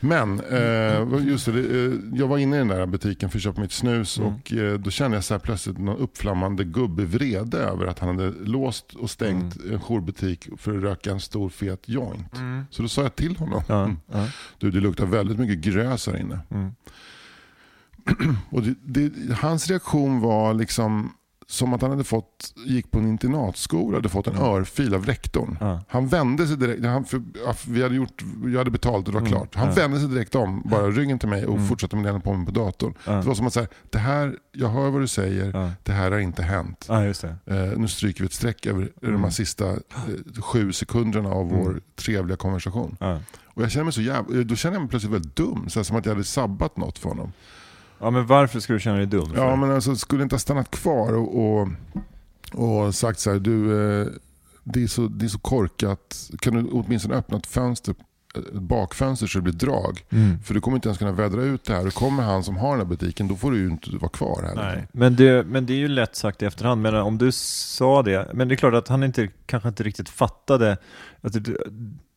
Men, 0.00 0.40
eh, 0.40 1.26
just 1.28 1.46
det, 1.46 1.84
eh, 1.84 1.92
jag 2.18 2.28
var 2.28 2.38
inne 2.38 2.56
i 2.56 2.58
den 2.58 2.68
där 2.68 2.86
butiken 2.86 3.30
för 3.30 3.38
att 3.38 3.42
köpa 3.42 3.60
mitt 3.60 3.72
snus 3.72 4.18
Mm. 4.18 4.34
och 4.34 4.52
eh, 4.52 4.78
då 4.78 4.90
kände 4.90 5.16
jag 5.16 5.24
så 5.24 5.34
här 5.34 5.38
plötsligt 5.38 5.78
någon 5.78 5.96
uppflammande 5.98 6.64
gubbevrede 6.64 7.58
över 7.58 7.86
att 7.86 7.98
han 7.98 8.08
hade 8.08 8.30
låst 8.30 8.94
och 8.94 9.10
stängt 9.10 9.56
Mm. 9.56 9.72
en 9.74 9.80
jourbutik 9.80 10.48
för 10.58 10.76
att 10.76 10.82
röka 10.82 11.10
en 11.10 11.20
stor 11.20 11.48
fet 11.48 11.88
joint. 11.88 12.34
Så 12.70 12.82
då 12.82 12.88
sa 12.88 13.02
jag 13.02 13.16
till 13.16 13.36
honom, 13.36 13.62
Ja, 13.68 13.84
mm, 13.84 13.96
ja. 14.12 14.26
du 14.58 14.70
det 14.70 14.80
luktar 14.80 15.06
väldigt 15.06 15.38
mycket 15.38 15.58
grös 15.58 16.06
här 16.06 16.16
inne. 16.16 16.38
Mm. 18.20 18.36
Och 18.50 18.62
det, 18.62 18.74
det, 19.08 19.34
hans 19.34 19.68
reaktion 19.68 20.20
var 20.20 20.54
liksom 20.54 21.12
som 21.46 21.74
att 21.74 21.82
han 21.82 21.90
hade 21.90 22.04
fått, 22.04 22.52
gick 22.66 22.90
på 22.90 22.98
en 22.98 23.08
internatskola 23.08 23.96
hade 23.96 24.08
fått 24.08 24.26
en 24.26 24.32
Mm. 24.36 24.44
örfil 24.48 24.94
av 24.94 25.06
rektorn. 25.06 25.56
Ja. 25.60 25.80
Han 25.88 26.08
vände 26.08 26.46
sig 26.46 26.56
direkt, 26.56 26.84
han, 26.84 27.04
för, 27.04 27.22
vi 27.70 27.82
hade 27.82 27.94
gjort, 27.94 28.24
jag 28.44 28.58
hade 28.58 28.70
betalt 28.70 29.06
och 29.08 29.12
det 29.12 29.20
var 29.20 29.26
Mm, 29.26 29.32
klart. 29.32 29.54
Han 29.54 29.68
ja. 29.68 29.74
vände 29.74 30.00
sig 30.00 30.08
direkt 30.08 30.34
om, 30.34 30.62
bara 30.64 30.90
ryggen 30.90 31.18
till 31.18 31.28
mig 31.28 31.46
och 31.46 31.54
Mm. 31.56 31.68
fortsatte 31.68 31.96
med 31.96 32.04
den 32.04 32.20
på 32.20 32.32
mig 32.34 32.46
på 32.46 32.52
datorn. 32.52 32.94
Det 33.04 33.22
var 33.28 33.34
som 33.34 33.46
att 33.46 33.52
säga, 33.52 33.66
det 33.90 33.98
här, 33.98 34.36
jag 34.52 34.68
hör 34.68 34.90
vad 34.90 35.00
du 35.00 35.06
säger, 35.08 35.72
det 35.82 35.92
här 35.92 36.10
har 36.10 36.18
inte 36.18 36.42
hänt. 36.42 36.86
det. 37.46 37.72
Eh, 37.72 37.78
nu 37.78 37.88
stryker 37.88 38.20
vi 38.20 38.26
ett 38.26 38.32
streck 38.32 38.66
över 38.66 38.90
de 39.00 39.06
Mm. 39.08 39.22
här 39.24 39.30
sista 39.30 39.70
eh, 39.70 40.42
sju 40.42 40.72
sekunderna 40.72 41.28
av 41.30 41.48
Mm. 41.50 41.64
vår 41.64 41.80
trevliga 41.96 42.36
konversation. 42.36 42.96
Och 43.44 43.62
jag 43.62 43.70
känner 43.70 43.84
mig 43.84 43.92
så 43.92 44.02
jävla, 44.02 44.42
då 44.44 44.54
känner 44.56 44.74
jag 44.74 44.80
mig 44.82 44.90
plötsligt 44.90 45.12
väldigt 45.12 45.36
dum, 45.36 45.64
så 45.68 45.78
här, 45.78 45.84
som 45.84 45.96
att 45.96 46.06
jag 46.06 46.12
hade 46.12 46.24
sabbat 46.24 46.76
något 46.76 46.98
för 46.98 47.08
honom. 47.08 47.32
Ja, 48.04 48.10
men 48.10 48.26
varför 48.26 48.60
skulle 48.60 48.76
du 48.76 48.80
känna 48.80 48.96
dig 48.96 49.06
dum? 49.06 49.32
Ja 49.36 49.56
men 49.56 49.70
alltså 49.70 49.96
skulle 49.96 50.22
inte 50.22 50.34
ha 50.34 50.40
stannat 50.40 50.70
kvar 50.70 51.12
och, 51.12 51.44
och, 51.44 51.68
och 52.52 52.94
sagt 52.94 53.18
så 53.18 53.30
här, 53.32 53.38
du 53.38 53.90
eh, 54.00 54.06
det 54.64 54.82
är, 54.82 54.86
så, 54.86 55.06
det 55.06 55.24
är 55.24 55.28
så 55.28 55.38
korkat, 55.38 56.30
kan 56.40 56.54
du 56.54 56.70
åtminstone 56.70 57.14
öppna 57.14 57.38
ett 57.38 57.46
fönster, 57.46 57.94
ett 58.34 58.52
bakfönster 58.52 59.26
så 59.26 59.38
det 59.38 59.42
blir 59.42 59.52
drag? 59.52 60.04
Mm. 60.10 60.42
För 60.42 60.54
du 60.54 60.60
kommer 60.60 60.76
inte 60.76 60.88
ens 60.88 60.98
kunna 60.98 61.12
vädra 61.12 61.42
ut 61.42 61.64
det 61.64 61.72
här. 61.72 61.86
Och 61.86 61.94
kommer 61.94 62.22
han 62.22 62.44
som 62.44 62.56
har 62.56 62.70
den 62.70 62.78
här 62.78 62.86
butiken 62.86 63.28
då 63.28 63.36
får 63.36 63.50
du 63.50 63.58
ju 63.58 63.68
inte 63.68 63.90
vara 63.96 64.08
kvar 64.10 64.42
här. 64.42 64.54
Nej, 64.54 64.86
men 64.92 65.16
det, 65.16 65.46
men 65.46 65.66
det 65.66 65.72
är 65.72 65.78
ju 65.78 65.88
lätt 65.88 66.16
sagt 66.16 66.42
i 66.42 66.46
efterhand. 66.46 66.82
Men 66.82 66.94
om 66.94 67.18
du 67.18 67.32
sa 67.32 68.02
det, 68.02 68.30
men 68.34 68.48
det 68.48 68.54
är 68.54 68.56
klart 68.56 68.74
att 68.74 68.88
han 68.88 69.04
inte, 69.04 69.28
kanske 69.46 69.68
inte 69.68 69.82
riktigt 69.82 70.08
fattade. 70.08 70.76
Att 71.20 71.44
du, 71.44 71.58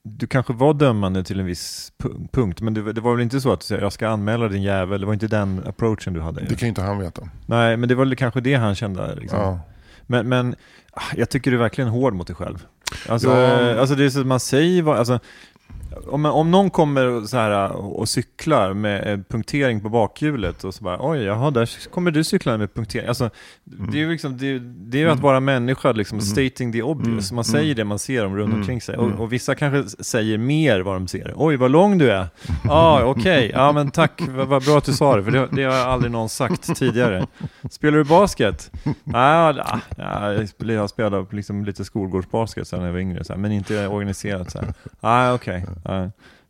du 0.08 0.28
kanske 0.28 0.54
var 0.54 0.74
dömande 0.74 1.24
till 1.24 1.40
en 1.40 1.46
viss 1.46 1.92
pu- 2.04 2.28
punkt, 2.32 2.62
men 2.62 2.74
det, 2.74 2.94
det 2.94 3.02
var 3.02 3.14
väl 3.14 3.22
inte 3.24 3.42
så 3.42 3.52
att 3.54 3.70
jag 3.70 3.94
ska 3.94 4.08
anmäla 4.10 4.48
din 4.48 4.62
jävel, 4.64 5.00
det 5.00 5.06
var 5.08 5.14
inte 5.14 5.28
den 5.28 5.64
approachen 5.68 6.14
du 6.14 6.22
hade? 6.22 6.42
Det 6.42 6.48
kan 6.56 6.58
ju 6.60 6.68
inte 6.68 6.82
han 6.82 7.00
veta. 7.00 7.30
Nej, 7.46 7.78
men 7.78 7.90
det 7.90 7.96
var 7.96 8.06
väl 8.06 8.16
kanske 8.16 8.42
det 8.42 8.54
han 8.56 8.76
kände. 8.76 9.16
Liksom. 9.16 9.40
Ja. 9.40 9.60
Men, 10.08 10.30
men 10.30 10.56
ah, 10.92 11.02
jag 11.16 11.30
tycker 11.30 11.52
du 11.52 11.58
är 11.58 11.62
verkligen 11.62 11.90
hård 11.90 12.14
mot 12.14 12.28
dig 12.28 12.36
själv. 12.36 12.66
Alltså, 13.10 13.30
Ja. 13.30 13.80
alltså 13.80 13.96
det 13.96 14.06
är 14.06 14.10
så 14.10 14.20
att 14.22 14.28
man 14.28 14.40
säger 14.40 14.82
vad, 14.82 14.98
alltså, 14.98 15.20
om, 16.08 16.26
om 16.26 16.52
någon 16.52 16.70
kommer 16.70 17.26
så 17.26 17.38
här 17.38 17.72
och 17.72 18.10
cyklar 18.10 18.74
med 18.74 19.30
punktering 19.30 19.82
på 19.82 19.90
bakhjulet 19.90 20.64
och 20.64 20.74
så 20.74 20.84
bara 20.84 20.98
oj, 21.00 21.20
jaha, 21.24 21.52
där 21.52 21.90
kommer 21.90 22.12
du 22.12 22.24
cykla 22.24 22.58
med 22.58 22.74
punktering. 22.74 23.08
Alltså, 23.08 23.30
det 23.64 23.98
är 23.98 24.02
ju 24.02 24.12
liksom, 24.12 24.38
det, 24.38 24.60
det 24.60 25.02
är 25.02 25.08
att 25.08 25.20
vara 25.20 25.40
människa, 25.40 25.92
liksom, 25.92 26.22
stating 26.22 26.72
the 26.72 26.82
obvious. 26.82 27.32
Man 27.32 27.44
säger 27.44 27.76
det 27.76 27.84
man 27.84 28.00
ser 28.00 28.26
om 28.26 28.36
runt 28.38 28.54
omkring 28.54 28.82
sig. 28.82 28.98
Och, 28.98 29.12
och 29.20 29.34
vissa 29.34 29.56
kanske 29.56 30.04
säger 30.04 30.38
mer 30.38 30.80
vad 30.80 30.96
de 30.96 31.08
ser. 31.08 31.34
Oj, 31.36 31.56
vad 31.56 31.72
lång 31.72 31.98
du 31.98 32.12
är. 32.12 32.28
Ja, 32.48 32.70
ah, 32.70 33.04
okej, 33.04 33.52
ja 33.54 33.72
men 33.72 33.92
tack, 33.92 34.22
vad, 34.30 34.48
vad 34.48 34.64
bra 34.66 34.78
att 34.78 34.84
du 34.86 34.94
sa 34.94 35.16
det, 35.16 35.24
för 35.24 35.32
det, 35.32 35.48
det 35.52 35.64
har 35.64 35.74
aldrig 35.74 36.12
någon 36.12 36.30
sagt 36.30 36.76
tidigare. 36.76 37.28
Spelar 37.72 37.98
du 37.98 38.04
basket? 38.04 38.72
Ja, 39.04 39.54
ja, 39.58 39.80
ja, 39.98 40.34
jag 40.34 40.50
spel- 40.50 40.70
jag 40.70 40.82
har 40.82 40.88
spelat 40.88 41.34
liksom 41.34 41.66
lite 41.66 41.86
skolgårdsbasket 41.86 42.68
sedan 42.68 42.84
jag 42.84 42.92
var 42.92 43.00
yngre, 43.00 43.24
så 43.24 43.34
här, 43.34 43.40
men 43.40 43.52
inte 43.52 43.88
organiserat 43.88 44.52
så 44.52 44.60
här. 44.60 44.74
Nej, 45.00 45.32
okej. 45.32 45.66
nej. 45.68 45.87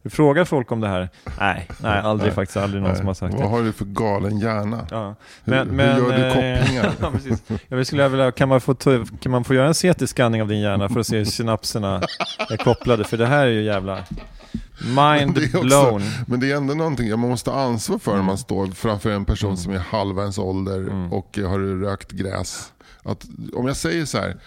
Du 0.03 0.09
frågar 0.09 0.45
folk 0.45 0.71
om 0.71 0.79
det 0.81 0.87
här? 0.87 1.09
Nej, 1.39 1.67
nej, 1.81 1.99
aldrig 1.99 2.33
faktiskt, 2.33 2.57
aldrig 2.57 2.81
någon 2.81 2.89
Nej. 2.91 2.97
som 2.97 3.07
har 3.07 3.13
sagt 3.13 3.33
Vad 3.33 3.43
det. 3.43 3.47
har 3.47 3.63
du 3.63 3.71
för 3.71 3.85
galen 3.85 4.39
hjärna? 4.39 4.87
Ja. 4.91 5.15
Hur- 5.43 5.53
Men, 5.53 5.67
hur 5.69 5.75
men, 5.75 5.97
gör 5.97 6.17
du 6.17 6.25
eh, 6.25 6.33
kopplingar? 6.59 6.91
ja, 7.01 7.11
precis. 7.11 7.43
Jag 7.67 7.87
skulle 7.87 8.07
vilja, 8.09 8.31
kan 8.31 8.49
man, 8.49 8.61
få 8.61 8.75
kan 9.19 9.31
man 9.31 9.43
få 9.43 9.53
göra 9.53 9.67
en 9.67 9.73
CT-scanning 9.73 10.41
av 10.41 10.47
din 10.47 10.59
hjärna 10.59 10.89
för 10.89 10.99
att 10.99 11.07
se 11.07 11.17
hur 11.17 11.25
synapserna 11.25 12.01
är 12.49 12.57
kopplade? 12.57 13.03
För 13.03 13.17
det 13.17 13.25
här 13.25 13.45
är 13.47 13.51
ju 13.51 13.63
jävla 13.63 13.97
mind 14.85 15.37
är 15.37 15.45
också- 15.47 15.61
blown. 15.61 16.01
Men 16.27 16.39
det 16.39 16.51
är 16.51 16.55
ändå 16.57 16.73
någonting 16.73 17.09
man 17.09 17.19
måste 17.29 17.51
ha 17.51 17.61
ansvar 17.61 17.99
för 17.99 18.15
när 18.15 18.23
man 18.23 18.37
står 18.37 18.67
framför 18.67 19.09
en 19.11 19.25
person 19.25 19.57
som 19.57 19.73
är 19.73 19.77
halva 19.79 20.21
ens 20.21 20.37
ålder 20.37 21.13
och 21.13 21.37
har 21.37 21.81
rökt 21.81 22.11
gräs. 22.11 22.71
Att, 23.03 23.25
om 23.53 23.67
jag 23.67 23.75
säger 23.77 24.05
så 24.05 24.17
här, 24.17 24.37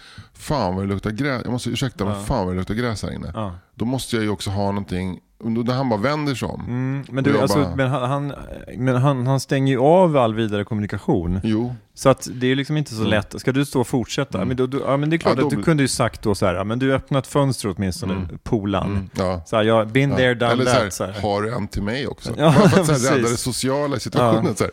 fan 0.40 0.74
vad 0.74 0.84
det 0.84 0.88
luktar 0.88 1.10
gräs, 1.10 1.40
jag 1.44 1.52
måste 1.52 1.70
ursäkta 1.70 2.04
men 2.04 2.24
fan 2.24 2.46
vad 2.46 2.54
det 2.54 2.58
luktar 2.58 2.74
gräs 2.74 3.02
här 3.02 3.12
inne. 3.12 3.30
Ja. 3.34 3.54
Då 3.74 3.84
måste 3.84 4.16
jag 4.16 4.22
ju 4.24 4.30
också 4.30 4.50
ha 4.50 4.66
någonting, 4.66 5.20
när 5.44 5.72
han 5.74 5.88
bara 5.88 6.00
vänder 6.00 6.34
sig 6.34 6.48
om. 6.48 6.60
Mm, 6.60 7.04
men 7.10 7.24
du, 7.24 7.38
alltså, 7.40 7.58
bara- 7.58 7.76
men, 7.76 7.90
han, 7.90 8.32
men 8.76 8.96
han, 8.96 9.26
han 9.26 9.40
stänger 9.40 9.72
ju 9.72 9.78
av 9.80 10.16
all 10.16 10.34
vidare 10.34 10.64
kommunikation. 10.64 11.40
Jo, 11.44 11.74
Så 11.94 12.08
att 12.08 12.28
det 12.34 12.46
är 12.46 12.56
liksom 12.56 12.76
inte 12.76 12.94
så 12.94 13.04
lätt. 13.04 13.40
Ska 13.40 13.52
du 13.52 13.64
stå 13.64 13.80
och 13.80 13.86
fortsätta? 13.86 14.44
Men, 14.44 14.56
då, 14.56 14.66
då, 14.66 14.80
ja, 14.86 14.96
men 14.96 15.10
det 15.10 15.16
är 15.16 15.18
klart 15.18 15.32
Mm. 15.32 15.38
Ja, 15.44 15.50
då 15.50 15.56
att 15.56 15.58
du 15.60 15.62
kunde 15.64 15.82
ju 15.82 15.88
sagt 15.88 16.22
då 16.22 16.34
så 16.34 16.46
här, 16.46 16.54
ja, 16.54 16.64
men 16.64 16.78
du 16.78 16.94
öppnat 16.94 17.26
fönstret 17.26 17.76
åtminstone, 17.76 18.28
polan. 18.42 19.10
ja. 19.16 19.42
Så 19.46 19.56
här, 19.56 19.62
jag 19.62 19.88
been 19.88 20.16
there, 20.16 20.34
done 20.34 20.52
Eller 20.52 20.64
så 20.64 20.70
that. 20.70 20.82
här, 20.82 20.90
Så 20.90 21.04
här. 21.04 21.20
har 21.22 21.42
du 21.42 21.54
en 21.54 21.68
till 21.68 21.82
mig 21.82 22.06
också? 22.06 22.30
Ja, 22.38 22.54
Bara 22.58 22.68
för 22.68 22.80
att 22.80 22.86
så 23.00 23.08
här, 23.08 23.16
rädda 23.16 23.28
det 23.28 23.36
sociala 23.36 23.98
situationen. 23.98 24.56
Så 24.56 24.64
här. 24.64 24.72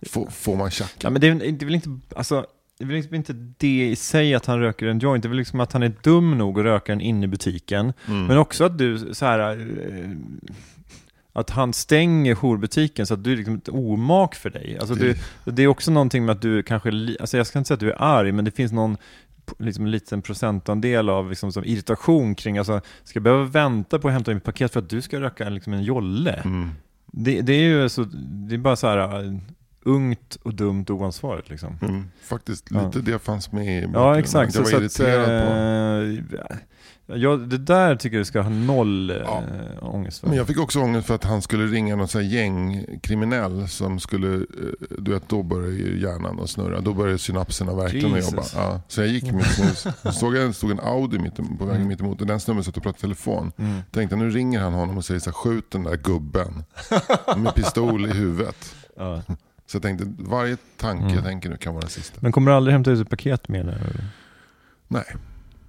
Får, 0.10 0.26
får 0.30 0.56
man 0.56 0.70
tjacka? 0.70 0.92
Ja, 0.98 1.10
men 1.10 1.20
det 1.20 1.28
är, 1.28 1.34
det 1.34 1.46
är 1.62 1.64
väl 1.64 1.74
inte, 1.74 1.88
alltså, 2.16 2.44
det 2.78 2.84
är 2.84 2.88
liksom 2.88 3.14
inte 3.14 3.32
det 3.58 3.88
i 3.88 3.96
sig 3.96 4.34
att 4.34 4.46
han 4.46 4.60
röker 4.60 4.86
en 4.86 4.98
joint, 4.98 5.22
det 5.22 5.26
är 5.26 5.30
väl 5.30 5.38
liksom 5.38 5.60
att 5.60 5.72
han 5.72 5.82
är 5.82 5.92
dum 6.02 6.38
nog 6.38 6.58
att 6.58 6.64
röka 6.64 6.92
den 6.92 7.00
inne 7.00 7.24
i 7.24 7.28
butiken. 7.28 7.92
Mm. 8.08 8.26
Men 8.26 8.38
också 8.38 8.64
att 8.64 8.78
du, 8.78 9.14
så 9.14 9.26
här, 9.26 9.50
eh, 9.50 10.10
att 11.32 11.50
han 11.50 11.72
stänger 11.72 12.34
jourbutiken 12.34 13.06
så 13.06 13.14
att 13.14 13.24
du 13.24 13.32
är 13.32 13.36
liksom 13.36 13.54
ett 13.54 13.68
omak 13.68 14.34
för 14.34 14.50
dig. 14.50 14.78
Alltså 14.80 14.94
du, 14.94 15.14
det 15.44 15.62
är 15.62 15.66
också 15.66 15.90
någonting 15.90 16.24
med 16.24 16.32
att 16.32 16.42
du 16.42 16.62
kanske, 16.62 16.88
alltså 17.20 17.36
jag 17.36 17.46
ska 17.46 17.58
inte 17.58 17.68
säga 17.68 17.74
att 17.74 17.80
du 17.80 17.92
är 17.92 18.02
arg, 18.02 18.32
men 18.32 18.44
det 18.44 18.50
finns 18.50 18.72
någon 18.72 18.96
liksom 19.58 19.84
en 19.84 19.90
liten 19.90 20.22
procentandel 20.22 21.08
av 21.08 21.30
liksom, 21.30 21.52
som 21.52 21.64
irritation 21.64 22.34
kring, 22.34 22.58
alltså 22.58 22.80
ska 23.04 23.16
jag 23.16 23.22
behöva 23.22 23.44
vänta 23.44 23.98
på 23.98 24.08
att 24.08 24.14
hämta 24.14 24.34
mitt 24.34 24.44
paket 24.44 24.72
för 24.72 24.80
att 24.80 24.90
du 24.90 25.02
ska 25.02 25.20
röka 25.20 25.48
liksom 25.48 25.72
en 25.72 25.82
jolle? 25.82 26.32
Mm. 26.32 26.70
Det, 27.06 27.40
det 27.40 27.52
är 27.52 27.68
ju 27.68 27.88
så, 27.88 28.04
det 28.48 28.54
är 28.54 28.58
bara 28.58 28.76
så 28.76 28.86
här 28.86 29.24
uh, 29.24 29.38
ungt 29.86 30.38
och 30.42 30.54
dumt 30.54 30.84
och 30.88 30.96
oansvarigt 30.96 31.50
liksom. 31.50 31.78
Mm. 31.82 32.04
Faktiskt, 32.22 32.66
Ja. 32.70 32.86
lite 32.86 33.10
det 33.12 33.18
fanns 33.18 33.52
med 33.52 33.82
i 33.82 33.88
Ja, 33.94 34.18
exakt. 34.18 34.54
Jag 34.54 34.60
var 34.62 34.70
så, 34.70 34.70
så 34.70 34.76
att, 34.76 34.82
irriterad 34.82 35.26
på. 35.48 36.52
eh, 37.12 37.18
ja, 37.20 37.36
det 37.36 37.58
där 37.58 37.96
tycker 37.96 38.16
jag 38.16 38.26
ska 38.26 38.40
ha 38.40 38.50
noll 38.50 39.10
eh, 39.10 39.16
Ja. 39.16 39.42
ångest 39.80 40.18
för. 40.20 40.28
Men 40.28 40.36
jag 40.36 40.46
fick 40.46 40.58
också 40.60 40.80
ångest 40.80 41.06
för 41.06 41.14
att 41.14 41.24
han 41.24 41.42
skulle 41.42 41.66
ringa 41.66 41.96
någon 41.96 42.08
här 42.14 42.20
gängkriminell 42.20 43.68
som 43.68 44.00
skulle, 44.00 44.34
eh, 44.34 44.42
du 44.98 45.10
vet 45.12 45.28
då 45.28 45.42
börjar 45.42 45.70
ju 45.70 46.00
hjärnan 46.00 46.40
att 46.40 46.50
snurra. 46.50 46.80
Då 46.80 46.92
börjar 46.94 47.16
synapserna 47.16 47.74
verkligen 47.74 48.14
att 48.14 48.30
jobba. 48.30 48.42
Ja. 48.54 48.80
Så 48.88 49.00
jag 49.00 49.08
gick 49.08 49.32
mitt 49.32 49.46
snus. 49.46 49.86
Så 50.02 50.12
såg 50.12 50.36
jag 50.36 50.54
stod 50.54 50.70
en 50.70 50.80
Audi 50.80 51.18
mitt, 51.18 51.58
på 51.58 51.64
vägen 51.64 51.88
mitt 51.88 52.00
emot 52.00 52.20
och 52.20 52.26
den 52.26 52.40
snubben 52.40 52.64
satt 52.64 52.76
och 52.76 52.82
pratade 52.82 53.00
telefon. 53.00 53.52
Mm. 53.56 53.80
Tänkte 53.90 54.16
nu 54.16 54.30
ringer 54.30 54.60
han 54.60 54.72
honom 54.72 54.96
och 54.96 55.04
säger 55.04 55.20
så 55.20 55.30
här, 55.30 55.34
skjut 55.34 55.70
den 55.70 55.82
där 55.84 55.96
gubben. 55.96 56.64
Med 57.36 57.54
pistol 57.54 58.06
i 58.06 58.12
huvudet. 58.12 58.74
Ja. 58.96 59.22
Så 59.66 59.76
jag 59.76 59.82
tänkte 59.82 60.06
varje 60.18 60.56
tanke 60.76 61.02
Mm. 61.02 61.14
jag 61.14 61.24
tänker 61.24 61.48
nu 61.50 61.56
kan 61.56 61.74
vara 61.74 61.80
den 61.82 61.90
sista. 61.90 62.18
Men 62.20 62.32
kommer 62.32 62.50
du 62.50 62.56
aldrig 62.56 62.72
hämta 62.72 62.90
ut 62.90 63.00
ett 63.00 63.10
paket 63.10 63.48
mer? 63.48 63.64
nu? 63.64 63.74
Nej, 64.88 65.04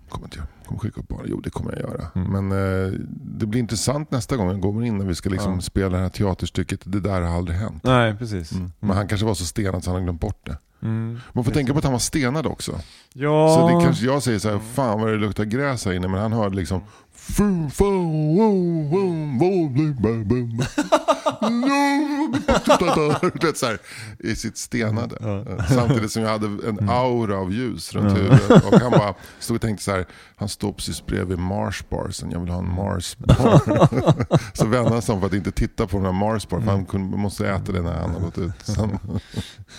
kommer 0.10 0.28
inte 0.28 0.38
jag. 0.38 0.48
Kommer 0.68 0.80
skicka 0.80 1.02
upp 1.02 1.08
bara. 1.08 1.22
Jo, 1.26 1.40
det 1.42 1.50
kommer 1.50 1.72
jag 1.72 1.82
göra. 1.82 2.08
Mm. 2.16 2.46
Men 2.48 2.52
eh, 2.86 2.94
det 3.12 3.46
blir 3.46 3.60
intressant 3.60 4.12
nästa 4.12 4.36
gång 4.38 4.48
jag 4.48 4.60
går 4.60 4.84
in 4.86 4.98
när 4.98 5.06
vi 5.06 5.16
ska 5.16 5.30
liksom 5.30 5.54
Ja. 5.56 5.62
spela 5.62 5.98
det 5.98 6.04
här 6.04 6.10
teaterstycket. 6.10 6.80
Det 6.84 7.00
där 7.00 7.22
har 7.22 7.38
aldrig 7.38 7.58
hänt. 7.58 7.84
Nej, 7.84 8.16
precis. 8.16 8.52
Mm. 8.52 8.72
Men 8.80 8.98
han 8.98 9.08
kanske 9.08 9.26
var 9.28 9.34
så 9.34 9.46
stenad 9.46 9.84
så 9.84 9.90
han 9.90 9.96
har 10.00 10.04
glömt 10.04 10.22
bort 10.22 10.46
det. 10.46 10.58
Mm. 10.82 11.20
Man 11.34 11.44
får 11.44 11.52
tänka 11.52 11.72
på 11.74 11.78
att 11.78 11.84
han 11.84 11.94
var 11.94 12.00
stenad 12.00 12.46
också. 12.48 12.80
Ja, 13.14 13.56
Så 13.56 13.78
det 13.78 13.86
kanske 13.86 14.06
jag 14.06 14.24
säger 14.24 14.40
så 14.40 14.50
här, 14.50 14.60
fan 14.60 15.02
vad 15.02 15.10
det 15.10 15.18
luktar 15.18 15.44
gräs 15.46 15.86
här 15.86 15.94
inne. 15.94 16.08
Men 16.08 16.22
han 16.22 16.34
hörde 16.34 16.56
liksom 16.56 16.82
Vet 23.42 23.58
så 23.58 23.66
här, 23.66 23.80
i 24.20 24.36
sitt 24.36 24.58
stenade. 24.58 25.46
Samtidigt 25.70 26.12
som 26.12 26.22
jag 26.24 26.30
hade 26.30 26.48
en 26.70 26.90
aura 26.90 27.38
av 27.38 27.54
ljus 27.54 27.94
runt 27.94 28.18
huvudet. 28.18 28.66
Och 28.66 28.80
han 28.80 28.92
bara 28.92 29.14
stod 29.40 29.56
och 29.56 29.62
tänkte 29.62 29.84
så 29.84 29.92
här, 29.92 30.06
han 30.36 30.50
står 30.50 30.74
precis 30.74 31.06
bredvid 31.06 31.40
Mars 31.40 31.84
barsen, 31.90 32.32
jag 32.32 32.40
vill 32.40 32.50
ha 32.50 32.60
en 32.60 32.76
Mars 32.76 33.18
bar. 33.18 33.62
så 34.58 34.66
vände 34.66 34.90
han 34.90 35.02
sig 35.02 35.16
om 35.16 35.20
för 35.22 35.28
att 35.28 35.34
inte 35.34 35.52
titta 35.52 35.88
på 35.88 35.98
den 35.98 36.06
här 36.06 36.14
Mars 36.14 36.48
bar, 36.48 36.60
för 36.60 36.72
han 36.72 36.86
kunde, 36.86 37.18
måste 37.18 37.50
äta 37.50 37.72
det 37.72 37.82
när 37.82 37.94
han 37.94 38.10
har 38.10 38.20
gått 38.20 38.38
ut. 38.38 38.54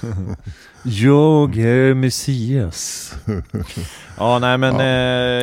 Jag 0.82 1.56
är 1.56 1.94
Messias. 1.94 3.14
ja, 4.18 4.38
nej 4.38 4.58
men 4.58 4.74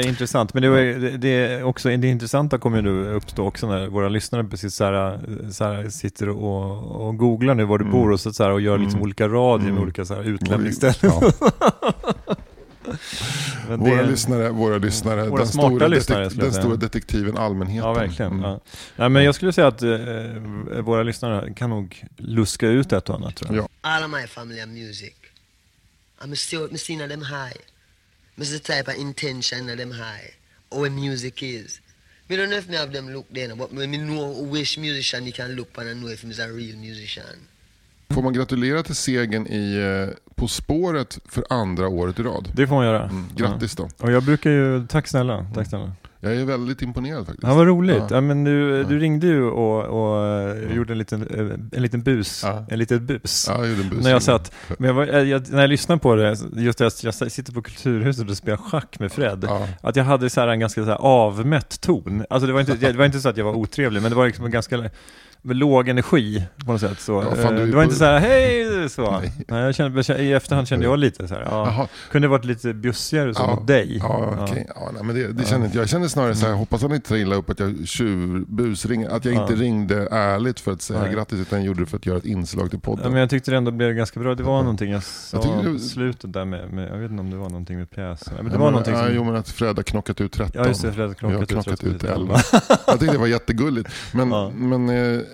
eh, 0.02 0.08
intressant. 0.08 0.54
Men 0.54 0.64
det, 0.64 0.70
var, 0.70 0.78
det, 0.78 1.18
det, 1.18 1.30
är 1.30 1.64
också, 1.64 1.90
det 1.90 2.08
intressanta 2.08 2.58
kommer 2.58 2.78
ju 2.78 2.84
nu 2.84 3.14
uppstå 3.14 3.48
också 3.48 3.68
när 3.68 3.88
våra 3.88 4.10
lyssnare 4.10 4.44
precis 4.44 4.76
så 4.76 4.84
här, 4.84 5.20
så 5.52 5.64
här 5.64 5.90
sitter 5.90 6.30
och, 6.30 7.06
och 7.08 7.18
googlar 7.18 7.56
nu 7.56 7.66
var 7.66 7.78
du 7.78 7.86
bor 7.86 8.12
och, 8.12 8.20
så, 8.20 8.34
så 8.34 8.44
här, 8.44 8.52
och 8.52 8.62
gör 8.62 8.78
liksom 8.78 9.02
olika 9.02 9.28
radier 9.28 9.72
med 9.72 9.82
olika 9.84 10.06
så 10.06 10.16
här, 10.16 10.24
utlämningsställen. 10.24 10.96
Ja. 11.02 11.32
Men 13.70 13.80
Våra 13.80 13.96
det- 13.96 14.10
lyssnare, 14.10 14.50
våra 14.50 14.78
lyssnare, 14.78 15.30
Våra 15.30 15.38
den, 15.38 15.48
smarta 15.48 15.70
stora, 15.70 15.88
lyssnare, 15.88 16.30
den 16.30 16.54
stora 16.54 16.76
detektiven 16.76 17.38
allmänheten. 17.38 17.88
Ja, 17.88 17.94
verkligen. 17.94 18.32
Mm. 18.32 18.44
Ja. 18.44 18.60
Nej, 18.96 19.10
men 19.10 19.24
jag 19.24 19.36
skulle 19.36 19.54
säga 19.54 19.68
att 19.68 19.82
eh, 19.82 19.90
våra 20.82 21.04
lyssnare 21.04 21.54
kan 21.54 21.70
nog 21.70 22.06
luska 22.18 22.68
ut 22.68 22.94
ett 22.94 23.10
och 23.10 23.16
annat 23.16 23.36
tror 23.36 23.56
jag. 23.56 23.64
Ja. 23.64 23.68
All 23.82 24.04
of 24.04 24.10
my 24.22 24.28
family 24.28 24.60
are 24.60 24.66
music. 26.20 26.24
I'm 26.24 26.36
still 26.36 26.68
me 26.72 26.78
seeing 26.78 27.08
them 27.08 27.22
high. 27.22 27.54
Miss 28.38 28.52
the 28.52 28.60
type 28.60 28.88
of 28.88 28.96
intention 28.96 29.70
of 29.70 29.78
them 29.78 29.92
high. 29.92 30.34
Or 30.70 30.82
when 30.82 30.96
music 30.96 31.44
is. 31.44 31.82
Me 32.28 32.38
don't 32.38 32.50
know 32.50 32.58
if 32.58 32.68
me 32.68 32.76
have 32.76 32.92
them 32.92 33.10
look 33.10 33.26
there, 33.30 33.56
but 33.56 33.72
me 33.72 33.98
know 33.98 34.50
which 34.52 34.78
musician 34.80 35.26
you 35.26 35.34
can 35.34 35.56
look 35.56 35.78
and 35.78 36.02
know 36.02 36.10
if 36.10 36.24
he's 36.24 36.40
a 36.40 36.48
real 36.48 36.76
musician. 36.78 37.48
Får 38.10 38.22
man 38.22 38.34
gratulera 38.34 38.84
till 38.84 38.96
segern 38.96 39.48
i 39.48 39.76
eh, 39.76 40.36
På 40.36 40.48
spåret 40.48 41.20
för 41.26 41.46
andra 41.50 41.88
året 41.88 42.20
i 42.20 42.24
rad? 42.24 42.52
Det 42.54 42.68
får 42.68 42.76
man 42.76 42.86
göra. 42.86 43.04
Mm, 43.04 43.30
grattis 43.36 43.76
då. 43.76 43.90
Ja. 43.98 44.06
Och 44.06 44.12
jag 44.12 44.24
brukar 44.24 44.50
ju, 44.50 44.88
tack 44.88 45.08
snälla, 45.08 45.46
tack 45.54 45.68
snälla. 45.68 45.92
Jag 46.20 46.36
är 46.36 46.46
väldigt 46.46 46.82
imponerad 46.82 47.26
faktiskt. 47.26 47.44
Ja, 47.48 47.54
vad 47.54 47.68
roligt. 47.68 47.96
Ja. 47.98 48.08
Ja. 48.12 48.22
men 48.22 48.44
du, 48.44 48.84
du 48.84 49.00
ringde 49.00 49.28
ju 49.28 49.44
och, 49.44 49.84
och 49.86 50.26
eh, 50.28 50.76
gjorde 50.76 50.94
en 50.94 50.98
liten, 50.98 51.22
eh, 51.28 51.78
en 51.78 51.82
liten 51.82 52.02
bus. 52.02 52.42
Ja. 52.44 52.66
En 52.70 52.80
liten 52.80 53.06
bus. 53.06 53.46
Ja, 53.50 53.58
jag 53.58 53.70
gjorde 53.70 53.82
en 53.82 53.90
bus. 53.90 54.04
När 54.04 54.12
jag 54.12 54.24
satt, 54.24 54.52
men 54.78 54.88
jag 54.88 54.94
var, 54.94 55.06
jag, 55.06 55.26
jag, 55.26 55.52
när 55.52 55.62
jag 55.62 55.70
lyssnade 55.70 56.00
på 56.00 56.16
det, 56.16 56.38
just 56.56 56.78
det, 56.78 57.04
jag 57.04 57.14
sitter 57.32 57.54
på 57.54 57.62
Kulturhuset 57.62 58.30
och 58.30 58.38
spelar 58.38 58.58
schack 58.58 59.00
med 59.00 59.12
Fred, 59.12 59.46
Ja. 59.48 59.68
att 59.82 59.96
jag 59.96 60.04
hade 60.04 60.30
så 60.30 60.42
här 60.42 60.48
en 60.48 60.60
ganska 60.60 60.82
så 60.84 60.90
här 60.90 60.98
avmätt 60.98 61.82
ton. 61.82 62.26
Alltså 62.30 62.48
det 62.48 62.54
var, 62.54 62.60
inte, 62.60 62.74
det 62.76 62.94
var 62.94 63.06
inte 63.06 63.20
så 63.20 63.30
att 63.30 63.38
jag 63.38 63.46
var 63.46 63.54
otrevlig, 63.54 64.02
men 64.02 64.12
det 64.12 64.18
var 64.18 64.26
liksom 64.26 64.46
en 64.46 64.52
ganska 64.52 64.90
låg 65.54 65.90
energi 65.90 66.46
på 66.66 66.72
något 66.72 66.82
sätt. 66.82 67.00
Så. 67.00 67.12
Ja, 67.30 67.36
fan, 67.36 67.54
du 67.56 67.62
Eh, 67.62 67.64
är 67.64 67.68
det 67.72 67.76
var 67.76 67.84
inte 67.84 67.96
så 67.96 68.06
här, 68.06 68.20
hej, 68.20 68.90
så. 68.90 69.12
Nej. 69.12 69.32
Nej. 69.48 69.62
jag 69.64 69.76
kände, 69.76 69.98
jag 69.98 70.06
kände- 70.06 70.24
I 70.24 70.34
efterhand 70.34 70.68
kände 70.68 70.86
jag 70.86 71.00
lite 71.00 71.28
så 71.28 71.34
här, 71.34 71.42
ja, 71.42 71.88
kunde 72.12 72.28
varit 72.28 72.46
lite 72.46 72.74
bjussigare 72.74 73.34
så 73.34 73.48
mot 73.48 73.68
dig. 73.68 73.98
Ja, 74.04 74.34
okej. 74.40 74.68
ja. 74.76 74.90
nej, 74.94 75.04
men 75.04 75.16
det, 75.16 75.28
det 75.28 75.48
känner 75.48 75.66
inte 75.66 75.78
jag. 75.78 75.82
Jag 75.84 75.90
känner 75.90 76.08
snarare 76.08 76.36
så 76.36 76.46
här, 76.48 76.54
hoppas 76.54 76.82
han 76.82 76.94
inte 76.94 77.16
illa 77.18 77.36
upp 77.36 77.50
att 77.50 77.60
jag 77.60 77.76
tjuvbusringade, 77.88 79.16
att 79.16 79.26
jag 79.26 79.34
inte 79.34 79.54
Ja. 79.54 79.60
ringde 79.60 80.08
ärligt 80.12 80.60
för 80.60 80.72
att 80.72 80.82
säga 80.82 81.00
Nej. 81.02 81.14
grattis, 81.14 81.40
utan 81.40 81.64
gjorde 81.64 81.80
det 81.80 81.86
för 81.86 81.98
att 81.98 82.06
göra 82.06 82.18
ett 82.18 82.26
inslag 82.26 82.70
till 82.70 82.80
Ja, 82.84 82.90
podden. 82.96 83.12
men 83.12 83.20
jag 83.20 83.30
tyckte 83.30 83.52
det 83.52 83.58
ändå 83.58 83.72
blev 83.72 83.94
ganska 83.94 84.20
bra. 84.20 84.36
Det 84.36 84.44
var 84.44 84.60
någonting 84.62 84.92
jag 84.92 85.04
sa 85.04 85.38
det- 85.64 85.74
på 85.74 85.80
slutet 85.80 86.34
där 86.34 86.46
med, 86.46 86.74
med, 86.74 86.90
jag 86.92 86.98
vet 86.98 87.12
inte 87.12 87.22
om 87.22 87.30
det 87.32 87.38
var 87.38 87.50
någonting 87.50 87.78
med 87.78 87.90
pjäsen. 87.92 88.34
Men 88.38 88.46
det 88.46 88.52
Ja, 88.52 88.58
var 88.58 88.66
men- 88.66 88.72
någonting 88.72 88.94
ja, 88.94 89.06
som... 89.06 89.16
Jo 89.16 89.24
men 89.24 89.36
att 89.36 89.50
Fred 89.50 89.76
har 89.76 89.84
knockat 89.84 90.22
ut 90.22 90.32
13. 90.32 90.62
Ja 90.62 90.68
just 90.68 90.82
det, 90.82 90.94
Fred 90.94 91.04
Jag 91.22 91.30
har 91.30 91.46
knockat 91.46 91.50
knockat 91.50 91.84
ut 91.84 91.94
lite. 91.94 92.08
11. 92.14 92.40
Jag 92.88 93.00
tyckte 93.00 93.16
det 93.16 93.18
var 93.20 93.28
jättegulligt. 93.28 93.90
Men, 94.14 94.32
Ja. 94.32 94.50
men 94.56 94.90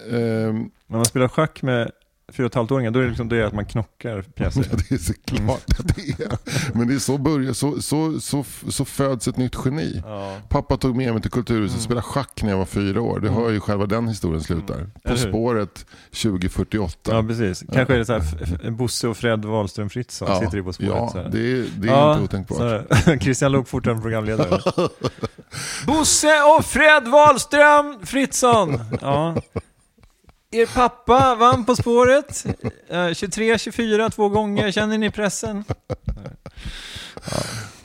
eh, 0.10 0.54
När 0.88 0.98
man 0.98 1.06
spelar 1.06 1.28
schack 1.28 1.62
med 1.62 1.92
fyra 2.34 2.46
och 2.48 2.56
ett 2.64 2.72
åringar, 2.72 2.92
då 2.92 3.00
är 3.00 3.04
det, 3.04 3.10
liksom, 3.10 3.30
det 3.30 3.44
att 3.44 3.54
man 3.54 3.66
knockar 3.66 4.22
pjäser. 4.22 4.62
Ja, 4.72 4.78
det 4.90 4.96
är 4.96 5.00
såklart 5.00 5.80
att 5.80 5.96
det 5.96 6.24
är. 6.24 6.38
Men 6.78 6.88
det 6.88 6.94
är 6.94 7.00
så, 7.00 7.18
börjar, 7.18 7.54
så, 7.54 7.82
så, 7.82 8.20
så, 8.20 8.44
så 8.70 8.86
föds 8.86 9.28
ett 9.28 9.38
nytt 9.38 9.56
geni. 9.66 10.02
Ja. 10.06 10.38
Pappa 10.50 10.78
tog 10.78 10.96
med 10.96 11.14
mig 11.14 11.22
till 11.22 11.32
Kulturhuset 11.32 11.78
och 11.78 11.84
spelade 11.84 12.04
schack 12.04 12.44
när 12.44 12.50
jag 12.50 12.58
var 12.58 12.66
fyra 12.66 13.02
år. 13.02 13.20
Det 13.20 13.30
hör 13.30 13.50
ju 13.50 13.60
själva 13.60 13.86
den 13.86 14.08
historien 14.08 14.42
slutar. 14.42 14.76
På 14.76 15.10
Eller 15.10 15.22
hur? 15.24 15.30
spåret 15.30 15.86
2048. 16.24 17.12
ja, 17.16 17.24
precis. 17.24 17.64
Kanske 17.74 17.94
är 17.94 17.98
det 17.98 18.06
så 18.06 18.14
här, 18.14 18.70
Bosse 18.72 19.08
och 19.08 19.18
Fred 19.18 19.46
Wahlström 19.46 19.90
Fritzson 19.90 20.28
Ja, 20.32 20.40
sitter 20.40 20.58
i 20.58 20.64
På 20.64 20.74
spåret. 20.74 21.12
Ja, 21.16 21.24
det 21.32 21.52
är, 21.52 21.66
det 21.78 21.88
är 21.88 21.92
Ja, 21.92 22.12
inte 22.14 22.24
otänkbart. 22.24 23.22
Christian 23.22 23.52
Lok 23.52 23.68
fortfarande 23.68 24.02
programledare. 24.02 24.62
Bosse 25.88 26.42
och 26.58 26.66
Fred 26.66 27.08
Wahlström 27.08 27.96
Fritzson! 28.04 28.80
Ja. 29.02 29.36
Er 30.52 30.66
pappa 30.66 31.36
vann 31.36 31.66
På 31.66 31.76
spåret. 31.76 32.46
Eh, 32.90 32.96
23-24 32.96 34.10
två 34.10 34.30
gånger, 34.30 34.72
känner 34.72 34.98
ni 34.98 35.12
pressen? 35.12 35.64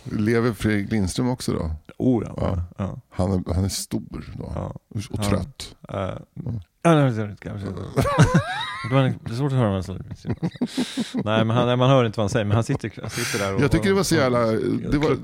Lever 0.04 0.52
Fredrik 0.52 0.90
Lindström 0.90 1.28
också 1.28 1.52
då? 1.52 1.70
Oh 1.98 2.24
ja. 2.26 2.34
Ja. 2.36 2.64
ja. 2.78 3.00
Han 3.10 3.32
är, 3.32 3.54
han 3.54 3.64
är 3.64 3.68
stor 3.68 4.24
då. 4.38 4.52
ja. 4.54 4.74
Och 4.88 5.00
Ja. 5.10 5.22
trött. 5.22 5.74
Eh, 5.88 6.18
ja, 6.82 6.94
nej, 6.94 7.36
det 8.90 8.96
är 8.96 9.02
Det 9.04 9.14
det 9.24 9.34
svårt 9.34 9.52
att 9.52 9.58
höra 9.58 9.64
vad 9.66 9.74
han 9.74 9.82
säger. 9.82 10.02
Nej, 11.24 11.44
men 11.44 11.50
han, 11.56 11.78
man 11.78 11.90
hör 11.90 12.04
inte 12.04 12.16
vad 12.18 12.22
han 12.24 12.30
säger, 12.30 12.44
men 12.44 12.54
han 12.54 12.64
sitter, 12.64 12.92
han 13.00 13.10
sitter 13.10 13.38
där 13.46 13.54
och 13.54 13.60
Jag 13.60 13.70
tycker 13.70 13.88
det 13.88 13.94
var 13.94 14.02
så 14.02 14.14
jävla- 14.14 14.38
det 14.90 14.98
var-. 14.98 15.16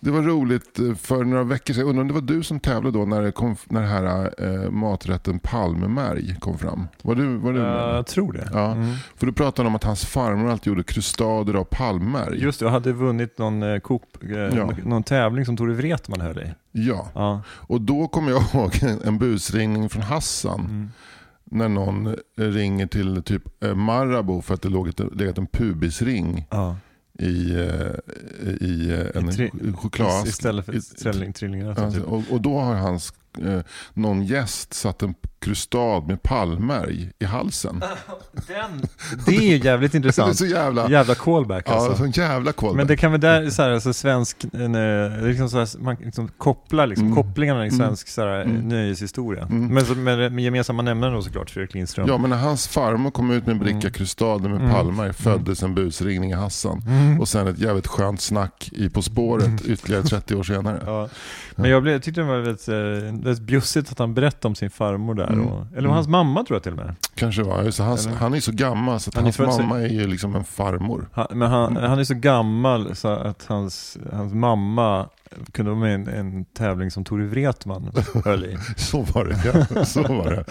Det 0.00 0.10
var 0.10 0.22
roligt 0.22 0.78
eh, 0.78 0.94
för 0.94 1.24
några 1.24 1.44
veckor 1.44 1.74
sedan. 1.74 1.80
Jag 1.80 1.88
undrar 1.88 2.00
om 2.02 2.08
det 2.08 2.14
var 2.14 2.20
du 2.20 2.42
som 2.42 2.60
tävlade 2.60 2.98
då 2.98 3.04
när, 3.04 3.22
det 3.22 3.32
kom, 3.32 3.56
när 3.68 3.80
den 3.80 3.90
här 3.90 4.34
eh, 4.38 4.70
maträtten 4.70 5.38
palmemärg 5.38 6.36
kom 6.40 6.58
fram? 6.58 6.88
Var 7.02 7.14
du, 7.14 7.36
var 7.36 7.52
du 7.52 7.58
med? 7.58 7.96
jag 7.96 8.06
tror 8.06 8.32
det. 8.32 8.48
Ja. 8.52 8.72
Mm. 8.72 8.94
För 9.16 9.26
du 9.26 9.32
pratade 9.32 9.68
om 9.68 9.74
att 9.74 9.84
hans 9.84 10.04
farmor 10.04 10.50
alltid 10.50 10.66
gjorde 10.70 10.82
krustader 10.82 11.54
av 11.54 11.64
palmmärg. 11.64 12.42
Just 12.42 12.58
det, 12.60 12.64
jag 12.66 12.70
hade 12.72 12.92
vunnit 12.92 13.38
någon, 13.38 13.62
eh, 13.62 13.78
Coop, 13.78 14.02
eh, 14.22 14.30
Ja. 14.38 14.70
någon 14.84 15.02
tävling 15.02 15.44
som 15.46 15.56
Tore 15.56 15.74
Wretman 15.74 16.20
höll 16.20 16.38
i. 16.38 16.52
Ja, 16.72 17.08
Ja. 17.14 17.42
och 17.48 17.80
då 17.80 18.08
kommer 18.08 18.30
jag 18.30 18.42
ihåg 18.54 18.78
en, 18.82 19.02
en 19.04 19.18
busringning 19.18 19.88
från 19.88 20.02
Hassan. 20.02 20.60
Mm. 20.60 20.90
När 21.52 21.68
någon 21.68 22.16
ringer 22.36 22.86
till 22.86 23.22
typ 23.22 23.64
eh, 23.64 23.74
Marabou 23.74 24.42
för 24.42 24.54
att 24.54 24.62
det 24.62 24.68
låg 24.68 24.88
ett, 24.88 25.00
legat 25.16 25.38
en 25.38 25.46
pubisring 25.46 26.46
Ja. 26.50 26.76
i, 27.18 27.52
eh, 27.52 28.50
i 28.60 28.90
eh, 28.90 29.20
en 29.22 29.28
I 29.28 29.32
tri- 29.32 29.76
choklad. 29.76 30.26
Istället 30.26 30.66
för 30.66 30.76
i- 30.76 30.80
trilling, 30.80 31.32
trillingar. 31.32 31.68
Alltså, 31.68 32.00
typ. 32.00 32.08
och, 32.08 32.22
och 32.30 32.40
då 32.40 32.58
har 32.58 32.74
hans, 32.74 33.12
någon 33.94 34.24
gäst 34.24 34.74
satt 34.74 35.02
en 35.02 35.14
krustad 35.42 36.00
med 36.00 36.22
palmärg 36.22 37.10
i 37.18 37.24
halsen. 37.24 37.82
Den, 38.32 38.82
det 39.26 39.36
är 39.36 39.40
ju 39.42 39.56
jävligt 39.58 39.92
Det 39.92 39.96
är 39.96 39.98
intressant. 39.98 40.36
så 40.38 40.46
jävla, 40.46 40.90
Jävla 40.90 41.14
callback 41.14 41.64
ja, 41.68 41.72
alltså. 41.74 41.96
sån 41.96 42.10
jävla 42.10 42.52
callback. 42.52 42.76
Men 42.76 42.86
det 42.86 42.96
kan 42.96 43.12
väl 43.12 43.20
där, 43.20 43.50
så 43.50 43.62
här, 43.62 43.70
alltså 43.70 43.92
svensk, 43.92 44.44
en, 44.52 44.74
eh, 44.74 45.22
liksom 45.26 45.48
så 45.48 45.58
här, 45.58 45.68
man 45.82 45.96
liksom 46.00 46.28
kopplar 46.28 46.86
liksom, 46.86 47.06
Mm. 47.06 47.16
kopplingarna 47.16 47.64
i 47.66 47.68
Mm. 47.68 47.78
svensk 47.78 48.08
så 48.08 48.20
här, 48.22 48.40
Mm. 48.42 48.68
nöjeshistoria. 48.68 49.42
Mm. 49.42 49.66
Men 49.74 49.84
så, 49.86 49.94
med, 49.94 50.32
med 50.32 50.44
gemensamma 50.44 50.82
nämnaren 50.82 51.14
då 51.14 51.22
såklart, 51.22 51.50
Fredrik 51.50 51.74
Lindström. 51.74 52.08
Ja 52.08 52.18
men 52.18 52.30
när 52.30 52.36
hans 52.36 52.68
farmor 52.68 53.10
kom 53.10 53.30
ut 53.30 53.46
med 53.46 53.52
en 53.52 53.58
bricka 53.58 53.78
Mm. 53.78 53.92
krustader 53.92 54.48
med 54.48 54.60
Mm. 54.60 54.72
palmar 54.72 55.12
föddes 55.12 55.62
en 55.62 55.74
busringning 55.74 56.30
i 56.30 56.34
Hassan. 56.34 56.82
Mm. 56.86 57.20
Och 57.20 57.28
sen 57.28 57.46
ett 57.46 57.58
jävligt 57.58 57.86
skönt 57.86 58.20
snack 58.20 58.68
i 58.72 58.88
På 58.88 59.02
spåret 59.02 59.64
ytterligare 59.66 60.02
30 60.02 60.34
år 60.34 60.42
senare. 60.42 60.82
Ja. 60.86 61.08
Men 61.56 61.70
jag, 61.70 61.82
blev, 61.82 61.92
jag 61.94 62.02
tyckte 62.02 62.20
det 62.20 62.26
var 62.26 62.36
väldigt, 62.38 62.68
eh, 62.68 62.74
väldigt 63.24 63.40
bjussigt 63.40 63.92
att 63.92 63.98
han 63.98 64.14
berättade 64.14 64.48
om 64.48 64.54
sin 64.54 64.70
farmor 64.70 65.14
där. 65.14 65.31
Mm. 65.34 65.46
Och, 65.46 65.66
eller 65.70 65.78
Mm. 65.78 65.90
hans 65.90 66.08
mamma 66.08 66.44
tror 66.44 66.54
jag 66.56 66.62
till 66.62 66.72
och 66.72 66.78
med. 66.78 66.94
Kanske 67.14 67.42
var. 67.42 67.62
Just, 67.62 67.78
han, 67.78 67.98
han 68.18 68.34
är 68.34 68.40
så 68.40 68.52
gammal 68.52 69.00
så 69.00 69.10
Han 69.14 69.24
hans 69.24 69.36
född 69.36 69.54
sig- 69.54 69.62
mamma 69.66 69.80
är 69.80 69.88
ju 69.88 70.06
liksom 70.06 70.34
en 70.34 70.44
farmor. 70.44 71.08
Han, 71.12 71.26
men 71.34 71.50
han, 71.50 71.76
han 71.76 71.98
är 71.98 72.04
så 72.04 72.14
gammal 72.14 72.96
så 72.96 73.08
att 73.08 73.44
hans, 73.46 73.98
hans 74.12 74.32
mamma 74.34 75.08
kunde 75.52 75.70
vara 75.70 75.80
med 75.80 75.90
i 75.90 75.94
en, 75.94 76.08
en 76.08 76.44
tävling 76.44 76.90
som 76.90 77.04
Tore 77.04 77.26
Wretman 77.26 77.90
höll 78.24 78.44
i. 78.44 78.56
Så 78.76 79.02
var 79.02 79.24
det, 79.24 79.66
ja. 79.74 79.84
Så 79.84 80.02
var 80.02 80.30
det. 80.30 80.44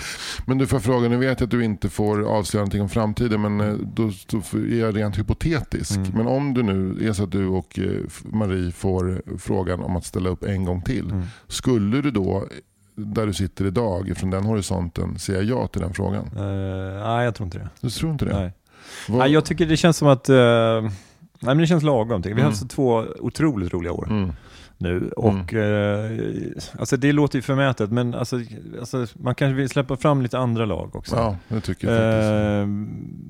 Men 0.46 0.58
du 0.58 0.68
får 0.68 0.80
fråga, 0.80 1.10
nu 1.10 1.18
vet 1.18 1.40
jag 1.40 1.48
att 1.48 1.52
du 1.52 1.64
inte 1.64 1.90
får 1.90 2.22
avslöja 2.38 2.62
någonting 2.62 2.82
om 2.82 2.90
framtiden 2.90 3.42
men 3.42 3.62
eh, 3.62 3.74
då, 3.94 4.12
då 4.28 4.38
är 4.58 4.80
jag 4.80 4.98
rent 4.98 5.20
hypotetisk. 5.20 5.96
Mm. 5.98 6.12
Men 6.14 6.28
om 6.28 6.54
du 6.54 6.64
nu 6.64 7.08
är 7.08 7.14
så 7.14 7.24
att 7.24 7.32
du 7.32 7.48
och 7.48 7.80
eh, 7.80 7.86
Marie 8.24 8.72
får 8.72 9.22
frågan 9.38 9.80
om 9.80 9.96
att 9.96 10.06
ställa 10.06 10.30
upp 10.30 10.44
en 10.44 10.66
gång 10.66 10.82
till. 10.82 11.10
Mm. 11.12 11.24
Skulle 11.48 12.02
du 12.02 12.12
då, 12.12 12.48
där 12.96 13.26
du 13.28 13.34
sitter 13.34 13.66
idag, 13.66 14.14
från 14.18 14.30
den 14.30 14.44
horisonten, 14.44 15.20
säga 15.20 15.42
ja 15.42 15.68
till 15.68 15.82
den 15.82 15.94
frågan? 15.94 16.26
Eh, 16.36 17.04
nej, 17.08 17.26
jag 17.26 17.36
tror 17.36 17.46
inte 17.48 17.58
det. 17.58 17.70
Du 17.82 17.90
tror 17.90 18.12
inte 18.12 18.26
det? 18.26 18.40
Nej. 18.40 18.54
Vad- 19.10 19.18
Nej, 19.20 19.32
jag 19.32 19.46
tycker 19.46 19.66
det 19.66 19.78
känns 19.78 19.98
som 19.98 20.08
att, 20.08 20.30
eh, 20.30 20.36
nej 20.36 20.92
men 21.40 21.58
det 21.58 21.68
känns 21.68 21.84
lagom. 21.84 22.10
jag. 22.12 22.22
Vi 22.24 22.30
har 22.32 22.40
Mm. 22.40 22.46
haft 22.52 22.70
två 22.70 23.06
otroligt 23.20 23.74
roliga 23.74 23.94
år 23.94 24.08
Mm. 24.10 24.34
nu 24.78 25.10
och 25.18 25.54
eh, 25.54 26.12
alltså 26.80 26.98
det 26.98 27.12
låter 27.12 27.38
ju 27.38 27.42
förmätet 27.42 27.92
men 27.92 28.16
alltså, 28.16 28.40
alltså, 28.80 29.06
man 29.16 29.36
kanske 29.36 29.54
vill 29.56 29.70
släppa 29.70 29.98
fram 29.98 30.22
lite 30.22 30.38
andra 30.40 30.66
lag 30.66 30.96
också. 30.96 31.16
Ja, 31.16 31.38
det 31.48 31.62
tycker 31.62 31.92
jag. 31.92 32.62
Eh, 32.62 32.68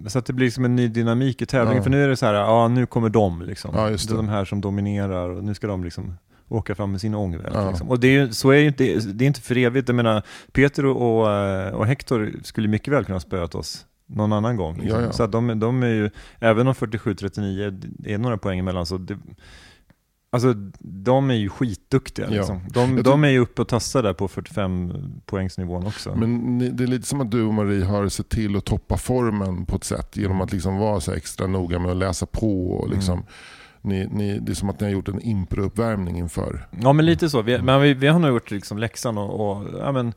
så 0.07 0.20
att 0.20 0.26
det 0.26 0.34
blir 0.34 0.49
som 0.51 0.66
en 0.66 0.76
ny 0.76 0.88
dynamik 0.88 1.41
i 1.41 1.45
tävlingen. 1.45 1.78
Ja. 1.78 1.84
För 1.84 1.89
nu 1.89 2.03
är 2.03 2.07
det 2.07 2.16
så 2.18 2.26
här, 2.26 2.34
ja 2.34 2.68
nu 2.68 2.86
kommer 2.86 3.09
de 3.09 3.41
liksom. 3.41 3.72
Ja, 3.76 3.89
det. 3.89 4.07
de 4.16 4.30
här 4.30 4.45
som 4.45 4.62
dominerar 4.62 5.30
och 5.30 5.43
nu 5.43 5.53
ska 5.53 5.68
de 5.68 5.84
liksom 5.84 6.14
åka 6.52 6.76
fram 6.76 6.91
med 6.91 7.02
sin 7.02 7.16
ångvält. 7.16 7.54
Ja. 7.56 7.70
Liksom. 7.70 7.89
Och 7.89 7.99
det 7.99 8.16
är 8.18 8.28
så 8.30 8.49
är 8.49 8.58
ju 8.58 8.68
inte, 8.68 8.84
det 8.99 9.26
är 9.26 9.28
inte 9.28 9.41
för 9.41 9.58
evigt. 9.58 9.89
Jag 9.89 9.95
menar, 9.95 10.24
Peter 10.52 10.86
och, 10.86 11.22
och, 11.22 11.32
eh, 11.32 11.84
Hector 11.84 12.32
skulle 12.43 12.68
mycket 12.68 12.93
väl 12.93 13.06
kunna 13.06 13.20
spöat 13.20 13.56
oss 13.56 13.86
någon 14.06 14.34
annan 14.34 14.56
gång. 14.56 14.78
Liksom. 14.78 14.99
Ja, 14.99 15.06
ja. 15.06 15.12
Så 15.12 15.24
att 15.24 15.32
de, 15.32 15.60
de 15.60 15.84
är 15.84 15.88
ju, 15.88 16.10
även 16.39 16.68
om 16.68 16.74
47-39 16.74 17.91
är 18.06 18.18
några 18.18 18.38
poäng 18.38 18.60
emellan, 18.60 18.86
så 18.86 18.97
det, 18.97 19.18
Alltså 20.34 20.54
de 20.80 21.30
är 21.30 21.36
ju 21.36 21.49
skitduktiga 21.49 22.26
Ja. 22.26 22.32
liksom. 22.32 22.62
de, 22.74 23.04
de 23.04 23.24
är 23.24 23.30
ju 23.30 23.39
uppe 23.39 23.62
och 23.62 23.68
tassar 23.68 24.04
där 24.04 24.14
på 24.14 24.28
45 24.28 24.93
poängsnivån 25.26 25.88
också. 25.88 26.16
Men 26.16 26.60
det 26.78 26.84
är 26.84 26.88
lite 26.88 27.08
som 27.08 27.22
att 27.22 27.32
du 27.32 27.43
och 27.43 27.54
Marie 27.54 27.86
har 27.86 28.10
sett 28.10 28.30
till 28.30 28.56
att 28.56 28.66
toppa 28.66 28.97
formen 28.97 29.66
på 29.66 29.76
ett 29.76 29.84
sätt 29.84 30.18
genom 30.18 30.41
att 30.41 30.52
liksom 30.52 30.78
vara 30.78 30.99
så 30.99 31.12
extra 31.12 31.47
noga 31.47 31.80
med 31.80 31.91
att 31.91 31.97
läsa 31.97 32.26
på. 32.26 32.72
Och 32.72 32.89
liksom, 32.89 33.14
Mm. 33.14 33.26
Ni, 33.82 34.07
ni, 34.11 34.39
det 34.39 34.51
är 34.51 34.55
som 34.55 34.69
att 34.69 34.79
ni 34.79 34.86
har 34.86 34.91
gjort 34.91 35.07
en 35.07 35.21
impro-uppvärmning 35.21 36.17
inför. 36.17 36.67
Ja 36.82 36.93
men 36.93 37.05
lite 37.05 37.29
så, 37.29 37.41
vi, 37.41 37.61
men 37.61 37.82
vi, 37.82 37.93
vi 37.93 38.07
har 38.07 38.19
nog 38.19 38.29
gjort 38.32 38.51
liksom 38.51 38.77
läxan 38.77 39.17
och, 39.17 39.51
och 39.51 39.65
ja, 39.79 39.91
men 39.91 40.13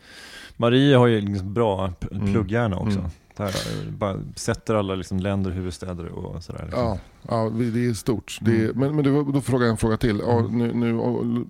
Marie 0.57 0.97
har 0.97 1.07
ju 1.07 1.21
liksom 1.21 1.55
bra 1.55 1.93
Mm. 2.13 2.33
plugghjärna 2.33 2.77
också. 2.77 2.99
Mm. 2.99 3.11
Eh, 3.41 3.91
bara 3.91 4.17
sätter 4.37 4.75
alla 4.75 4.95
liksom 4.95 5.19
länder, 5.21 5.51
huvudstäder 5.51 6.07
och 6.07 6.43
sådär. 6.45 6.63
Liksom. 6.65 6.83
Ja, 6.83 6.99
ja 7.29 7.51
det 7.55 7.87
är 7.87 7.95
stort. 7.95 8.39
Det 8.41 8.51
är, 8.51 8.65
Mm. 8.65 8.79
men 8.79 8.95
men 8.97 9.05
du, 9.05 9.33
då 9.33 9.41
frågar 9.41 9.67
jag 9.67 9.71
en 9.71 9.77
fråga 9.77 9.97
till. 9.97 10.23
Ja, 10.27 10.39
Mm. 10.39 10.59
nu, 10.59 10.73
nu, 10.75 11.45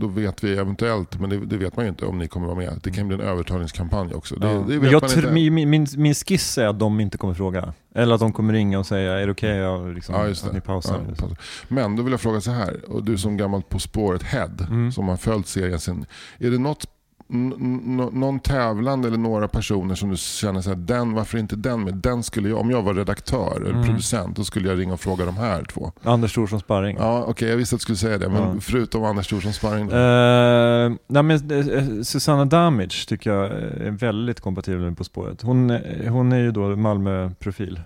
då 0.00 0.06
vet 0.06 0.44
vi 0.44 0.56
eventuellt, 0.56 1.20
men 1.20 1.30
det, 1.30 1.46
det 1.46 1.56
vet 1.56 1.76
man 1.76 1.84
ju 1.84 1.88
inte 1.88 2.06
om 2.06 2.18
ni 2.18 2.28
kommer 2.28 2.46
vara 2.46 2.56
med. 2.56 2.80
Det 2.82 2.90
kan 2.90 3.08
bli 3.08 3.14
en 3.14 3.20
övertalningskampanj 3.22 4.14
också. 4.14 4.36
Det, 4.36 4.46
Ja. 4.50 4.64
det 4.68 4.74
jag 4.74 4.82
man 4.82 5.10
tr- 5.10 5.18
inte. 5.18 5.32
min, 5.32 5.70
min, 5.70 5.86
min, 5.96 6.14
skiss 6.14 6.58
är 6.58 6.66
att 6.66 6.78
de 6.78 7.00
inte 7.00 7.18
kommer 7.18 7.34
fråga. 7.34 7.72
Eller 7.94 8.14
att 8.14 8.20
de 8.20 8.32
kommer 8.32 8.52
ringa 8.52 8.78
och 8.78 8.86
säga, 8.86 9.12
är 9.18 9.26
det 9.26 9.32
okej 9.32 9.68
okay, 9.68 9.94
liksom, 9.94 10.14
Ja, 10.14 10.30
att 10.30 10.52
ni 10.52 10.60
pausar? 10.60 11.00
Ja, 11.08 11.14
pausar. 11.14 11.38
Men 11.68 11.96
då 11.96 12.02
vill 12.02 12.10
jag 12.12 12.20
fråga 12.20 12.40
så 12.40 12.50
här, 12.50 12.80
och 12.90 13.04
du 13.04 13.18
som 13.18 13.36
gammalt 13.36 13.68
På 13.68 13.78
spåret-head 13.78 14.66
Mm. 14.68 14.92
som 14.92 15.08
har 15.08 15.16
följt 15.16 15.46
serien 15.46 15.80
sen. 15.80 16.06
Är 16.38 16.50
det 16.50 16.58
något, 16.58 16.86
någon 17.30 18.40
tävlande 18.40 19.08
eller 19.08 19.18
några 19.18 19.48
personer 19.48 19.94
som 19.94 20.10
du 20.10 20.16
känner 20.16 20.60
så 20.60 20.70
här, 20.70 20.76
den, 20.76 21.12
varför 21.12 21.38
inte 21.38 21.56
den 21.56 21.84
med? 21.84 21.94
Den 21.94 22.22
skulle 22.22 22.48
jag, 22.48 22.58
om 22.58 22.70
jag 22.70 22.82
var 22.82 22.94
redaktör 22.94 23.56
eller 23.56 23.70
Mm. 23.70 23.84
producent, 23.86 24.36
då 24.36 24.44
skulle 24.44 24.68
jag 24.68 24.78
ringa 24.78 24.92
och 24.92 25.00
fråga 25.00 25.24
de 25.24 25.36
här 25.36 25.64
två. 25.64 25.92
Anders 26.02 26.34
Thorsson 26.34 26.60
Sparring. 26.60 26.96
Ja, 27.00 27.24
okej, 27.28 27.48
jag 27.48 27.56
visste 27.56 27.74
att 27.74 27.80
du 27.80 27.82
skulle 27.82 27.96
säga 27.96 28.18
det, 28.18 28.28
men 28.28 28.42
Ja. 28.42 28.54
förutom 28.60 29.04
Anders 29.04 29.28
Thorsson 29.28 29.52
Sparring. 29.52 29.84
Uh, 29.92 30.96
nej 31.06 31.22
men, 31.22 31.30
eh, 31.50 32.02
Susanna 32.02 32.44
Damage 32.44 33.06
tycker 33.08 33.30
jag 33.30 33.44
är 33.46 33.90
väldigt 33.90 34.40
kompatibel 34.40 34.80
med 34.80 34.96
På 34.98 35.04
spåret. 35.04 35.42
Hon, 35.42 35.70
eh, 35.70 36.12
hon 36.12 36.32
är 36.32 36.38
ju 36.38 36.50
då 36.52 36.76
Malmö-profil. 36.76 37.80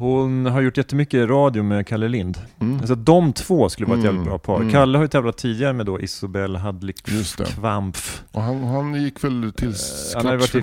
Hon 0.00 0.46
har 0.46 0.60
gjort 0.60 0.76
jättemycket 0.76 1.28
radio 1.28 1.62
med 1.62 1.86
Kalle 1.86 2.08
Lind. 2.08 2.38
Mm. 2.60 2.78
Alltså 2.78 2.94
de 2.94 3.32
två 3.32 3.68
skulle 3.68 3.86
vara 3.86 3.98
ett 3.98 4.04
Mm, 4.04 4.14
jävligt 4.16 4.30
bra 4.30 4.38
par. 4.38 4.56
mm. 4.56 4.70
Kalle 4.72 4.98
har 4.98 5.04
ju 5.04 5.08
tävlat 5.08 5.36
tidigare 5.38 5.72
med 5.72 5.86
då 5.86 6.00
Isobel 6.00 6.56
Hadlik. 6.56 7.02
Kvampf. 7.46 8.22
Och 8.32 8.42
han, 8.42 8.64
han 8.64 9.02
gick 9.02 9.24
väl 9.24 9.52
till 9.56 9.68
Eh, 9.68 9.74
Han 10.16 10.26
har 10.26 10.36
varit 10.36 10.54
i, 10.54 10.62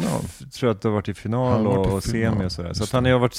tror 0.59 0.71
att 0.71 0.81
det 0.81 0.87
har 0.89 0.93
varit 0.93 1.09
i 1.09 1.13
final 1.13 1.63
varit 1.65 1.93
och 1.93 2.03
final. 2.03 2.33
semi 2.33 2.45
och 2.47 2.51
sådär. 2.51 2.73
Så 2.73 2.83
att 2.83 2.91
han 2.91 3.05
har 3.05 3.19
varit 3.19 3.37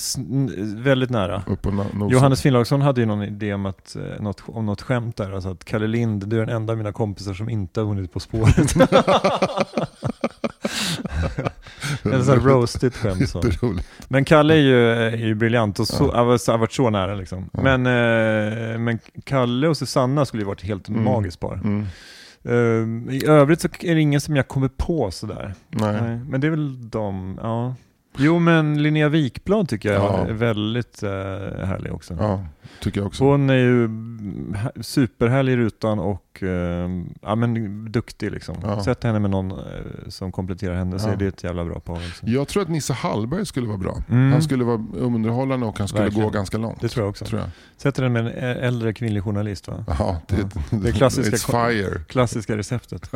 väldigt 0.76 1.10
nära. 1.10 1.42
Och 1.46 1.74
nosa. 1.94 2.12
Johannes 2.14 2.42
Finnlaugsson 2.42 2.82
hade 2.82 3.00
ju 3.00 3.06
någon 3.06 3.22
idé 3.22 3.54
om, 3.54 3.66
att, 3.66 3.96
eh, 3.96 4.22
något, 4.22 4.42
om 4.46 4.66
något 4.66 4.82
skämt 4.82 5.16
där, 5.16 5.32
alltså 5.32 5.48
att 5.48 5.64
Kalle 5.64 5.86
Lind, 5.86 6.28
du 6.28 6.36
är 6.40 6.46
den 6.46 6.56
enda 6.56 6.72
av 6.72 6.76
mina 6.76 6.92
kompisar 6.92 7.34
som 7.34 7.48
inte 7.48 7.80
har 7.80 7.86
vunnit 7.86 8.12
På 8.12 8.20
spåret. 8.20 8.74
En 12.12 12.24
sån 12.24 12.38
här 12.40 12.46
roastigt 12.48 12.96
skämt 13.02 13.28
så. 13.28 13.42
Men 14.08 14.24
Kalle 14.24 14.54
är 14.54 14.58
ju, 14.58 14.90
är 14.90 15.16
ju 15.16 15.34
briljant 15.34 15.78
och 15.78 15.86
så, 15.88 16.04
Ja. 16.12 16.16
har 16.18 16.24
varit- 16.24 16.46
har 16.46 16.58
varit 16.58 16.72
så 16.72 16.90
nära 16.90 17.14
liksom. 17.14 17.50
Ja. 17.52 17.62
Men, 17.62 17.86
eh, 17.86 18.78
men 18.78 18.98
Kalle 19.24 19.68
och 19.68 19.76
Susanna 19.76 20.24
skulle 20.24 20.42
ju 20.42 20.46
varit 20.46 20.60
ett 20.60 20.66
helt 20.66 20.88
Mm. 20.88 21.04
magiskt 21.04 21.40
par. 21.40 21.54
Mm. 21.54 21.86
Eh, 22.44 23.14
I 23.14 23.24
övrigt 23.26 23.60
så 23.60 23.68
är 23.80 23.94
det 23.94 24.00
ingen 24.00 24.20
som 24.20 24.36
jag 24.36 24.48
kommer 24.48 24.68
på 24.68 25.10
sådär. 25.10 25.54
Nej. 25.68 26.00
Nej, 26.02 26.20
men 26.28 26.40
det 26.40 26.46
är 26.46 26.50
väl 26.50 26.90
de, 26.90 27.38
ja. 27.42 27.74
Jo, 28.16 28.38
men 28.38 28.82
Linnea 28.82 29.08
Wikblad 29.08 29.68
tycker 29.68 29.92
jag 29.92 30.02
Ja. 30.02 30.26
är 30.26 30.32
väldigt 30.32 31.02
eh, 31.02 31.10
härlig 31.66 31.92
också. 31.92 32.16
Ja, 32.18 32.44
tycker 32.80 33.00
jag 33.00 33.06
också. 33.06 33.24
Hon 33.24 33.50
är 33.50 33.54
ju 33.54 33.88
hä- 34.54 34.82
superhärlig 34.82 35.52
i 35.52 35.56
rutan 35.56 35.98
och 35.98 36.42
eh, 36.42 36.88
ja, 37.22 37.34
men 37.34 37.84
duktig 37.92 38.30
liksom. 38.32 38.56
Ja. 38.62 38.84
Sätt 38.84 39.04
henne 39.04 39.18
med 39.18 39.30
någon 39.30 39.50
eh, 39.50 39.56
som 40.08 40.32
kompletterar 40.32 40.74
henne 40.74 40.98
så 40.98 41.08
Ja. 41.08 41.12
är 41.12 41.16
det 41.16 41.26
ett 41.26 41.44
jävla 41.44 41.64
bra 41.64 41.80
par. 41.80 41.98
Liksom. 42.00 42.28
Jag 42.32 42.48
tror 42.48 42.62
att 42.62 42.68
Nisse 42.68 42.92
Hallberg 42.92 43.46
skulle 43.46 43.66
vara 43.66 43.78
bra. 43.78 44.02
Mm. 44.10 44.32
Han 44.32 44.42
skulle 44.42 44.64
vara 44.64 44.84
underhållande 44.96 45.66
och 45.66 45.78
han 45.78 45.88
skulle 45.88 46.02
Verkligen. 46.04 46.24
gå 46.24 46.30
ganska 46.30 46.58
långt. 46.58 46.80
Det 46.80 46.88
tror 46.88 47.04
jag 47.04 47.10
också. 47.10 47.24
Tror 47.24 47.40
jag. 47.40 47.50
Sätter 47.76 48.02
den 48.02 48.12
med 48.12 48.20
en 48.26 48.32
ä- 48.32 48.54
äldre 48.54 48.92
kvinnlig 48.92 49.22
journalist 49.22 49.68
va? 49.68 49.84
Ja, 49.98 50.20
det, 50.28 50.36
Det 50.82 50.88
är 50.88 50.92
klassiska- 50.92 51.68
fire. 51.68 52.00
Klassiska 52.08 52.56
receptet. 52.56 53.10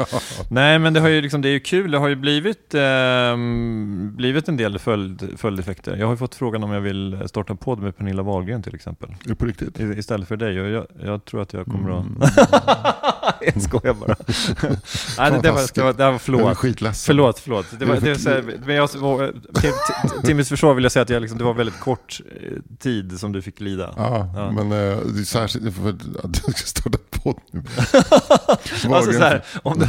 Nej 0.51 0.79
men 0.79 0.93
det, 0.93 1.01
har 1.01 1.09
ju 1.09 1.21
liksom, 1.21 1.43
det 1.43 1.49
är 1.49 1.53
ju 1.53 1.61
kul, 1.61 1.91
det 1.91 1.99
har 1.99 2.09
ju 2.09 2.17
blivit, 2.17 2.75
ehm, 2.75 4.13
blivit 4.17 4.49
en 4.49 4.57
del 4.57 4.73
följd, 4.93 5.29
följdeffekter. 5.37 5.97
Jag 5.97 6.07
har 6.07 6.17
fått 6.17 6.35
frågan 6.35 6.65
om 6.65 6.73
jag 6.73 6.81
vill 6.81 7.23
starta 7.27 7.55
podd 7.55 7.79
med 7.79 7.97
Pernilla 7.97 8.23
Wahlgren 8.23 8.63
till 8.63 8.75
exempel. 8.75 9.15
Det 9.25 9.35
på 9.35 9.45
riktigt? 9.47 9.81
I- 9.81 9.83
Istället 9.99 10.29
för 10.29 10.37
dig 10.37 10.61
och 10.61 10.69
jag, 10.69 10.87
jag 11.05 11.25
tror 11.25 11.43
att 11.43 11.53
jag 11.53 11.67
kommer 11.67 11.91
Mm. 11.91 12.23
att... 12.23 12.33
jag 13.55 13.63
skojar 13.63 13.95
bara. 13.95 14.17
Nej, 15.19 15.41
det, 15.43 15.51
var, 15.51 15.75
det, 15.75 15.83
var, 15.83 15.93
det 15.93 16.05
var 16.05 16.13
Jag 16.13 16.21
förlåt. 16.21 16.57
skitledsen. 16.59 17.07
Förlåt, 17.07 17.39
förlåt. 17.39 17.67
Det 17.79 17.85
var, 17.85 17.97
det 18.01 18.09
var 18.09 18.15
så 18.15 18.31
här, 18.31 18.45
men 18.67 18.75
jag, 18.77 18.91
till, 18.91 19.73
till, 20.25 20.37
mitt 20.37 20.49
försvar 20.49 20.75
vill 20.75 20.85
jag 20.85 20.93
säga 20.93 21.03
att 21.03 21.11
jag 21.11 21.21
liksom, 21.23 21.39
det 21.39 21.45
var 21.45 21.55
väldigt 21.55 21.81
kort 21.81 22.21
eh, 22.43 22.77
tid 22.79 23.19
som 23.21 23.33
du 23.33 23.43
fick 23.43 23.61
lida. 23.61 23.95
Ja, 23.97 24.29
Ja. 24.37 24.51
men 24.51 24.63
eh, 24.73 24.99
det 24.99 25.21
är 25.21 25.25
särskilt 25.25 25.75
för 25.77 25.89
att 25.89 26.33
du 26.33 26.53
ska 26.53 26.67
starta 26.67 26.99
podd 27.11 27.37
nu. 27.51 27.63
Alltså 28.95 29.13
så 29.13 29.19
här, 29.19 29.45
om, 29.63 29.79
du, 29.79 29.87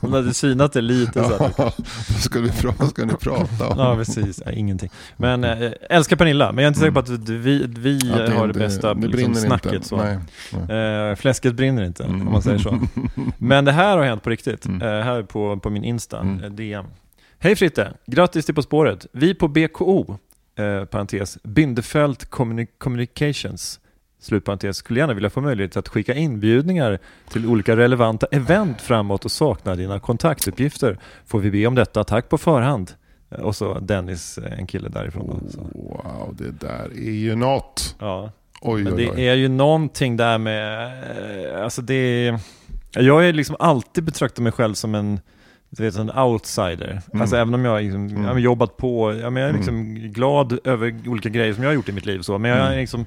om 0.00 0.10
du 0.10 0.16
hade 0.16 0.34
synat 0.34 0.72
det 0.72 0.80
lite 0.80 1.24
så 1.24 1.28
här. 1.38 1.52
Ja, 1.58 1.72
vad 2.08 2.20
ska, 2.20 2.40
vi, 2.40 2.50
vad 2.78 2.88
ska 2.90 3.04
ni 3.04 3.14
prata 3.14 3.68
om? 3.68 3.78
Ja, 3.78 3.96
precis. 3.96 4.31
Nej, 4.46 4.58
ingenting. 4.58 4.90
Men 5.16 5.44
äh, 5.44 5.72
älskar 5.90 6.16
Pernilla, 6.16 6.52
men 6.52 6.62
jag 6.62 6.64
är 6.64 6.68
inte 6.68 6.80
säker 6.80 6.92
på 6.92 6.98
att 6.98 7.08
vi, 7.28 7.66
vi 7.68 8.00
Mm. 8.12 8.24
Att 8.24 8.32
har 8.32 8.46
det 8.46 8.54
bästa 8.58 8.94
det 8.94 9.06
liksom, 9.08 9.34
snacket. 9.34 9.72
inte. 9.72 9.88
Så. 9.88 9.96
Nej, 9.96 10.18
nej. 10.68 11.10
Eh, 11.10 11.14
fläsket 11.16 11.54
brinner 11.54 11.82
inte, 11.84 12.04
Mm. 12.04 12.26
om 12.26 12.32
man 12.32 12.42
säger 12.42 12.58
så. 12.58 12.80
Men 13.38 13.64
det 13.64 13.72
här 13.72 13.96
har 13.96 14.04
hänt 14.04 14.22
på 14.22 14.30
riktigt, 14.30 14.66
Mm. 14.66 14.82
eh, 14.82 14.88
här 15.04 15.22
på, 15.22 15.56
på 15.56 15.70
min 15.70 15.84
Insta, 15.84 16.20
Mm. 16.20 16.56
DM. 16.56 16.84
Hej 17.38 17.56
Fritte! 17.56 17.92
Grattis 18.06 18.46
till 18.46 18.54
På 18.54 18.62
spåret. 18.62 19.06
Vi 19.12 19.34
på 19.34 19.48
BKO, 19.48 20.18
eh, 20.58 20.84
parentes, 20.84 21.38
Bindefält 21.42 22.30
Communi- 22.30 22.66
Communications, 22.78 23.80
slutparentes, 24.20 24.76
skulle 24.76 25.00
gärna 25.00 25.14
vilja 25.14 25.30
få 25.30 25.40
möjlighet 25.40 25.76
att 25.76 25.88
skicka 25.88 26.14
inbjudningar 26.14 26.98
till 27.28 27.46
olika 27.46 27.76
relevanta 27.76 28.26
event 28.30 28.80
framåt 28.80 29.24
och 29.24 29.30
saknar 29.30 29.76
dina 29.76 30.00
kontaktuppgifter. 30.00 30.98
Får 31.26 31.40
vi 31.40 31.50
be 31.50 31.66
om 31.66 31.74
detta, 31.74 32.04
tack 32.04 32.28
på 32.28 32.38
förhand. 32.38 32.90
Eh, 33.38 33.40
Och 33.44 33.56
så 33.56 33.78
Dennis, 33.78 34.38
eh, 34.38 34.58
en 34.58 34.66
kille 34.66 34.88
därifrån. 34.88 35.26
Då, 35.44 35.50
så. 35.50 35.60
Wow, 35.60 36.34
det 36.38 36.50
där 36.60 36.84
är 36.96 37.10
ju 37.12 37.34
något. 37.34 37.96
Ja. 37.98 38.30
Oj, 38.60 38.82
Men 38.84 38.94
oj, 38.94 39.08
oj. 39.10 39.16
det 39.16 39.28
är 39.28 39.34
ju 39.34 39.48
någonting 39.48 40.16
där 40.16 40.38
med, 40.38 40.86
eh, 41.54 41.64
alltså 41.64 41.82
det 41.82 41.94
är, 41.94 42.38
jag 42.90 43.28
är 43.28 43.32
liksom 43.32 43.56
alltid 43.58 44.04
betraktat 44.04 44.42
mig 44.42 44.52
själv 44.52 44.74
som 44.74 44.94
en, 44.94 45.20
du 45.70 45.82
vet, 45.84 45.96
en 45.96 46.10
outsider. 46.18 47.00
Mm. 47.12 47.20
Alltså 47.22 47.36
även 47.36 47.54
om 47.54 47.64
jag 47.64 47.72
har 47.72 47.80
liksom, 47.80 48.06
Mm. 48.08 48.22
jag 48.24 48.30
har 48.30 48.38
jobbat 48.38 48.76
på, 48.76 49.06
men 49.12 49.22
jag 49.22 49.42
är 49.44 49.48
Mm. 49.48 49.56
liksom 49.56 49.94
glad 49.94 50.58
över 50.64 50.94
olika 51.06 51.28
grejer 51.28 51.54
som 51.54 51.62
jag 51.62 51.70
har 51.70 51.74
gjort 51.74 51.88
i 51.88 51.92
mitt 51.92 52.06
liv 52.06 52.20
så, 52.20 52.38
men 52.38 52.50
jag 52.50 52.60
är 52.60 52.66
Mm. 52.66 52.78
liksom 52.80 53.04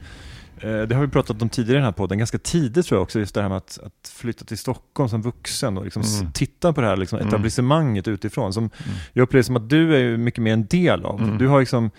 det 0.61 0.91
har 0.95 1.01
vi 1.01 1.07
pratat 1.07 1.41
om 1.41 1.49
tidigare 1.49 1.73
i 1.77 1.79
den 1.79 1.85
här 1.85 1.91
podden, 1.91 2.17
ganska 2.17 2.37
tidigt 2.37 2.85
tror 2.85 2.97
jag 2.97 3.03
också, 3.03 3.19
just 3.19 3.35
det 3.35 3.41
här 3.41 3.49
med 3.49 3.57
att, 3.57 3.79
att 3.83 4.07
flytta 4.15 4.45
till 4.45 4.57
Stockholm 4.57 5.09
som 5.09 5.21
vuxen 5.21 5.77
och 5.77 5.83
liksom 5.83 6.01
Mm. 6.19 6.31
titta 6.31 6.73
på 6.73 6.81
det 6.81 6.87
här 6.87 6.97
liksom 6.97 7.19
Mm. 7.19 7.27
etablissemanget 7.27 8.07
utifrån. 8.07 8.53
Som 8.53 8.69
Jag 9.13 9.23
upplever 9.23 9.43
som 9.43 9.55
att 9.55 9.69
du 9.69 9.95
är 10.13 10.17
mycket 10.17 10.43
mer 10.43 10.53
en 10.53 10.65
del 10.65 11.05
av. 11.05 11.21
Mm. 11.21 11.37
Du 11.37 11.47
har 11.47 11.59
liksom, 11.59 11.91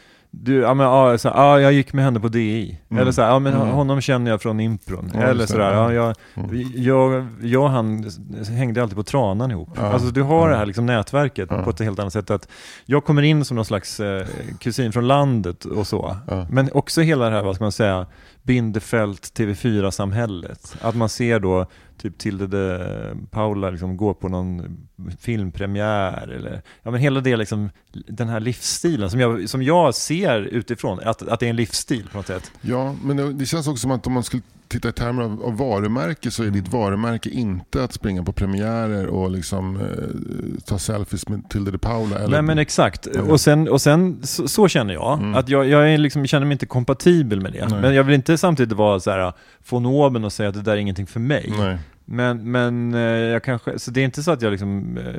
du, 0.43 0.55
ja 0.61 0.75
men 0.75 0.87
ja, 0.87 1.19
så 1.19 1.29
ja, 1.29 1.61
jag 1.61 1.73
gick 1.73 1.93
med 1.93 2.05
henne 2.05 2.21
på 2.21 2.29
DI. 2.29 2.79
Mm. 2.91 3.03
Eller 3.03 3.13
så 3.13 3.21
ja 3.21 3.39
men 3.39 3.55
Mm. 3.55 3.69
honom 3.69 4.01
känner 4.01 4.31
jag 4.31 4.43
från 4.43 4.61
impron. 4.61 5.11
Ja, 5.15 5.21
Eller 5.21 5.47
sådär, 5.47 5.73
ja, 5.73 5.93
jag, 5.93 6.15
Mm. 6.35 6.73
jag, 6.75 7.27
jag 7.43 7.63
och 7.63 7.71
han 7.71 8.11
hängde 8.49 8.83
alltid 8.83 8.97
på 8.97 9.03
Tranan 9.03 9.51
ihop. 9.51 9.69
Ja. 9.77 9.83
Alltså 9.83 10.09
du 10.11 10.23
har 10.23 10.51
det 10.51 10.57
här 10.57 10.67
liksom 10.67 10.87
nätverket 10.87 11.49
på 11.49 11.71
ett 11.71 11.81
helt 11.81 11.99
annat 11.99 12.13
sätt. 12.13 12.31
Att 12.31 12.49
jag 12.87 13.05
kommer 13.05 13.23
in 13.23 13.45
som 13.45 13.55
någon 13.55 13.65
slags 13.65 14.01
eh, 14.01 14.27
kusin 14.61 14.93
från 14.93 15.07
landet 15.07 15.65
och 15.65 15.87
så. 15.87 16.17
Men 16.51 16.69
också 16.73 17.01
hela 17.01 17.31
det 17.31 17.37
här, 17.37 17.43
vad 17.43 17.55
ska 17.55 17.65
man 17.65 17.73
säga, 17.73 18.07
Bindefält 18.43 19.23
TV4-samhället. 19.39 20.77
Att 20.81 20.95
man 20.97 21.09
ser 21.09 21.41
då 21.41 21.67
typ 21.99 22.19
Tilde 22.19 22.47
de 22.47 23.27
Paula 23.31 23.71
liksom 23.71 23.97
gå 23.97 24.15
på 24.15 24.29
någon 24.29 24.77
filmpremiär 25.21 26.29
eller, 26.37 26.63
ja 26.83 26.91
men 26.91 27.01
hela 27.01 27.21
det 27.21 27.37
liksom, 27.37 27.71
den 28.09 28.29
här 28.29 28.41
livsstilen 28.41 29.11
som 29.11 29.21
jag, 29.21 29.49
som 29.49 29.63
jag 29.63 29.95
ser 29.95 30.41
utifrån, 30.41 31.01
att, 31.05 31.29
att 31.29 31.41
det 31.41 31.47
är 31.47 31.51
en 31.51 31.57
livsstil 31.57 32.09
på 32.13 32.17
något 32.19 32.27
sätt. 32.27 32.53
Ja, 32.61 32.95
men 33.03 33.17
det, 33.17 33.33
det 33.33 33.47
känns 33.47 33.67
också 33.69 33.81
som 33.81 33.91
att 33.91 34.07
om 34.07 34.13
man 34.13 34.23
skulle 34.23 34.43
titta 34.69 34.89
i 34.89 34.93
termer 34.93 35.23
av, 35.23 35.43
av 35.45 35.57
varumärke 35.57 36.31
så 36.31 36.43
är 36.43 36.51
ditt 36.51 36.69
varumärke 36.69 37.31
inte 37.31 37.85
att 37.85 37.93
springa 37.93 38.23
på 38.23 38.33
premiärer 38.33 39.07
och 39.07 39.31
liksom, 39.31 39.77
eh, 39.77 40.61
ta 40.67 40.79
selfies 40.79 41.29
med 41.29 41.49
Tilde 41.51 41.71
de 41.71 41.79
Paula. 41.79 42.17
Eller, 42.19 42.29
Nej 42.29 42.43
men 42.43 42.59
exakt, 42.59 43.07
Mm. 43.07 43.31
och 43.31 43.41
sen, 43.41 43.69
och 43.69 43.81
sen 43.83 44.19
så, 44.23 44.49
så 44.49 44.69
känner 44.69 44.95
jag, 44.95 45.19
Mm. 45.19 45.35
att 45.35 45.49
jag, 45.49 45.69
jag 45.69 45.93
är 45.95 45.99
liksom, 45.99 46.27
känner 46.27 46.47
mig 46.47 46.53
inte 46.53 46.67
kompatibel 46.67 47.41
med 47.41 47.53
det. 47.53 47.69
Nej. 47.69 47.81
Men 47.81 47.95
jag 47.95 48.05
vill 48.05 48.15
inte 48.15 48.39
samtidigt 48.39 48.73
vara 48.79 49.01
så 49.01 49.11
här 49.11 49.33
von 49.69 49.87
oben 49.87 50.25
och 50.25 50.33
säga 50.33 50.49
att 50.49 50.55
det 50.55 50.63
där 50.63 50.73
är 50.73 50.77
ingenting 50.77 51.07
för 51.07 51.21
mig. 51.21 51.53
Nej. 51.59 51.79
Men, 52.09 52.51
men 52.51 52.95
eh, 52.95 53.01
jag 53.01 53.45
kanske, 53.45 53.79
så 53.79 53.91
det 53.91 54.01
är 54.01 54.05
inte 54.05 54.23
så 54.23 54.31
att 54.31 54.43
jag 54.43 54.51
liksom, 54.51 54.99
eh, 54.99 55.15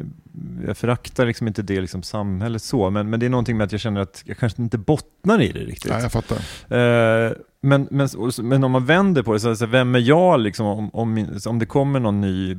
jag 0.68 0.78
föraktar 0.78 1.26
liksom 1.26 1.48
inte 1.48 1.62
det 1.62 1.82
liksom 1.82 2.04
samhället 2.04 2.62
så, 2.62 2.90
men, 2.90 3.10
men 3.10 3.20
det 3.20 3.26
är 3.26 3.30
någonting 3.30 3.58
med 3.58 3.66
att 3.66 3.72
jag 3.72 3.82
känner 3.82 4.02
att 4.02 4.24
jag 4.26 4.38
kanske 4.38 4.62
inte 4.62 4.78
bottnar 4.78 5.42
i 5.42 5.52
det 5.52 5.60
riktigt. 5.60 5.92
Nej, 5.92 6.02
jag 6.02 6.12
fattar. 6.12 6.36
Eh, 6.78 7.32
men, 7.62 7.88
men, 7.92 8.08
men 8.42 8.64
om 8.64 8.72
man 8.72 8.86
vänder 8.86 9.24
på 9.24 9.34
det, 9.34 9.40
så, 9.40 9.56
så 9.56 9.66
vem 9.66 9.96
är 9.96 10.00
jag 10.00 10.40
liksom 10.40 10.66
om, 10.66 10.90
om, 10.96 11.28
om 11.46 11.60
det 11.60 11.66
kommer 11.66 12.00
någon 12.00 12.22
ny, 12.22 12.58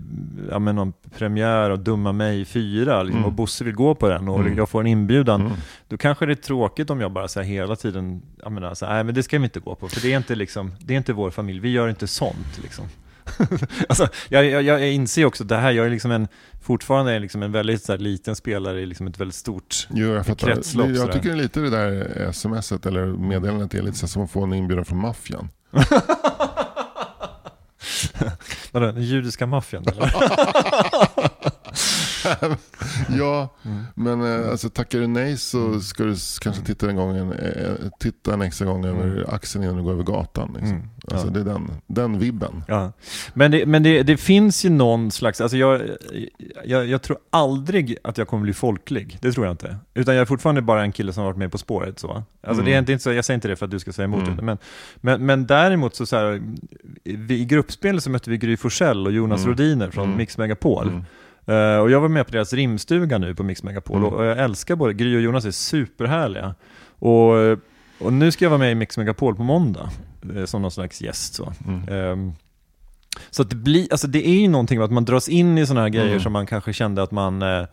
ja 0.51 0.59
men 0.59 0.76
någon 0.76 0.93
premiär 1.18 1.70
av 1.70 1.79
Dumma 1.85 2.12
mig 2.12 2.45
4 2.45 3.03
liksom, 3.03 3.18
Mm. 3.18 3.26
och 3.26 3.33
Bosse 3.33 3.64
vill 3.64 3.74
gå 3.74 3.95
på 3.95 4.09
den 4.09 4.29
och 4.29 4.41
Mm. 4.41 4.57
jag 4.57 4.68
får 4.68 4.81
en 4.81 4.87
inbjudan, 4.87 5.41
Mm. 5.41 5.53
då 5.89 5.97
kanske 5.97 6.26
det 6.26 6.33
är 6.33 6.35
tråkigt 6.35 6.91
om 6.91 7.01
jag 7.01 7.12
bara 7.12 7.29
så 7.29 7.41
här, 7.41 7.47
hela 7.47 7.76
tiden, 7.76 8.22
jag 8.43 8.53
menar, 8.53 8.74
så 8.74 8.87
här, 8.87 8.95
nej 8.95 9.05
men 9.05 9.14
det 9.14 9.22
ska 9.22 9.39
vi 9.39 9.45
inte 9.45 9.61
gå 9.61 9.74
på, 9.74 9.89
för 9.89 10.01
det 10.01 10.12
är 10.12 10.16
inte 10.16 10.35
liksom, 10.35 10.72
det 10.81 10.95
är 10.95 10.99
inte 10.99 11.12
vår 11.12 11.31
familj, 11.31 11.61
vi 11.61 11.70
gör 11.70 11.89
inte 11.89 12.07
sånt 12.07 12.61
liksom. 12.62 12.85
alltså, 13.89 14.09
jag, 14.29 14.45
jag, 14.45 14.62
jag 14.62 14.93
inser 14.93 15.24
också 15.24 15.45
det 15.45 15.57
här, 15.57 15.70
jag 15.70 15.87
är 15.87 15.91
liksom 15.91 16.11
en, 16.11 16.29
fortfarande 16.62 17.12
är 17.12 17.20
liksom 17.20 17.43
en 17.43 17.53
väldigt 17.53 17.85
så 17.85 17.93
här, 17.93 17.99
liten 17.99 18.37
spelare 18.37 18.81
i 18.81 18.87
liksom 18.87 19.07
ett 19.07 19.20
väldigt 19.20 19.35
stort 19.35 19.87
Jo, 19.91 20.14
jag 20.14 20.26
fattar. 20.26 20.47
kretslopp, 20.47 20.89
jag 20.89 21.12
tycker 21.12 21.37
lite 21.37 21.61
det 21.61 21.70
där 21.70 22.33
smset 22.33 22.87
eller 22.87 23.07
meddelandet 23.07 23.74
är 23.74 23.83
lite 23.83 23.99
så 23.99 24.09
som 24.09 24.22
att 24.22 24.31
få 24.31 24.43
en 24.43 24.53
inbjudan 24.53 24.85
från 24.85 24.99
maffian. 25.01 25.49
Vadå, 28.72 28.87
den 28.87 29.03
judiska 29.03 29.47
maffian 29.47 29.85
eller? 29.87 30.12
ja, 33.18 33.55
Mm. 33.64 33.85
men 33.95 34.41
eh, 34.43 34.51
alltså, 34.51 34.68
tackar 34.70 34.99
du 35.01 35.07
nej 35.07 35.37
så 35.37 35.81
ska 35.81 36.05
du 36.05 36.14
kanske 36.41 36.62
titta 36.62 36.91
en, 36.91 36.97
gång, 36.97 37.16
en, 37.16 37.33
eh, 37.33 37.72
titta 38.01 38.33
en 38.35 38.43
extra 38.43 38.66
gång 38.66 38.85
över 38.85 39.35
axeln 39.35 39.64
innan 39.64 39.76
du 39.76 39.83
går 39.83 39.93
över 39.93 40.03
gatan. 40.03 40.49
Liksom. 40.59 40.76
Mm, 40.76 40.89
Alltså, 41.11 41.26
ja. 41.26 41.33
Det 41.33 41.41
är 41.41 41.45
den, 41.45 41.70
den 41.87 42.18
vibben. 42.18 42.64
Ja. 42.68 42.93
Men, 43.35 43.51
det, 43.51 43.66
men 43.66 43.83
det, 43.83 44.03
det 44.03 44.16
finns 44.16 44.64
ju 44.64 44.70
någon 44.70 45.11
slags, 45.11 45.41
alltså 45.41 45.57
jag, 45.57 45.83
jag, 46.64 46.87
jag 46.87 47.03
tror 47.03 47.18
aldrig 47.31 47.97
att 48.05 48.18
jag 48.18 48.29
kommer 48.29 48.43
bli 48.43 48.55
folklig, 48.55 49.18
det 49.20 49.33
tror 49.33 49.47
jag 49.47 49.53
inte. 49.53 49.76
Utan 49.95 50.14
jag 50.14 50.22
är 50.22 50.26
fortfarande 50.26 50.62
bara 50.62 50.83
en 50.83 50.93
kille 50.93 51.12
som 51.12 51.20
har 51.22 51.31
varit 51.31 51.39
med 51.39 51.53
På 51.53 51.59
spåret. 51.59 51.99
Så. 51.99 52.22
Alltså 52.43 52.62
det 52.62 52.70
är 52.70 52.72
Mm. 52.72 52.79
inte, 52.83 52.93
inte 52.93 53.03
så, 53.03 53.12
jag 53.12 53.24
säger 53.24 53.35
inte 53.35 53.49
det 53.49 53.57
för 53.57 53.64
att 53.64 53.70
du 53.70 53.79
ska 53.79 53.93
säga 53.93 54.05
emot 54.05 54.22
Mm. 54.22 54.37
det, 54.37 54.43
men, 54.43 54.59
men, 54.97 55.26
men 55.26 55.47
däremot 55.47 55.95
så, 55.95 56.07
så 56.07 56.16
här, 56.16 56.43
vi, 57.05 57.35
i 57.41 57.45
gruppspel 57.45 58.01
så 58.01 58.11
mötte 58.11 58.31
vi 58.31 58.37
Gry 58.39 58.57
Forssell 58.57 59.07
och 59.07 59.12
Jonas 59.12 59.41
Mm. 59.41 59.49
Rodiner 59.51 59.91
från 59.91 60.05
Mm. 60.05 60.16
Mix 60.16 60.39
Megapol. 60.39 61.05
Eh, 61.49 61.78
och 61.78 61.90
jag 61.90 62.01
var 62.01 62.09
med 62.09 62.26
på 62.26 62.32
deras 62.32 62.53
rimstuga 62.53 63.18
nu 63.18 63.34
på 63.34 63.42
Mix 63.42 63.62
Megapol 63.62 63.96
Mm. 63.96 64.09
och 64.12 64.24
jag 64.24 64.38
älskar 64.38 64.76
både 64.76 64.94
Gry 64.94 65.16
och 65.16 65.20
Jonas, 65.20 65.44
är 65.44 65.51
superhärliga. 65.51 66.55
Och, 66.99 67.32
och 68.01 68.12
nu 68.12 68.30
ska 68.32 68.44
jag 68.44 68.51
vara 68.51 68.59
med 68.59 68.72
i 68.72 68.74
Mix 68.74 68.99
Megapol 68.99 69.36
på 69.36 69.42
måndag, 69.42 69.90
eh, 70.36 70.44
som 70.44 70.62
någon 70.62 70.70
slags 70.70 71.03
gäst. 71.03 71.34
Så. 71.34 71.53
Mm. 71.66 71.88
Ehm, 71.88 72.32
så 73.30 73.42
att 73.42 73.51
det 73.51 73.57
blir, 73.57 73.88
alltså 73.90 74.07
det 74.07 74.28
är 74.28 74.40
ju 74.40 74.49
någonting 74.49 74.78
med 74.78 74.84
att 74.84 74.90
man 74.92 75.05
dras 75.05 75.28
in 75.28 75.59
i 75.59 75.66
sådana 75.66 75.80
här 75.80 75.88
grejer 75.88 76.09
Mm. 76.09 76.20
som 76.20 76.32
man 76.32 76.46
kanske 76.46 76.72
kände 76.72 77.03
att 77.03 77.11
man 77.11 77.42
eh, 77.42 77.64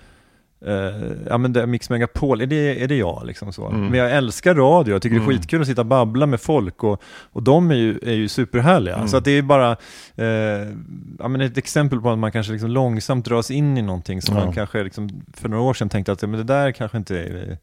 eh, 0.66 1.12
ja 1.30 1.38
men 1.38 1.54
det, 1.54 1.68
Mix 1.68 1.90
Megapol, 1.90 2.42
är 2.42 2.46
det, 2.46 2.84
är 2.84 2.88
det 2.88 2.96
jag 2.96 3.24
liksom 3.26 3.54
så? 3.54 3.68
Mm. 3.68 3.88
Men 3.88 4.00
jag 4.00 4.12
älskar 4.12 4.56
radio, 4.56 4.94
jag 4.96 5.02
tycker 5.02 5.16
det 5.16 5.20
är 5.22 5.24
Mm. 5.24 5.36
skitkul 5.38 5.62
att 5.62 5.68
sitta 5.68 5.82
och 5.82 5.86
babbla 5.88 6.26
med 6.26 6.42
folk 6.42 6.84
och, 6.84 7.02
och 7.32 7.44
de 7.44 7.72
är 7.72 7.76
ju, 7.76 8.00
är 8.04 8.14
ju 8.14 8.28
superhärliga. 8.28 8.96
Mm. 8.96 9.08
Så 9.08 9.18
att 9.18 9.26
det 9.26 9.32
är 9.32 9.42
bara 9.42 9.72
eh, 10.16 10.28
ja, 11.20 11.28
men 11.28 11.42
ett 11.42 11.58
exempel 11.58 12.02
på 12.02 12.10
att 12.12 12.18
man 12.20 12.32
kanske 12.32 12.52
liksom 12.54 12.70
långsamt 12.70 13.26
dras 13.26 13.52
in 13.52 13.78
i 13.78 13.82
någonting 13.82 14.22
som 14.22 14.36
Ja. 14.38 14.44
man 14.46 14.54
kanske 14.54 14.84
liksom 14.84 15.10
för 15.34 15.50
några 15.50 15.64
år 15.64 15.74
sedan 15.74 15.90
tänkte 15.90 16.12
att 16.12 16.22
men 16.22 16.32
det 16.32 16.44
där 16.44 16.72
kanske 16.72 16.98
inte 16.98 17.20
är 17.20 17.58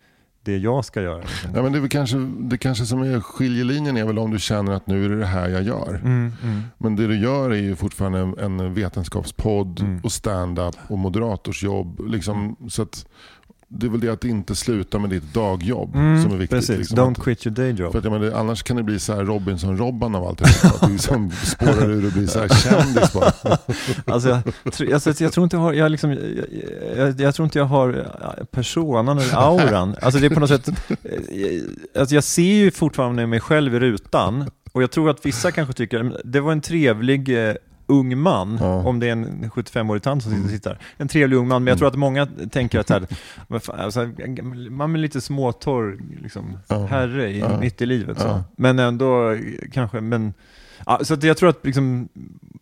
det 0.44 0.56
jag 0.58 0.84
ska 0.84 1.02
göra. 1.02 1.22
Ja, 1.54 1.62
men 1.62 1.72
det, 1.72 1.78
är 1.78 1.88
kanske, 1.88 2.16
det 2.38 2.58
kanske 2.58 2.84
som 2.86 3.02
är 3.02 3.20
skiljelinjen 3.20 3.96
är 3.96 4.04
väl 4.04 4.18
om 4.18 4.30
du 4.30 4.38
känner 4.38 4.72
att 4.72 4.86
nu 4.86 5.04
är 5.04 5.08
det 5.08 5.18
det 5.18 5.26
här 5.26 5.48
jag 5.48 5.62
gör. 5.62 6.00
Mm, 6.04 6.32
mm. 6.42 6.62
Men 6.78 6.96
det 6.96 7.06
du 7.06 7.18
gör 7.18 7.50
är 7.50 7.56
ju 7.56 7.76
fortfarande 7.76 8.18
en, 8.18 8.38
en 8.38 8.74
vetenskapspodd 8.74 9.80
Mm. 9.80 10.00
och 10.04 10.12
stand-up 10.12 10.76
och 10.88 10.98
moderatorsjobb. 10.98 12.00
Liksom, 12.08 12.56
så 12.68 12.82
att 12.82 13.06
det 13.74 13.86
är 13.86 13.90
väl 13.90 14.00
det 14.00 14.08
att 14.08 14.24
inte 14.24 14.54
sluta 14.54 14.98
med 14.98 15.10
ditt 15.10 15.34
dagjobb 15.34 15.94
Mm, 15.94 16.22
som 16.22 16.32
är 16.32 16.36
viktigt. 16.36 16.58
precis, 16.58 16.78
liksom. 16.78 16.98
don't 16.98 17.20
quit 17.22 17.46
your 17.46 17.56
day 17.56 17.70
job. 17.70 17.92
För 17.92 17.98
att, 17.98 18.04
jag 18.04 18.20
menar, 18.20 18.38
annars 18.38 18.62
kan 18.62 18.76
det 18.76 18.82
bli 18.82 18.98
så 18.98 19.14
här 19.14 19.24
Robinson-Robban 19.24 20.14
av 20.14 20.24
allt 20.24 20.38
det 20.38 20.88
liksom 20.92 21.30
spårar 21.30 21.90
ur 21.90 22.06
och 22.06 22.12
blir 22.12 22.26
så 22.26 22.38
här 22.40 22.48
kändis 22.70 23.12
bara. 23.12 23.32
Alltså, 24.06 24.28
jag, 24.28 24.42
tr- 24.64 24.94
alltså, 24.94 25.24
jag 25.24 25.32
tror 25.32 25.44
inte 25.44 25.56
jag 25.56 25.60
har, 25.62 25.72
jag, 25.72 25.90
liksom, 25.90 26.10
jag, 26.96 27.20
jag, 27.20 27.34
tror 27.34 27.44
inte 27.44 27.58
jag 27.58 27.66
har 27.66 27.88
eh, 28.38 28.44
personan 28.44 29.18
eller 29.18 29.34
auran. 29.36 29.96
Alltså 30.02 30.20
det 30.20 30.26
är 30.26 30.30
på 30.30 30.40
något 30.40 30.48
sätt, 30.48 30.68
eh, 30.68 30.74
alltså 32.00 32.14
jag 32.14 32.24
ser 32.24 32.42
ju 32.42 32.70
fortfarande 32.70 33.26
mig 33.26 33.40
själv 33.40 33.74
i 33.74 33.80
rutan 33.80 34.50
och 34.72 34.82
jag 34.82 34.90
tror 34.90 35.10
att 35.10 35.26
vissa 35.26 35.50
kanske 35.50 35.74
tycker, 35.74 36.02
"Men 36.02 36.16
det 36.24 36.40
var 36.40 36.52
en 36.52 36.60
trevlig 36.60 37.48
eh, 37.48 37.54
ung 37.92 38.18
man, 38.18 38.56
Ja. 38.60 38.82
om 38.84 39.00
det 39.00 39.08
är 39.08 39.12
en 39.12 39.50
75-årig 39.50 40.02
tant 40.02 40.22
som 40.22 40.32
sitter, 40.32 40.48
sitter 40.48 40.70
där. 40.70 40.78
En 40.96 41.08
trevlig 41.08 41.36
ung 41.36 41.48
man, 41.48 41.64
men 41.64 41.70
jag 41.70 41.78
tror 41.78 41.88
att 41.88 41.94
många 41.96 42.26
tänker 42.50 42.78
att 42.78 42.90
här, 42.90 43.06
alltså, 43.82 44.10
man 44.70 44.94
är 44.94 44.98
lite 44.98 45.20
småtorr 45.20 45.98
liksom, 46.22 46.58
Ja. 46.68 46.86
herre 46.86 47.30
i, 47.30 47.44
mitt 47.60 47.82
i 47.82 47.86
livet. 47.86 48.20
Så. 48.20 48.42
Men 48.56 48.78
ändå 48.78 49.36
kanske, 49.72 50.00
men 50.00 50.34
Ja, 50.86 51.00
så 51.02 51.16
jag 51.20 51.36
tror 51.36 51.48
att 51.48 51.66
liksom, 51.66 52.08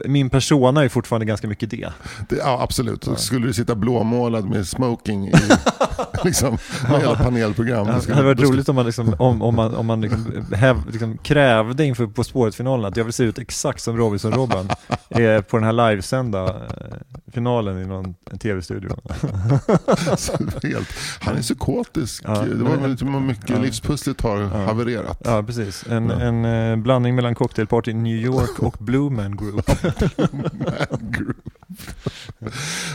min 0.05 0.31
persona 0.31 0.85
är 0.85 0.89
fortfarande 0.89 1.27
ganska 1.27 1.49
mycket 1.49 1.71
det. 1.71 1.89
Det, 2.29 2.37
ja, 2.37 2.63
absolut. 2.63 3.05
Så 3.05 3.17
Skulle 3.17 3.47
du 3.47 3.53
sitta 3.53 3.75
blåmålad 3.75 4.49
med 4.49 4.67
smoking 4.67 5.29
i 5.29 5.33
liksom, 6.25 6.59
med 6.91 7.01
hela 7.01 7.15
panelprogram. 7.15 7.87
Ja, 7.87 8.01
det 8.07 8.15
hade 8.15 8.27
varit 8.27 8.41
roligt 8.41 8.69
om 8.69 8.77
man, 8.77 8.87
liksom, 8.87 9.15
om, 9.19 9.43
om 9.43 9.55
man, 9.55 9.75
om 9.75 9.87
man 9.87 10.01
liksom, 10.01 10.47
häv, 10.53 10.77
liksom 10.91 11.19
krävde 11.19 11.85
inför 11.85 12.07
På 12.07 12.25
spåret-finalen 12.25 12.87
att 12.87 12.97
jag 12.97 13.05
vill 13.05 13.13
se 13.13 13.25
ut 13.25 13.39
exakt 13.39 13.83
som 13.83 13.97
Robinson-Robban 13.97 14.69
eh, 15.09 15.41
på 15.41 15.57
den 15.57 15.65
här 15.65 15.73
livesända 15.73 16.47
eh, 16.47 16.55
finalen 17.33 17.83
i 17.83 17.87
någon 17.87 18.15
tv-studio. 18.41 18.97
Han 21.21 21.37
är 21.37 21.43
psykotisk. 21.43 22.23
Ja, 22.27 22.43
det 22.43 22.65
var 22.65 22.89
lite 22.89 23.05
mycket 23.05 23.51
ja. 23.51 23.59
livspusslet 23.59 24.21
har 24.21 24.43
havererat. 24.43 25.21
Ja, 25.25 25.43
precis. 25.43 25.87
En, 25.87 26.11
en 26.11 26.45
eh, 26.45 26.77
blandning 26.77 27.15
mellan 27.15 27.35
cocktailparty 27.35 27.93
New 28.11 28.25
York 28.25 28.59
och 28.59 28.77
Blue 28.79 29.11
Man 29.11 29.37
Group. 29.37 29.69
Man 30.33 31.11
group. 31.11 31.37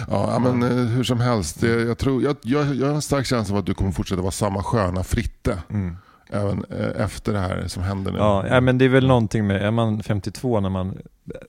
ja, 0.07 0.39
men 0.39 0.63
eh, 0.63 0.85
hur 0.85 1.03
som 1.03 1.19
helst. 1.19 1.63
Jag, 1.63 1.97
tror, 1.97 2.23
jag, 2.23 2.35
jag, 2.41 2.75
jag 2.75 2.87
har 2.87 2.95
en 2.95 3.01
stark 3.01 3.25
känsla 3.25 3.55
av 3.55 3.59
att 3.59 3.65
du 3.65 3.73
kommer 3.73 3.91
fortsätta 3.91 4.21
vara 4.21 4.31
samma 4.31 4.63
sköna 4.63 5.03
Fritte. 5.03 5.63
Mm. 5.69 5.97
Även 6.29 6.65
eh, 6.69 7.01
efter 7.03 7.33
det 7.33 7.39
här 7.39 7.67
som 7.67 7.83
händer 7.83 8.11
nu. 8.11 8.17
Ja, 8.17 8.47
ja, 8.47 8.61
men 8.61 8.77
det 8.77 8.85
är 8.85 8.89
väl 8.89 9.07
någonting 9.07 9.47
med, 9.47 9.61
är 9.61 9.71
man 9.71 10.03
52 10.03 10.59
när 10.59 10.69
man 10.69 10.97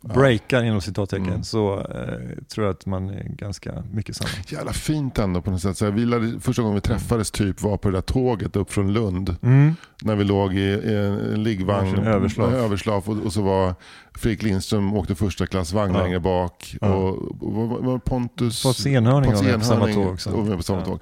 breakar 0.03 0.63
inom 0.63 0.81
citattecken 0.81 1.27
Mm. 1.29 1.43
så 1.43 1.75
eh, 1.81 2.43
tror 2.49 2.67
jag 2.67 2.75
att 2.75 2.87
man 2.87 3.11
är 3.11 3.23
ganska 3.25 3.73
mycket 3.93 4.17
samma. 4.17 4.29
Jävla 4.49 4.73
fint 4.73 5.19
ändå 5.19 5.41
på 5.43 5.51
något 5.51 5.61
sätt. 5.63 5.77
Så 5.79 5.85
här, 5.85 5.93
vi 5.93 6.05
lärde, 6.05 6.41
första 6.41 6.63
gången 6.63 6.75
vi 6.75 6.81
träffades 6.81 7.31
typ 7.31 7.63
var 7.63 7.77
på 7.77 7.89
det 7.91 7.97
där 7.97 8.03
tåget 8.03 8.57
upp 8.57 8.73
från 8.73 8.93
Lund. 8.93 9.37
Mm. 9.43 9.75
När 10.03 10.17
vi 10.17 10.25
låg 10.25 10.55
i, 10.55 10.59
i 10.61 10.95
en 11.35 11.43
liggvagn, 11.43 11.99
överslav. 11.99 12.55
överslav 12.55 13.03
och, 13.09 13.25
och 13.25 13.33
så 13.33 13.43
var 13.43 13.75
Fredrik 14.15 14.43
Lindström 14.43 14.95
åkte 14.95 15.15
första 15.15 15.47
klass 15.47 15.73
vagn 15.73 15.95
Ja. 15.95 16.03
längre 16.03 16.21
bak. 16.21 16.77
Ja. 16.81 16.95
Och, 16.95 17.43
och, 17.43 17.69
var 17.85 17.99
Pontus... 17.99 18.63
Pontus 18.63 18.87
Enhörning 18.87 19.33
var 19.35 19.43
med 19.43 19.55
på 19.59 19.65
samma 19.65 19.87
tåg 19.93 20.07
också. 20.09 20.31
med 20.37 20.57
på 20.57 20.63
samma 20.63 20.79
Ja. 20.79 20.85
tåg. 20.85 21.01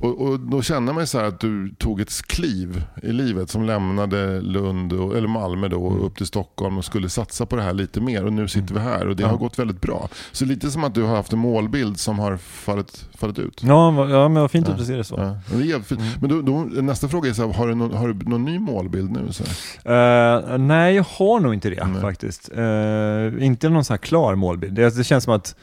Och, 0.00 0.20
och 0.20 0.40
då 0.40 0.62
kände 0.62 0.92
man 0.92 1.06
så 1.06 1.18
att 1.18 1.40
du 1.40 1.74
tog 1.78 2.00
ett 2.00 2.22
kliv 2.26 2.84
i 3.02 3.12
livet 3.12 3.50
som 3.50 3.64
lämnade 3.64 4.40
Lund, 4.40 4.92
och, 4.92 5.16
eller 5.16 5.28
Malmö 5.28 5.68
då, 5.68 5.86
Mm. 5.86 6.00
och 6.00 6.06
upp 6.06 6.16
till 6.16 6.26
Stockholm 6.26 6.78
och 6.78 6.84
skulle 6.84 7.08
satsa 7.08 7.46
på 7.46 7.56
det 7.56 7.62
här 7.62 7.72
lite 7.74 8.00
mer. 8.00 8.24
Och 8.24 8.32
nu 8.32 8.48
sitter 8.48 8.74
vi 8.74 8.80
här 8.80 9.08
och 9.08 9.16
det 9.16 9.22
Ja. 9.22 9.28
har 9.28 9.36
gått 9.36 9.58
väldigt 9.58 9.80
bra. 9.80 10.08
Så 10.32 10.44
lite 10.44 10.70
som 10.70 10.84
att 10.84 10.94
du 10.94 11.02
har 11.02 11.16
haft 11.16 11.32
en 11.32 11.38
målbild 11.38 11.98
som 12.00 12.18
har 12.18 12.36
fallit, 12.36 13.06
fallit 13.18 13.38
ut. 13.38 13.60
Ja, 13.64 14.08
ja, 14.10 14.28
men 14.28 14.40
vad 14.42 14.50
fint 14.50 14.68
att 14.68 14.78
du 14.78 14.84
ser 14.84 14.96
det 14.96 15.04
så. 15.04 15.14
Ja, 15.18 15.36
men 15.50 15.60
det 15.60 15.72
är 15.72 15.80
fint. 15.80 16.00
Men 16.20 16.30
då, 16.30 16.42
då, 16.42 16.58
nästa 16.82 17.08
fråga 17.08 17.30
är 17.30 17.34
så 17.34 17.46
här, 17.46 17.52
har, 17.54 17.68
du 17.68 17.74
någon, 17.74 17.94
har 17.94 18.08
du 18.08 18.30
någon 18.30 18.44
ny 18.44 18.58
målbild 18.58 19.10
nu? 19.10 19.28
Så? 19.32 19.44
Eh, 19.90 20.58
nej, 20.58 20.94
jag 20.94 21.04
har 21.08 21.40
nog 21.40 21.54
inte 21.54 21.70
det 21.70 21.86
Nej. 21.86 22.00
faktiskt. 22.00 22.50
Eh, 22.54 23.46
inte 23.46 23.68
någon 23.68 23.84
här 23.90 23.96
klar 23.96 24.34
målbild. 24.34 24.74
Det, 24.74 24.96
det 24.96 25.04
känns 25.04 25.24
som 25.24 25.34
att 25.34 25.56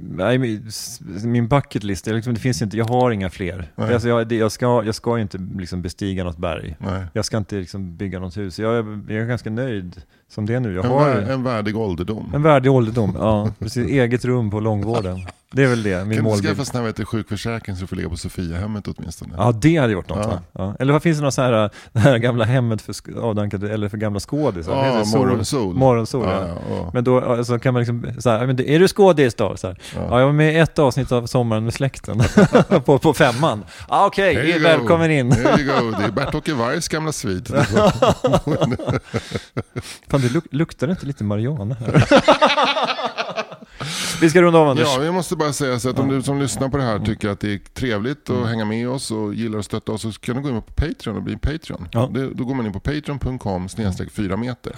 Nej, 0.00 0.38
min- 0.38 0.70
min 1.24 1.48
bucket 1.48 1.84
list, 1.84 2.04
det, 2.04 2.10
är 2.10 2.14
liksom, 2.14 2.34
det 2.34 2.40
finns 2.40 2.62
inte, 2.62 2.76
jag 2.76 2.84
har 2.84 3.10
inga 3.10 3.30
fler. 3.30 3.72
Alltså 3.76 4.08
jag, 4.08 4.32
jag, 4.32 4.52
ska, 4.52 4.82
jag 4.84 4.94
ska 4.94 5.18
inte 5.18 5.38
liksom 5.56 5.82
bestiga 5.82 6.24
något 6.24 6.38
berg. 6.38 6.76
Nej. 6.78 7.04
Jag 7.12 7.24
ska 7.24 7.36
inte 7.36 7.56
liksom 7.56 7.96
bygga 7.96 8.18
något 8.18 8.36
hus. 8.36 8.58
Jag 8.58 8.76
är, 8.76 9.00
jag 9.08 9.22
är 9.22 9.26
ganska 9.26 9.50
nöjd 9.50 10.02
som 10.28 10.46
det 10.46 10.54
är 10.54 10.60
nu. 10.60 10.74
Jag 10.74 10.84
En, 10.84 10.90
har 10.90 11.04
vär, 11.14 11.22
en 11.32 11.42
värdig 11.42 11.76
ålderdom. 11.76 12.32
en 12.34 12.42
värdig 12.42 12.72
ålderdom. 12.72 13.12
Ja, 13.18 13.50
precis. 13.58 13.88
Eget 13.88 14.24
rum 14.24 14.50
på 14.50 14.60
långvården. 14.60 15.20
Det 15.52 15.62
är 15.62 15.66
väl 15.66 15.82
det, 15.82 15.90
min 16.04 16.16
kan 16.16 16.24
du 16.24 16.30
målbild. 16.30 16.56
skaffa 16.56 16.82
vet 16.82 16.96
du, 16.96 17.04
sjukförsäkring 17.04 17.76
så 17.76 17.80
du 17.80 17.86
får 17.86 17.96
ligga 17.96 18.08
på 18.08 18.16
Sofiahemmet 18.16 18.88
åtminstone? 18.88 19.34
Ja, 19.36 19.52
det 19.52 19.76
hade 19.76 19.92
gjort 19.92 20.08
något 20.08 20.18
Ja. 20.22 20.28
va? 20.28 20.40
Ja. 20.52 20.76
Eller 20.78 20.92
vad 20.92 21.02
finns 21.02 21.18
det 21.18 21.24
något 21.24 21.34
så 21.34 21.42
här, 21.42 21.70
det 21.92 21.98
här 22.00 22.18
gamla 22.18 22.44
hemmet 22.44 22.82
för 22.82 22.94
avdankade, 23.22 23.74
eller 23.74 23.88
för 23.88 23.96
gamla 23.96 24.20
skådisar? 24.20 24.86
Ja, 24.86 25.04
morgonsol. 25.04 25.74
Morgonsol, 25.74 26.24
ja. 26.28 26.48
Ja. 26.70 26.90
Men 26.94 27.04
då 27.04 27.20
alltså, 27.20 27.58
kan 27.58 27.72
man 27.74 27.80
liksom, 27.82 28.06
så 28.18 28.30
här, 28.30 28.46
men 28.46 28.60
är 28.60 28.78
du 28.78 28.88
skådis 28.88 29.34
då? 29.34 29.56
Så 29.56 29.66
här. 29.66 29.78
Ja. 29.96 30.18
jag 30.20 30.26
var 30.26 30.32
med 30.32 30.54
i 30.54 30.56
ett 30.58 30.78
avsnitt 30.78 31.12
av 31.12 31.26
Sommaren 31.26 31.64
med 31.64 31.74
släkten 31.74 32.22
på, 32.84 32.98
på 32.98 33.14
femman. 33.14 33.64
Ah, 33.88 34.06
Okej, 34.06 34.52
go. 34.52 34.58
välkommen 34.62 35.10
in. 35.10 35.32
You 35.32 35.42
go. 35.56 35.90
Det 35.98 36.04
är 36.04 36.10
Bert-Åke 36.10 36.54
Vargs 36.54 36.88
gamla 36.88 37.12
svit. 37.12 37.48
Fan, 40.10 40.20
det 40.20 40.28
luk 40.32 40.44
luktar 40.50 40.88
inte 40.90 41.06
lite 41.06 41.24
marijuana 41.24 41.74
här? 41.74 42.06
Vi 44.20 44.30
ska 44.30 44.42
runda 44.42 44.58
av 44.58 44.68
Anders. 44.68 44.88
Ja, 44.94 44.98
vi 45.00 45.10
måste 45.10 45.36
bara 45.36 45.52
säga 45.52 45.78
så 45.78 45.90
att 45.90 45.98
om 45.98 46.08
du 46.08 46.22
som 46.22 46.40
lyssnar 46.40 46.68
på 46.68 46.76
det 46.76 46.82
här 46.82 46.98
tycker 46.98 47.28
att 47.28 47.40
det 47.40 47.52
är 47.52 47.58
trevligt 47.58 48.30
att 48.30 48.48
hänga 48.48 48.64
med 48.64 48.88
oss 48.88 49.10
och 49.10 49.34
gillar 49.34 49.58
att 49.58 49.64
stötta 49.64 49.92
oss 49.92 50.02
så 50.02 50.12
kan 50.12 50.36
du 50.36 50.42
gå 50.42 50.48
in 50.48 50.62
på 50.62 50.72
Patreon 50.72 51.16
och 51.16 51.22
bli 51.22 51.32
en 51.32 51.38
Patreon. 51.38 51.88
Ja. 51.92 52.10
Det, 52.14 52.34
då 52.34 52.44
går 52.44 52.54
man 52.54 52.66
in 52.66 52.72
på 52.72 52.80
patreon.com 52.80 53.68
snedstreck 53.68 54.12
4 54.12 54.36
meter. 54.36 54.76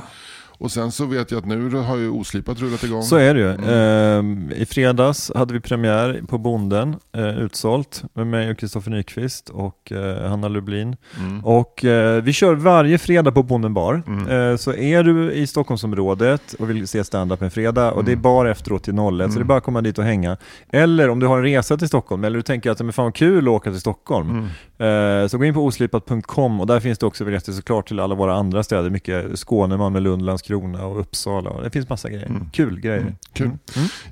Och 0.59 0.71
sen 0.71 0.93
så 0.93 1.07
vet 1.07 1.31
jag 1.31 1.39
att 1.39 1.47
nu 1.47 1.71
har 1.71 1.97
ju 1.97 2.11
Oslipat 2.11 2.61
rullat 2.61 2.85
igång. 2.85 3.03
Så 3.03 3.17
är 3.17 3.35
det 3.35 3.41
ju. 3.41 3.73
Ehm, 3.73 4.53
I 4.57 4.67
fredags 4.67 5.33
hade 5.35 5.55
vi 5.55 5.61
premiär 5.61 6.23
på 6.29 6.39
Bonden, 6.39 6.97
eh, 7.17 7.39
utsålt, 7.39 8.05
med 8.15 8.27
mig 8.27 8.51
och 8.51 8.59
Kristoffer 8.59 8.91
Nyqvist 8.91 9.49
och 9.49 9.93
eh, 9.93 10.29
Hanna 10.29 10.49
Lublin. 10.49 10.97
Mm. 11.19 11.45
Och 11.45 11.85
eh, 11.85 12.23
vi 12.23 12.33
kör 12.33 12.55
varje 12.55 12.99
fredag 12.99 13.33
på 13.33 13.43
Bonden 13.43 13.75
bar. 13.75 14.03
Eh, 14.31 14.57
så 14.57 14.75
är 14.75 15.03
du 15.03 15.33
i 15.33 15.47
Stockholmsområdet 15.47 16.55
och 16.59 16.71
vill 16.71 16.89
se 16.89 17.05
stand-up 17.05 17.43
en 17.43 17.51
fredag 17.51 17.93
och 17.93 18.05
det 18.05 18.13
är 18.13 18.17
bar 18.17 18.47
efteråt 18.47 18.83
till 18.83 18.95
01, 18.95 18.99
så 19.33 19.39
det 19.39 19.43
är 19.43 19.45
bara 19.45 19.59
att 19.59 19.65
komma 19.65 19.81
dit 19.81 19.99
och 19.99 20.05
hänga. 20.05 20.37
Eller 20.71 21.09
om 21.09 21.21
du 21.21 21.27
har 21.27 21.37
en 21.37 21.45
resa 21.45 21.77
till 21.77 21.89
Stockholm, 21.89 22.25
eller 22.25 22.37
du 22.37 22.43
tänker 22.43 22.71
att 22.71 22.81
men 22.81 22.93
fan 22.93 23.05
vad 23.05 23.15
kul 23.15 23.49
att 23.49 23.55
åka 23.55 23.71
till 23.71 23.81
Stockholm. 23.81 24.49
Eh, 24.79 25.27
så 25.29 25.39
gå 25.39 25.45
in 25.45 25.55
på 25.55 25.65
oslipat.com 25.65 26.61
och 26.61 26.67
där 26.67 26.81
finns 26.81 26.99
det 26.99 27.07
också 27.07 27.25
biljetter 27.25 27.53
såklart 27.53 27.89
till 27.89 28.01
alla 28.01 28.15
våra 28.15 28.35
andra 28.35 28.63
städer. 28.63 28.91
Mycket 28.91 29.39
Skåne, 29.39 29.77
Malmö, 29.77 30.01
Lund, 30.01 30.23
Landskrona 30.23 30.48
och 30.57 31.01
Uppsala. 31.01 31.63
Det 31.63 31.71
finns 31.71 31.89
massa 31.89 32.11
grejer. 32.11 32.41
Kul 32.53 32.81
grejer. 32.81 33.15
Kul. 33.33 33.51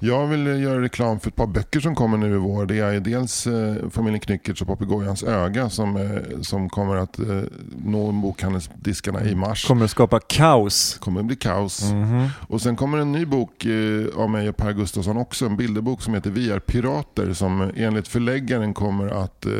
Jag 0.01 0.27
vill 0.27 0.47
eh, 0.47 0.61
göra 0.61 0.83
reklam 0.83 1.21
för 1.21 1.29
ett 1.29 1.37
par 1.37 1.47
böcker 1.47 1.81
som 1.81 1.95
kommer 1.95 2.19
nu 2.19 2.35
i 2.35 2.39
vår. 2.39 2.67
Det 2.67 2.79
är 2.79 3.01
dels 3.01 3.47
eh, 3.47 3.75
Familjen 3.91 4.21
Knyckertz 4.21 4.61
och 4.63 4.67
Papegojans 4.67 5.23
öga 5.23 5.71
som, 5.71 5.97
eh, 5.97 6.41
som 6.41 6.69
kommer 6.69 6.97
att 6.97 7.19
eh, 7.19 7.41
nå 7.85 8.13
bokhandelsdiskarna 8.13 9.25
i 9.25 9.35
mars. 9.35 9.67
Kommer 9.67 9.85
att 9.85 9.91
skapa 9.91 10.21
kaos. 10.21 10.99
kommer 11.01 11.21
att 11.21 11.27
bli 11.27 11.37
kaos. 11.37 11.83
Mhm. 11.93 12.29
Och 12.49 12.61
sen 12.63 12.77
kommer 12.77 12.99
en 12.99 13.13
ny 13.13 13.27
bok 13.27 13.65
eh, 13.65 14.07
av 14.17 14.31
mig 14.31 14.49
och 14.49 14.57
Per 14.57 14.73
Gustafsson 14.73 15.17
också. 15.17 15.47
En 15.47 15.57
bilderbok 15.57 16.03
som 16.03 16.15
heter 16.15 16.31
Vi 16.31 16.51
är 16.51 16.59
pirater 16.59 17.33
som 17.33 17.61
eh, 17.61 17.69
enligt 17.77 18.09
förläggaren 18.09 18.75
kommer 18.75 19.25
att 19.25 19.47
eh, 19.47 19.53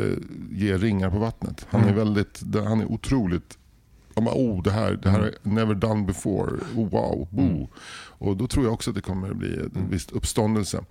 ge 0.51 0.77
ringar 0.77 1.09
på 1.09 1.19
vattnet. 1.19 1.65
Han 1.69 1.83
är 1.83 1.93
väldigt, 1.93 2.41
han 2.65 2.81
är 2.81 2.91
otroligt 2.91 3.56
Ja, 4.17 4.21
men, 4.21 4.33
oh, 4.33 4.63
det 4.63 4.71
här, 4.71 4.99
det 5.03 5.09
här 5.09 5.19
är 5.19 5.33
never 5.41 5.75
done 5.75 6.05
before. 6.05 6.51
Oh, 6.75 6.89
wow. 6.89 7.27
Oh. 7.31 7.67
Och 8.19 8.37
då 8.37 8.47
tror 8.47 8.65
jag 8.65 8.73
också 8.73 8.89
att 8.91 8.95
det 8.95 9.01
kommer 9.01 9.29
att 9.29 9.37
bli 9.37 9.59
en 9.75 9.89
viss 9.89 10.11
uppståndelse. 10.11 10.83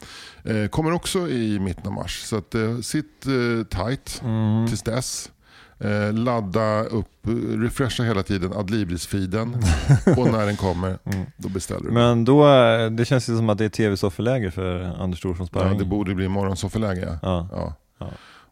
Eh, 0.44 0.66
kommer 0.66 0.92
också 0.92 1.28
i 1.28 1.58
mitten 1.58 1.86
av 1.86 1.92
mars. 1.92 2.22
Så 2.22 2.36
att, 2.36 2.54
eh, 2.54 2.78
sitt 2.78 3.26
eh, 3.26 3.66
tight 3.78 4.22
tills 4.68 4.82
dess. 4.82 5.30
Eh, 5.78 6.12
ladda 6.12 6.84
upp, 6.84 7.26
refresha 7.48 8.02
hela 8.02 8.22
tiden 8.22 8.52
Adlibris-feeden. 8.52 9.54
och 10.16 10.32
när 10.32 10.46
den 10.46 10.56
kommer, 10.56 10.98
då 11.36 11.48
beställer 11.48 11.86
du. 11.86 11.90
Men 11.90 12.24
då, 12.24 12.48
eh, 12.48 12.90
det 12.90 13.04
känns 13.04 13.28
ju 13.28 13.36
som 13.36 13.48
att 13.50 13.58
det 13.58 13.64
är 13.64 13.68
tv-soffeläge 13.68 14.50
för 14.50 14.80
Anders 15.02 15.20
Thorsson 15.20 15.48
ja, 15.52 15.60
Sparring. 15.60 15.78
det 15.78 15.84
borde 15.84 16.14
bli 16.14 16.28
morgonsoffeläge. 16.28 17.18
Ja. 17.22 17.48
Ja. 17.52 17.74
Ja. 17.98 18.06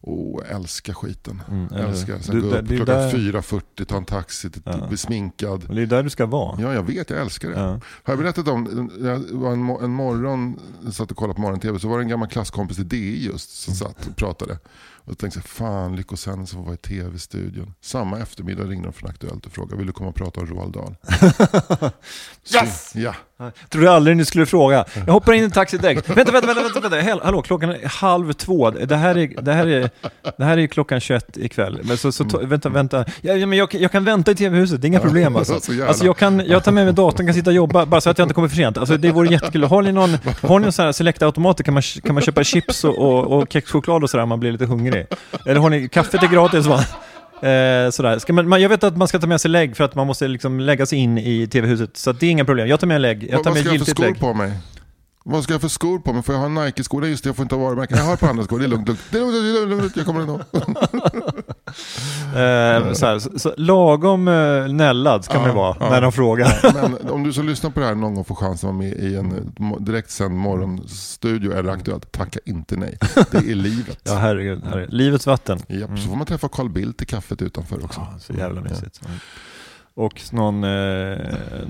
Jag 0.06 0.50
älskar 0.50 0.92
skiten. 0.94 1.42
Mm, 1.48 1.72
älskar. 1.72 2.18
Sen 2.18 2.34
Du, 2.34 2.40
gå 2.42 2.48
upp 2.48 2.66
klockan 2.68 2.86
där- 2.86 3.10
4.40, 3.10 3.84
ta 3.84 3.96
en 3.96 4.04
taxi, 4.04 4.50
Ja. 4.64 4.86
bli 4.88 4.96
sminkad. 4.96 5.74
Det 5.74 5.82
är 5.82 5.86
där 5.86 6.02
du 6.02 6.10
ska 6.10 6.26
vara. 6.26 6.60
Ja, 6.60 6.74
jag 6.74 6.82
vet. 6.82 7.10
Jag 7.10 7.20
älskar 7.20 7.48
det. 7.50 7.58
Ja. 7.58 7.66
Har 7.80 7.80
jag 8.12 8.18
berättat 8.18 8.48
om, 8.48 8.90
jag 9.02 9.38
var 9.38 9.52
en, 9.52 9.68
en 9.84 9.90
morgon, 9.90 10.60
jag 10.84 10.94
satt 10.94 11.10
och 11.10 11.16
kollade 11.16 11.34
på 11.34 11.40
morgon-tv, 11.40 11.78
så 11.78 11.88
var 11.88 11.98
det 11.98 12.04
en 12.04 12.08
gammal 12.08 12.28
klasskompis 12.28 12.78
i 12.78 12.82
DI 12.84 13.26
just 13.26 13.50
som 13.62 13.74
satt 13.74 14.06
och 14.06 14.16
pratade. 14.16 14.58
Och 15.06 15.18
tänkte, 15.18 15.40
fan 15.40 15.96
Lyckosändning 15.96 16.46
som 16.46 16.64
var 16.64 16.74
i 16.74 16.76
tv-studion. 16.76 17.74
Samma 17.80 18.18
eftermiddag 18.18 18.64
ringde 18.64 18.86
de 18.88 18.92
från 18.92 19.10
Aktuellt 19.10 19.46
och 19.46 19.52
frågade, 19.52 19.76
vill 19.76 19.86
du 19.86 19.92
komma 19.92 20.08
och 20.08 20.14
prata 20.14 20.40
om 20.40 20.46
Roald 20.46 20.72
Dahl? 20.72 20.96
Yes! 22.54 22.90
Så, 22.92 22.98
ja. 23.00 23.14
Jag 23.38 23.52
trodde 23.70 23.92
aldrig 23.92 24.16
ni 24.16 24.24
skulle 24.24 24.46
fråga. 24.46 24.84
Jag 25.06 25.12
hoppar 25.12 25.32
in 25.32 25.40
i 25.42 25.44
en 25.44 25.50
taxi 25.50 25.78
direkt. 25.78 26.08
Vänta, 26.16 26.32
vänta, 26.32 26.46
vänta, 26.46 26.62
vänta, 26.62 26.88
vänta. 26.88 27.20
Hallå, 27.24 27.42
klockan 27.42 27.70
är 27.70 27.88
halv 27.88 28.32
två. 28.32 28.70
Det 28.70 28.96
här 28.96 29.18
är, 29.18 29.42
det 29.42 29.52
här 29.52 29.66
är, 29.66 29.90
det 30.36 30.44
här 30.44 30.58
är 30.58 30.66
klockan 30.66 31.00
21 31.00 31.36
ikväll. 31.36 31.80
Men 31.82 31.96
så, 31.96 32.12
så 32.12 32.24
ta- 32.24 32.38
vänta, 32.38 32.68
vänta. 32.68 33.04
Ja, 33.20 33.34
ja, 33.34 33.46
men 33.46 33.58
jag, 33.58 33.74
jag 33.74 33.92
kan 33.92 34.04
vänta 34.04 34.30
i 34.30 34.34
tv-huset, 34.34 34.80
det 34.82 34.86
är 34.86 34.88
inga 34.88 35.00
problem 35.00 35.36
alltså. 35.36 35.54
alltså 35.88 36.04
jag, 36.04 36.16
kan, 36.16 36.42
jag 36.46 36.64
tar 36.64 36.72
med 36.72 36.84
mig 36.84 36.94
datorn, 36.94 37.26
kan 37.26 37.34
sitta 37.34 37.50
och 37.50 37.56
jobba, 37.56 37.86
bara 37.86 38.00
så 38.00 38.10
att 38.10 38.18
jag 38.18 38.24
inte 38.24 38.34
kommer 38.34 38.48
för 38.48 38.56
sent. 38.56 38.78
Alltså 38.78 38.96
det 38.96 39.12
vore 39.12 39.28
jättekul. 39.32 39.64
Har 39.64 39.82
ni 39.82 39.92
någon, 39.92 40.10
har 40.42 40.58
ni 40.58 40.64
någon 40.64 40.72
sån 40.72 40.84
här 40.84 40.92
select-automater 40.92 41.64
kan 41.64 41.74
man, 41.74 41.82
kan 41.82 42.14
man 42.14 42.22
köpa 42.22 42.44
chips 42.44 42.84
och, 42.84 42.98
och, 42.98 43.38
och 43.38 43.52
kexchoklad 43.52 44.02
och 44.02 44.10
sådär 44.10 44.22
om 44.22 44.28
man 44.28 44.40
blir 44.40 44.52
lite 44.52 44.66
hungrig? 44.66 45.06
Eller 45.46 45.60
har 45.60 45.70
ni, 45.70 45.88
kaffet 45.88 46.22
är 46.22 46.26
gratis 46.26 46.66
va? 46.66 46.84
Eh, 47.44 47.90
sådär. 47.90 48.18
Ska 48.18 48.32
man, 48.32 48.48
man, 48.48 48.62
jag 48.62 48.68
vet 48.68 48.84
att 48.84 48.96
man 48.96 49.08
ska 49.08 49.18
ta 49.18 49.26
med 49.26 49.40
sig 49.40 49.50
lägg 49.50 49.76
för 49.76 49.84
att 49.84 49.94
man 49.94 50.06
måste 50.06 50.28
liksom 50.28 50.60
lägga 50.60 50.86
sig 50.86 50.98
in 50.98 51.18
i 51.18 51.46
tv-huset. 51.46 51.96
Så 51.96 52.12
det 52.12 52.26
är 52.26 52.30
inga 52.30 52.44
problem. 52.44 52.68
Jag 52.68 52.80
tar 52.80 52.86
med 52.86 53.00
lägg. 53.00 53.22
Jag 53.30 53.36
Vad, 53.36 53.44
tar 53.44 53.50
vad 53.50 53.54
med 53.56 53.60
ska 53.64 53.68
jag 53.68 53.70
för 53.72 53.86
giltigt 53.86 53.96
skor 53.96 54.04
lägg. 54.04 54.20
på 54.20 54.34
mig? 54.34 54.52
Vad 55.24 55.44
ska 55.44 55.52
jag 55.54 55.60
för 55.60 55.68
skor 55.68 55.98
på 55.98 56.12
mig? 56.12 56.22
Får 56.22 56.34
jag 56.34 56.42
ha 56.42 56.48
Nike-skor? 56.64 57.00
Nej 57.00 57.10
just 57.10 57.24
det, 57.24 57.28
jag 57.28 57.36
får 57.36 57.42
inte 57.42 57.54
ha 57.54 57.62
varumärken. 57.64 57.96
Jag 57.98 58.04
har 58.04 58.16
par 58.16 58.28
andra 58.28 58.44
skor, 58.44 58.58
det 58.58 58.64
är 58.64 58.68
lugnt. 58.68 58.88
lugnt. 58.88 59.00
Det 59.10 59.18
är 59.18 59.20
lugnt, 59.20 59.34
det 59.70 59.74
är 59.76 59.80
lugnt. 59.80 59.96
Jag 59.96 60.06
kommer 60.06 60.20
ändå. 60.20 60.40
Eh, 62.34 62.92
så 62.92 63.06
här, 63.06 63.18
så, 63.18 63.38
så, 63.38 63.54
lagom 63.56 64.28
eh, 64.28 64.68
nällad 64.68 65.24
ska 65.24 65.38
man 65.38 65.48
ju 65.48 65.54
vara 65.54 65.76
ja. 65.80 65.90
när 65.90 66.00
de 66.00 66.12
frågar. 66.12 66.72
Men 66.74 67.10
om 67.10 67.22
du 67.22 67.32
som 67.32 67.46
lyssnar 67.46 67.70
på 67.70 67.80
det 67.80 67.86
här 67.86 67.94
någon 67.94 68.14
gång 68.14 68.24
får 68.24 68.34
chansen 68.34 68.68
att 68.70 68.74
vara 68.76 68.86
med 68.88 68.92
i 68.92 69.16
en 69.16 69.54
eh, 69.72 69.76
direktsänd 69.80 70.34
morgonstudio 70.34 71.52
eller 71.52 71.72
Aktuellt, 71.72 72.12
tacka 72.12 72.40
inte 72.44 72.76
nej. 72.76 72.98
Det 73.30 73.36
är 73.36 73.54
livet. 73.54 73.98
Ja, 74.04 74.14
herregud. 74.14 74.62
herregud. 74.64 74.92
Livets 74.92 75.26
vatten. 75.26 75.58
Japp, 75.68 75.90
Så 75.98 76.08
får 76.08 76.16
man 76.16 76.26
träffa 76.26 76.48
Carl 76.48 76.68
Bildt 76.68 77.02
i 77.02 77.06
kaffet 77.06 77.42
utanför 77.42 77.84
också. 77.84 78.00
Ja, 78.12 78.18
så 78.18 78.32
jävla 78.32 78.60
mysigt. 78.60 79.00
Och 79.96 80.20
någon, 80.32 80.64
eh, 80.64 81.18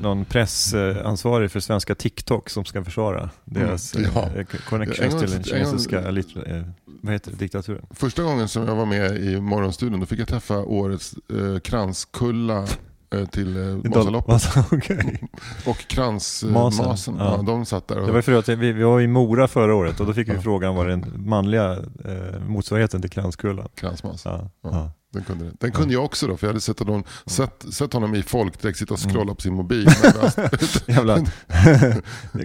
någon 0.02 0.24
pressansvarig 0.24 1.50
för 1.50 1.60
svenska 1.60 1.94
TikTok 1.94 2.50
som 2.50 2.64
ska 2.64 2.84
försvara 2.84 3.30
deras 3.44 3.94
Mm, 3.94 4.10
ja. 4.14 4.28
eh, 4.36 4.46
connections 4.68 5.20
till 5.20 5.28
den 5.30 5.38
en 5.38 5.44
kinesiska 5.44 5.98
eh, 5.98 6.62
vad 7.02 7.12
heter 7.12 7.30
det, 7.30 7.36
diktaturen. 7.36 7.86
Första 7.90 8.22
gången 8.22 8.48
som 8.48 8.66
jag 8.68 8.74
var 8.76 8.86
med 8.86 9.16
i 9.16 9.40
morgonstudion 9.40 10.00
då 10.00 10.06
fick 10.06 10.20
jag 10.20 10.28
träffa 10.28 10.58
årets 10.58 11.14
eh, 11.30 11.58
kranskulla 11.60 12.66
eh, 13.14 13.24
till 13.26 13.56
eh, 13.56 13.90
Vasaloppet. 13.92 14.28
Vasa- 14.32 14.64
okej. 14.72 15.20
Och 15.66 15.78
kransmasen. 15.78 16.52
Masen, 16.52 16.84
Eh, 16.84 16.88
masen. 16.90 17.14
ja. 17.18 17.34
Ja. 17.36 17.42
de 17.42 17.66
satt 17.66 17.88
där. 17.88 17.98
Och, 18.00 18.06
Det 18.06 18.12
var 18.12 18.22
för 18.22 18.32
att 18.32 18.48
vi, 18.48 18.72
vi 18.72 18.82
var 18.82 19.00
i 19.00 19.06
Mora 19.06 19.48
förra 19.48 19.74
året 19.74 20.00
och 20.00 20.06
då 20.06 20.12
fick 20.14 20.28
vi 20.28 20.38
frågan 20.38 20.74
vad 20.74 20.86
den 20.88 21.04
manliga 21.16 21.72
eh, 22.04 22.40
motsvarigheten 22.46 23.00
till 23.00 23.10
kranskullan. 23.10 23.68
Kransmas. 23.74 24.22
Ja. 24.24 24.90
Den 25.14 25.24
kunde, 25.24 25.50
den 25.60 25.72
kunde 25.72 25.94
jag 25.94 26.04
också 26.04 26.26
då, 26.26 26.36
för 26.36 26.46
jag 26.46 26.48
hade 26.52 26.60
sett 26.60 26.78
honom, 26.78 27.04
sett, 27.26 27.64
sett 27.70 27.92
honom 27.92 28.14
i 28.14 28.22
folkdräkt 28.22 28.78
sitta 28.78 28.94
och 28.94 29.00
Mm. 29.04 29.14
scrolla 29.14 29.34
på 29.34 29.40
sin 29.40 29.54
mobil. 29.54 29.88
Jävla 30.86 31.18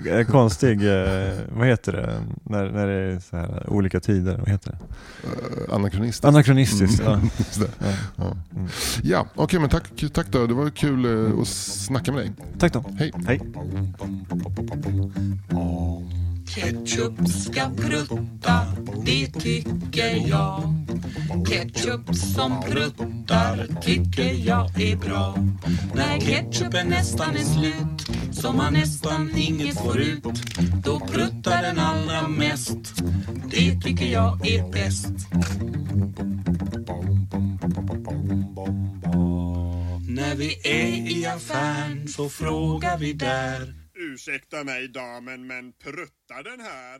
en 0.19 0.25
konstig, 0.25 0.81
eh, 0.87 1.33
vad 1.51 1.67
heter 1.67 1.91
det, 1.91 2.23
när, 2.43 2.71
när 2.71 2.87
det 2.87 2.93
är 2.93 3.19
så 3.19 3.37
här 3.37 3.69
olika 3.69 3.99
tider, 3.99 4.37
vad 4.37 4.49
heter 4.49 4.71
det? 4.71 4.77
Eh, 5.27 5.75
Anakronistiskt. 5.75 6.25
Anakronistiskt, 6.25 7.01
ja. 7.05 7.19
Just 7.37 7.59
det. 7.59 7.69
ja. 7.79 7.85
Ja, 8.15 8.35
Mm. 8.55 8.67
ja 9.03 9.25
okej 9.35 9.59
men 9.59 9.69
tack, 9.69 9.83
tack 10.13 10.27
då. 10.27 10.47
Det 10.47 10.53
var 10.53 10.69
kul 10.69 11.05
eh, 11.33 11.41
att 11.41 11.47
snacka 11.47 12.11
med 12.11 12.21
dig. 12.21 12.31
Tack 12.59 12.73
då. 12.73 12.83
Hej. 12.99 13.11
Hej. 13.27 13.41
Ketchup 16.47 17.27
ska 17.29 17.69
prutta, 17.77 18.61
det 19.05 19.27
tycker 19.27 20.27
jag. 20.29 20.78
Ketchup 21.47 22.15
som 22.15 22.61
pruttar 22.61 23.81
tycker 23.81 24.33
jag 24.33 24.81
är 24.81 24.95
bra. 24.95 25.35
När 25.95 26.19
ketchupen 26.19 26.87
nästan 26.87 27.35
är 27.35 27.43
slut, 27.43 28.17
så 28.31 28.51
man 28.51 28.73
nästan 28.73 29.31
inget 29.37 29.79
får 29.79 29.99
ut, 29.99 30.23
då 30.83 30.99
pruttar 30.99 31.61
den 31.61 31.79
allra 31.79 32.27
mest. 32.27 33.03
Det 33.51 33.81
tycker 33.81 34.05
jag 34.05 34.47
är 34.47 34.71
bäst. 34.71 35.13
När 40.09 40.35
vi 40.35 40.59
är 40.63 41.17
i 41.17 41.25
affären 41.25 42.07
så 42.07 42.29
frågar 42.29 42.97
vi 42.97 43.13
där 43.13 43.79
Ursäkta 43.99 44.63
mig 44.63 44.87
damen, 44.87 45.47
men 45.47 45.73
pruttar 45.73 46.43
den 46.43 46.59
här? 46.59 46.99